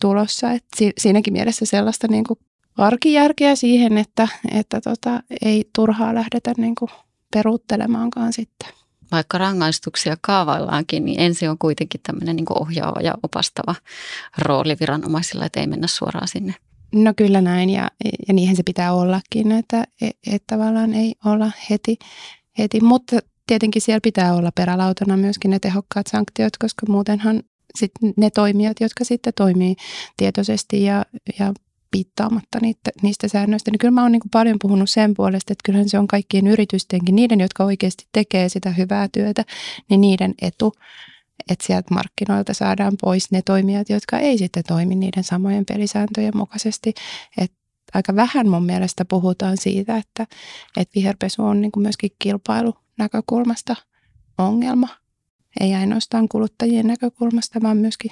tulossa. 0.00 0.50
Et 0.50 0.64
si, 0.76 0.92
siinäkin 0.98 1.32
mielessä 1.32 1.66
sellaista 1.66 2.08
niin 2.08 2.24
kuin 2.24 2.38
arkijärkeä 2.76 3.56
siihen, 3.56 3.98
että, 3.98 4.28
että 4.52 4.80
tota, 4.80 5.22
ei 5.44 5.70
turhaa 5.74 6.14
lähdetä 6.14 6.52
niin 6.56 6.74
kuin 6.74 6.90
peruuttelemaankaan 7.34 8.32
sitten 8.32 8.81
vaikka 9.12 9.38
rangaistuksia 9.38 10.16
kaavaillaankin, 10.20 11.04
niin 11.04 11.20
ensin 11.20 11.50
on 11.50 11.58
kuitenkin 11.58 12.00
tämmöinen 12.06 12.36
niin 12.36 12.60
ohjaava 12.60 13.00
ja 13.00 13.14
opastava 13.22 13.74
rooli 14.38 14.76
viranomaisilla, 14.80 15.44
että 15.44 15.60
ei 15.60 15.66
mennä 15.66 15.86
suoraan 15.86 16.28
sinne. 16.28 16.54
No 16.94 17.12
kyllä 17.16 17.40
näin 17.40 17.70
ja, 17.70 17.90
ja 18.28 18.34
niinhän 18.34 18.56
se 18.56 18.62
pitää 18.62 18.92
ollakin, 18.92 19.52
että, 19.52 19.84
että 20.02 20.56
tavallaan 20.56 20.94
ei 20.94 21.14
olla 21.24 21.50
heti, 21.70 21.98
heti, 22.58 22.80
mutta 22.80 23.18
tietenkin 23.46 23.82
siellä 23.82 24.00
pitää 24.02 24.34
olla 24.34 24.52
perälautana 24.54 25.16
myöskin 25.16 25.50
ne 25.50 25.58
tehokkaat 25.58 26.06
sanktiot, 26.06 26.56
koska 26.56 26.86
muutenhan 26.88 27.42
sit 27.78 27.92
ne 28.16 28.30
toimijat, 28.30 28.80
jotka 28.80 29.04
sitten 29.04 29.32
toimii 29.36 29.76
tietoisesti 30.16 30.84
ja, 30.84 31.04
ja 31.38 31.52
piittaamatta 31.92 32.58
niitä, 32.62 32.90
niistä 33.02 33.28
säännöistä, 33.28 33.70
niin 33.70 33.78
kyllä 33.78 33.90
mä 33.90 34.02
oon 34.02 34.12
niin 34.12 34.22
paljon 34.32 34.56
puhunut 34.62 34.90
sen 34.90 35.14
puolesta, 35.14 35.52
että 35.52 35.62
kyllähän 35.64 35.88
se 35.88 35.98
on 35.98 36.06
kaikkien 36.06 36.46
yritystenkin, 36.46 37.16
niiden, 37.16 37.40
jotka 37.40 37.64
oikeasti 37.64 38.06
tekee 38.12 38.48
sitä 38.48 38.70
hyvää 38.70 39.08
työtä, 39.12 39.44
niin 39.90 40.00
niiden 40.00 40.34
etu, 40.42 40.72
että 41.50 41.66
sieltä 41.66 41.94
markkinoilta 41.94 42.54
saadaan 42.54 42.92
pois 43.00 43.30
ne 43.30 43.42
toimijat, 43.42 43.88
jotka 43.88 44.18
ei 44.18 44.38
sitten 44.38 44.64
toimi 44.68 44.94
niiden 44.94 45.24
samojen 45.24 45.64
pelisääntöjen 45.66 46.36
mukaisesti. 46.36 46.94
Et 47.38 47.52
aika 47.94 48.16
vähän 48.16 48.48
mun 48.48 48.64
mielestä 48.64 49.04
puhutaan 49.04 49.56
siitä, 49.56 49.96
että, 49.96 50.26
että 50.76 50.94
viherpesu 50.94 51.42
on 51.42 51.60
niin 51.60 51.72
kuin 51.72 51.82
myöskin 51.82 52.10
kilpailunäkökulmasta 52.18 53.76
ongelma. 54.38 54.88
Ei 55.60 55.74
ainoastaan 55.74 56.28
kuluttajien 56.28 56.86
näkökulmasta, 56.86 57.62
vaan 57.62 57.76
myöskin 57.76 58.10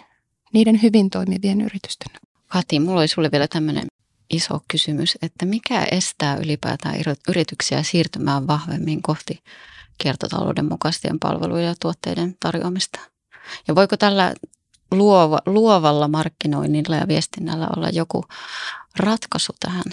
niiden 0.53 0.83
hyvin 0.83 1.11
toimivien 1.11 1.61
yritysten. 1.61 2.30
Kati, 2.53 2.80
mulla 2.80 3.01
oli 3.01 3.09
sulle 3.09 3.28
vielä 3.32 3.48
tämmöinen 3.48 3.86
iso 4.30 4.61
kysymys, 4.68 5.18
että 5.22 5.46
mikä 5.46 5.86
estää 5.90 6.36
ylipäätään 6.36 6.94
yrityksiä 7.28 7.82
siirtymään 7.82 8.46
vahvemmin 8.46 9.03
kohti 9.03 9.42
kiertotalouden 9.98 10.64
mukaisten 10.64 11.18
palveluiden 11.18 11.66
ja 11.66 11.74
tuotteiden 11.80 12.36
tarjoamista? 12.40 13.01
Ja 13.68 13.74
voiko 13.74 13.96
tällä 13.96 14.34
luova, 14.90 15.38
luovalla 15.46 16.09
markkinoinnilla 16.09 16.96
ja 16.96 17.09
viestinnällä 17.09 17.68
olla 17.76 17.88
joku 17.88 18.24
ratkaisu 18.96 19.53
tähän 19.61 19.84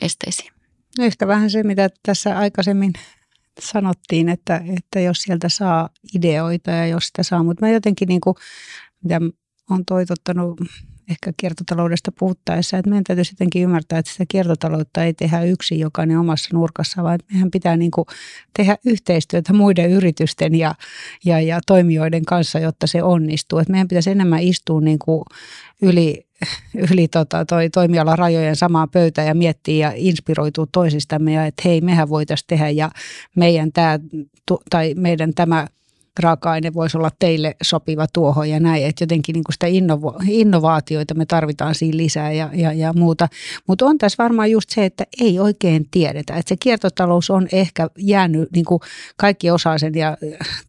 esteisiin? 0.00 0.52
No 0.98 1.04
ehkä 1.04 1.26
vähän 1.26 1.50
se, 1.50 1.62
mitä 1.62 1.88
tässä 2.02 2.38
aikaisemmin 2.38 2.92
sanottiin, 3.60 4.28
että, 4.28 4.60
että 4.76 5.00
jos 5.00 5.18
sieltä 5.18 5.48
saa 5.48 5.88
ideoita 6.14 6.70
ja 6.70 6.86
jos 6.86 7.06
sitä 7.06 7.22
saa, 7.22 7.42
mutta 7.42 7.66
mä 7.66 7.72
jotenkin 7.72 8.08
niin 8.08 8.20
kuin, 8.20 8.36
mitä 9.02 9.20
on 9.70 9.84
toitottanut 9.84 10.60
ehkä 11.10 11.32
kiertotaloudesta 11.36 12.12
puhuttaessa, 12.18 12.78
että 12.78 12.90
meidän 12.90 13.04
täytyy 13.04 13.24
sittenkin 13.24 13.62
ymmärtää, 13.62 13.98
että 13.98 14.12
sitä 14.12 14.24
kiertotaloutta 14.28 15.04
ei 15.04 15.14
tehdä 15.14 15.42
yksin 15.42 15.78
jokainen 15.78 16.18
omassa 16.18 16.50
nurkassa, 16.52 17.02
vaan 17.02 17.18
meidän 17.32 17.50
pitää 17.50 17.76
niin 17.76 17.90
kuin 17.90 18.06
tehdä 18.56 18.76
yhteistyötä 18.84 19.52
muiden 19.52 19.90
yritysten 19.90 20.54
ja, 20.54 20.74
ja, 21.24 21.40
ja 21.40 21.60
toimijoiden 21.66 22.24
kanssa, 22.24 22.58
jotta 22.58 22.86
se 22.86 23.02
onnistuu. 23.02 23.58
Että 23.58 23.72
meidän 23.72 23.88
pitäisi 23.88 24.10
enemmän 24.10 24.42
istua 24.42 24.80
niin 24.80 24.98
kuin 24.98 25.22
yli, 25.82 26.26
yli 26.92 27.08
tota, 27.08 27.44
toi 27.44 27.70
toimialan 27.70 28.18
rajojen 28.18 28.56
samaa 28.56 28.86
pöytää 28.86 29.24
ja 29.24 29.34
miettiä 29.34 29.88
ja 29.88 29.92
inspiroitua 29.96 30.66
toisistamme 30.72 31.32
ja 31.32 31.46
että 31.46 31.62
hei, 31.64 31.80
mehän 31.80 32.08
voitaisiin 32.08 32.46
tehdä 32.46 32.70
ja 32.70 32.90
meidän 33.36 33.72
tämä, 33.72 33.98
tai 34.70 34.94
meidän 34.96 35.34
tämä 35.34 35.66
raaka-aine 36.18 36.74
voisi 36.74 36.96
olla 36.98 37.10
teille 37.18 37.56
sopiva 37.62 38.06
tuohon 38.12 38.50
ja 38.50 38.60
näin. 38.60 38.86
Että 38.86 39.02
jotenkin 39.02 39.32
niin 39.32 39.44
kuin 39.44 39.52
sitä 39.52 39.66
innovo- 39.66 40.24
innovaatioita 40.28 41.14
me 41.14 41.26
tarvitaan 41.26 41.74
siinä 41.74 41.96
lisää 41.96 42.32
ja, 42.32 42.50
ja, 42.54 42.72
ja 42.72 42.92
muuta. 42.92 43.28
Mutta 43.68 43.86
on 43.86 43.98
tässä 43.98 44.22
varmaan 44.22 44.50
just 44.50 44.70
se, 44.70 44.84
että 44.84 45.04
ei 45.20 45.40
oikein 45.40 45.86
tiedetä. 45.90 46.36
Että 46.36 46.48
se 46.48 46.56
kiertotalous 46.56 47.30
on 47.30 47.48
ehkä 47.52 47.90
jäänyt, 47.98 48.52
niin 48.52 48.64
kuin 48.64 48.80
kaikki 49.16 49.50
osaa 49.50 49.78
sen 49.78 49.94
ja 49.94 50.16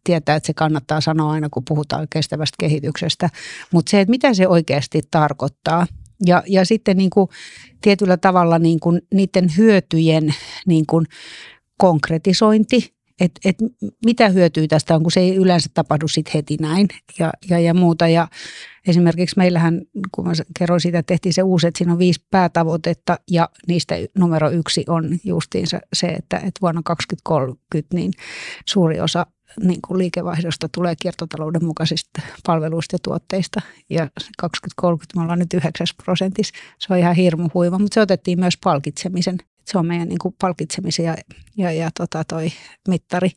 tietää, 0.04 0.36
että 0.36 0.46
se 0.46 0.54
kannattaa 0.54 1.00
sanoa 1.00 1.32
aina, 1.32 1.48
kun 1.50 1.62
puhutaan 1.68 2.06
kestävästä 2.10 2.56
kehityksestä. 2.58 3.30
Mutta 3.72 3.90
se, 3.90 4.00
että 4.00 4.10
mitä 4.10 4.34
se 4.34 4.48
oikeasti 4.48 5.02
tarkoittaa. 5.10 5.86
Ja, 6.26 6.42
ja 6.46 6.66
sitten 6.66 6.96
niin 6.96 7.10
kuin 7.10 7.28
tietyllä 7.80 8.16
tavalla 8.16 8.58
niin 8.58 8.80
kuin 8.80 9.00
niiden 9.14 9.48
hyötyjen 9.56 10.34
niin 10.66 10.86
kuin 10.86 11.06
konkretisointi– 11.76 12.92
että 13.20 13.40
et 13.44 13.56
mitä 14.04 14.28
hyötyä 14.28 14.66
tästä 14.68 14.94
on, 14.94 15.02
kun 15.02 15.12
se 15.12 15.20
ei 15.20 15.36
yleensä 15.36 15.70
tapahdu 15.74 16.08
sit 16.08 16.34
heti 16.34 16.56
näin 16.60 16.88
ja, 17.18 17.32
ja, 17.50 17.58
ja 17.58 17.74
muuta. 17.74 18.08
Ja 18.08 18.28
esimerkiksi 18.88 19.36
meillähän, 19.36 19.80
kun 20.12 20.26
mä 20.26 20.32
kerroin 20.58 20.80
siitä, 20.80 21.02
tehtiin 21.02 21.32
se 21.32 21.42
uusi, 21.42 21.66
että 21.66 21.78
siinä 21.78 21.92
on 21.92 21.98
viisi 21.98 22.24
päätavoitetta 22.30 23.18
ja 23.30 23.48
niistä 23.68 23.94
numero 24.18 24.50
yksi 24.50 24.84
on 24.88 25.18
justiinsa 25.24 25.80
se, 25.92 26.06
että, 26.06 26.36
että 26.36 26.60
vuonna 26.62 26.82
2030 26.84 27.96
niin 27.96 28.12
suuri 28.66 29.00
osa 29.00 29.26
niin 29.62 29.80
kuin 29.86 29.98
liikevaihdosta 29.98 30.68
tulee 30.74 30.94
kiertotalouden 31.02 31.64
mukaisista 31.64 32.22
palveluista 32.46 32.94
ja 32.94 32.98
tuotteista. 33.02 33.60
Ja 33.90 34.08
2030 34.38 35.16
me 35.16 35.22
ollaan 35.22 35.38
nyt 35.38 35.54
9 35.54 35.86
prosentissa. 36.04 36.54
Se 36.78 36.92
on 36.92 36.98
ihan 36.98 37.14
hirmu 37.14 37.48
huiva, 37.54 37.78
mutta 37.78 37.94
se 37.94 38.00
otettiin 38.00 38.40
myös 38.40 38.54
palkitsemisen 38.64 39.38
se 39.68 39.78
on 39.78 39.86
meidän 39.86 40.08
niin 40.08 40.18
kuin 40.18 40.34
palkitsemisen 40.40 41.04
ja, 41.04 41.16
ja, 41.56 41.72
ja 41.72 41.90
tota 41.98 42.24
toi 42.24 42.48
mittari, 42.88 43.30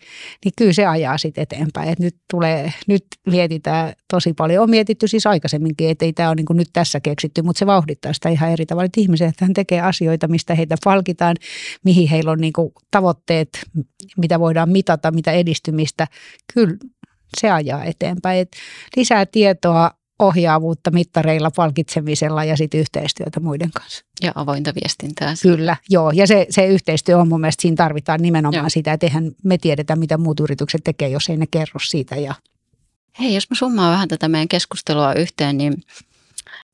niin 0.45 0.53
kyllä 0.57 0.73
se 0.73 0.85
ajaa 0.85 1.17
sitten 1.17 1.41
eteenpäin. 1.41 1.89
Et 1.89 1.99
nyt, 1.99 2.15
tulee, 2.31 2.73
nyt 2.87 3.05
mietitään 3.27 3.93
tosi 4.07 4.33
paljon. 4.33 4.63
On 4.63 4.69
mietitty 4.69 5.07
siis 5.07 5.27
aikaisemminkin, 5.27 5.89
että 5.89 6.05
ei 6.05 6.13
tämä 6.13 6.29
ole 6.29 6.35
niin 6.35 6.45
kuin 6.45 6.57
nyt 6.57 6.69
tässä 6.73 6.99
keksitty, 6.99 7.41
mutta 7.41 7.59
se 7.59 7.65
vauhdittaa 7.65 8.13
sitä 8.13 8.29
ihan 8.29 8.51
eri 8.51 8.65
tavalla. 8.65 8.85
Että 8.85 9.45
hän 9.45 9.53
tekee 9.53 9.81
asioita, 9.81 10.27
mistä 10.27 10.55
heitä 10.55 10.75
palkitaan, 10.83 11.35
mihin 11.85 12.09
heillä 12.09 12.31
on 12.31 12.41
niin 12.41 12.53
kuin 12.53 12.71
tavoitteet, 12.91 13.49
mitä 14.17 14.39
voidaan 14.39 14.69
mitata, 14.69 15.11
mitä 15.11 15.31
edistymistä. 15.31 16.07
Kyllä 16.53 16.77
se 17.39 17.49
ajaa 17.51 17.83
eteenpäin. 17.83 18.39
Et 18.39 18.51
lisää 18.95 19.25
tietoa, 19.25 19.91
ohjaavuutta 20.21 20.91
mittareilla, 20.91 21.51
palkitsemisella 21.55 22.43
ja 22.43 22.57
sitten 22.57 22.79
yhteistyötä 22.79 23.39
muiden 23.39 23.71
kanssa. 23.73 24.05
Ja 24.23 24.31
avointa 24.35 24.73
viestintää. 24.75 25.33
Kyllä, 25.41 25.75
joo. 25.89 26.11
Ja 26.11 26.27
se, 26.27 26.45
se 26.49 26.65
yhteistyö 26.65 27.17
on 27.17 27.27
mun 27.27 27.41
mielestä, 27.41 27.61
siinä 27.61 27.75
tarvitaan 27.75 28.21
nimenomaan 28.21 28.63
joo. 28.63 28.69
sitä, 28.69 28.93
että 28.93 29.05
eihän 29.05 29.31
me 29.43 29.57
tiedetä, 29.57 29.95
mitä 29.95 30.17
muut 30.17 30.39
yritykset 30.39 30.81
tekee, 30.83 31.09
jos 31.09 31.29
ei 31.29 31.37
ne 31.37 31.47
kerro 31.51 31.79
siitä. 31.83 32.15
Ja... 32.15 32.35
Hei, 33.19 33.33
jos 33.33 33.49
mä 33.49 33.55
summaan 33.55 33.91
vähän 33.91 34.07
tätä 34.07 34.27
meidän 34.27 34.47
keskustelua 34.47 35.13
yhteen, 35.13 35.57
niin 35.57 35.83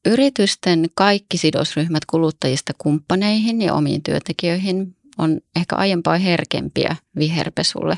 yritysten 0.05 0.85
kaikki 0.95 1.37
sidosryhmät 1.37 2.05
kuluttajista 2.05 2.73
kumppaneihin 2.77 3.61
ja 3.61 3.73
omiin 3.73 4.03
työntekijöihin 4.03 4.95
on 5.17 5.39
ehkä 5.55 5.75
aiempaa 5.75 6.17
herkempiä 6.17 6.95
viherpesulle. 7.19 7.97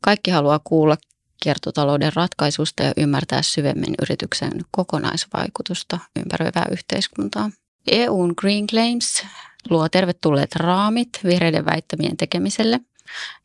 Kaikki 0.00 0.30
haluaa 0.30 0.60
kuulla 0.64 0.96
kiertotalouden 1.44 2.12
ratkaisusta 2.14 2.82
ja 2.82 2.92
ymmärtää 2.96 3.42
syvemmin 3.42 3.94
yrityksen 4.02 4.52
kokonaisvaikutusta 4.70 5.98
ympäröivää 6.16 6.66
yhteiskuntaa. 6.70 7.50
EUn 7.90 8.34
Green 8.36 8.66
Claims 8.66 9.24
luo 9.70 9.88
tervetulleet 9.88 10.56
raamit 10.56 11.08
vihreiden 11.24 11.64
väittämien 11.64 12.16
tekemiselle. 12.16 12.80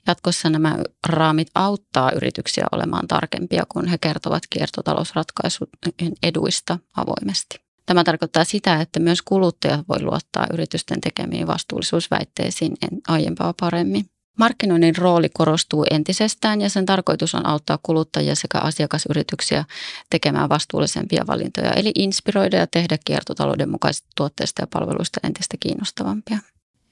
Jatkossa 0.08 0.50
nämä 0.50 0.78
raamit 1.08 1.48
auttaa 1.56 2.12
yrityksiä 2.12 2.66
olemaan 2.72 3.08
tarkempia, 3.08 3.64
kun 3.70 3.88
he 3.88 3.98
kertovat 3.98 4.44
kiertotalousratkaisujen 4.50 6.14
eduista 6.24 6.80
avoimesti. 6.96 7.62
Tämä 7.86 8.04
tarkoittaa 8.04 8.44
sitä, 8.44 8.82
että 8.82 9.00
myös 9.00 9.22
kuluttajat 9.22 9.88
voi 9.90 10.02
luottaa 10.02 10.48
yritysten 10.54 11.02
tekemiin 11.02 11.48
vastuullisuusväitteisiin 11.48 12.74
aiempaa 13.08 13.54
paremmin. 13.60 14.10
Markkinoinnin 14.40 14.98
rooli 14.98 15.30
korostuu 15.30 15.86
entisestään 15.92 16.62
ja 16.62 16.70
sen 16.70 16.86
tarkoitus 16.86 17.36
on 17.36 17.46
auttaa 17.46 17.80
kuluttajia 17.84 18.36
sekä 18.36 18.58
asiakasyrityksiä 18.58 19.66
tekemään 20.10 20.50
vastuullisempia 20.50 21.24
valintoja, 21.28 21.74
eli 21.74 21.92
inspiroida 21.96 22.58
ja 22.58 22.68
tehdä 22.68 22.98
kiertotalouden 23.06 23.70
mukaisista 23.70 24.10
tuotteista 24.18 24.62
ja 24.62 24.68
palveluista 24.68 25.20
entistä 25.24 25.58
kiinnostavampia. 25.60 26.38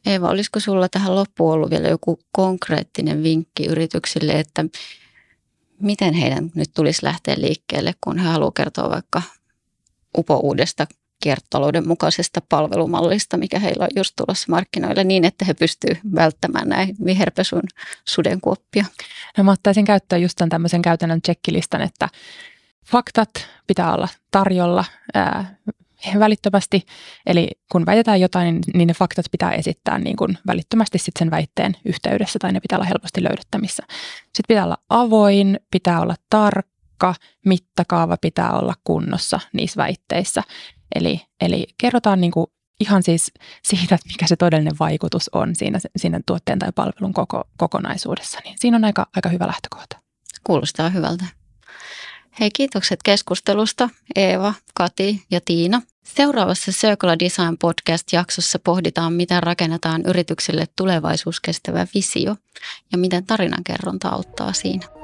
Eeva, 0.05 0.29
olisiko 0.29 0.59
sulla 0.59 0.89
tähän 0.89 1.15
loppuun 1.15 1.53
ollut 1.53 1.69
vielä 1.69 1.87
joku 1.87 2.19
konkreettinen 2.31 3.23
vinkki 3.23 3.65
yrityksille, 3.65 4.31
että 4.31 4.65
miten 5.81 6.13
heidän 6.13 6.51
nyt 6.55 6.69
tulisi 6.73 7.03
lähteä 7.03 7.35
liikkeelle, 7.37 7.93
kun 8.03 8.17
he 8.17 8.27
haluavat 8.27 8.55
kertoa 8.55 8.89
vaikka 8.89 9.21
upouudesta 10.17 10.87
kiertotalouden 11.20 11.88
mukaisesta 11.88 12.41
palvelumallista, 12.49 13.38
mikä 13.38 13.59
heillä 13.59 13.84
on 13.84 13.89
just 13.95 14.13
tulossa 14.15 14.45
markkinoille 14.49 15.03
niin, 15.03 15.26
että 15.26 15.45
he 15.45 15.53
pystyvät 15.53 15.99
välttämään 16.15 16.70
näin 16.70 16.95
viherpesun 17.05 17.63
sudenkuoppia. 18.05 18.86
No 19.38 19.43
mä 19.43 19.51
ottaisin 19.51 19.86
käyttöön 19.86 20.22
just 20.22 20.36
tämän 20.38 20.49
tämmöisen 20.49 20.82
käytännön 20.82 21.22
tsekkilistan, 21.22 21.82
että 21.82 22.09
faktat 22.86 23.30
pitää 23.68 23.93
olla 23.93 24.07
tarjolla 24.32 24.86
ää, 25.13 25.57
välittömästi. 26.20 26.86
Eli 27.26 27.49
kun 27.72 27.86
väitetään 27.86 28.22
jotain, 28.22 28.59
niin 28.74 28.88
ne 28.88 28.93
faktat 28.93 29.26
pitää 29.32 29.51
esittää 29.51 29.99
niin 29.99 30.15
kuin 30.15 30.38
välittömästi 30.47 30.97
sit 30.97 31.13
sen 31.20 31.32
väitteen 31.32 31.76
yhteydessä 31.86 32.39
tai 32.39 32.53
ne 32.53 32.59
pitää 32.59 32.78
olla 32.78 32.88
helposti 32.88 33.24
löydettämissä. 33.24 33.84
Sitten 34.24 34.43
pitää 34.47 34.63
olla 34.63 34.78
avoin, 34.89 35.59
pitää 35.72 36.01
olla 36.01 36.15
tarkka, 36.30 37.15
mittakaava 37.45 38.18
pitää 38.22 38.51
olla 38.51 38.74
kunnossa 38.84 39.39
niissä 39.53 39.78
väitteissä. 39.78 40.43
Eli, 40.95 41.21
eli 41.41 41.67
kerrotaan 41.77 42.21
niin 42.21 42.31
kuin 42.31 42.47
ihan 42.79 43.03
siis 43.03 43.31
siitä, 43.63 43.95
että 43.95 44.07
mikä 44.07 44.27
se 44.27 44.35
todellinen 44.35 44.79
vaikutus 44.79 45.29
on 45.33 45.55
siinä, 45.55 45.79
siinä 45.95 46.19
tuotteen 46.25 46.59
tai 46.59 46.71
palvelun 46.75 47.13
koko, 47.13 47.43
kokonaisuudessa. 47.57 48.39
Niin 48.43 48.55
siinä 48.59 48.77
on 48.77 48.85
aika, 48.85 49.07
aika 49.15 49.29
hyvä 49.29 49.47
lähtökohta. 49.47 49.97
Kuulostaa 50.43 50.89
hyvältä. 50.89 51.25
Hei, 52.39 52.49
kiitokset 52.51 52.99
keskustelusta 53.03 53.89
Eeva, 54.15 54.53
Kati 54.73 55.23
ja 55.31 55.41
Tiina. 55.45 55.81
Seuraavassa 56.05 56.71
Circular 56.71 57.17
Design 57.19 57.57
Podcast-jaksossa 57.57 58.59
pohditaan, 58.59 59.13
miten 59.13 59.43
rakennetaan 59.43 60.01
yrityksille 60.05 60.65
tulevaisuuskestävä 60.75 61.88
visio 61.93 62.35
ja 62.91 62.97
miten 62.97 63.25
tarinankerronta 63.25 64.09
auttaa 64.09 64.53
siinä. 64.53 64.96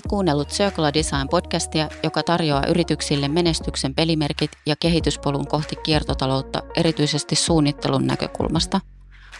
Olet 0.00 0.10
kuunnellut 0.10 0.48
Circular 0.48 0.94
Design 0.94 1.28
podcastia, 1.30 1.88
joka 2.02 2.22
tarjoaa 2.22 2.66
yrityksille 2.66 3.28
menestyksen 3.28 3.94
pelimerkit 3.94 4.50
ja 4.66 4.76
kehityspolun 4.76 5.46
kohti 5.46 5.76
kiertotaloutta 5.76 6.62
erityisesti 6.76 7.36
suunnittelun 7.36 8.06
näkökulmasta. 8.06 8.80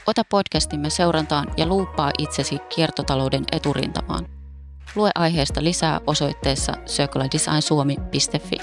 Ota 0.07 0.23
podcastimme 0.31 0.91
seurantaan 0.91 1.47
ja 1.57 1.67
luuppaa 1.67 2.11
itsesi 2.19 2.59
kiertotalouden 2.75 3.45
eturintamaan. 3.53 4.27
Lue 4.95 5.11
aiheesta 5.15 5.65
lisää 5.65 6.01
osoitteessa 6.07 6.73
circulardesignsuomi.fi. 6.87 8.57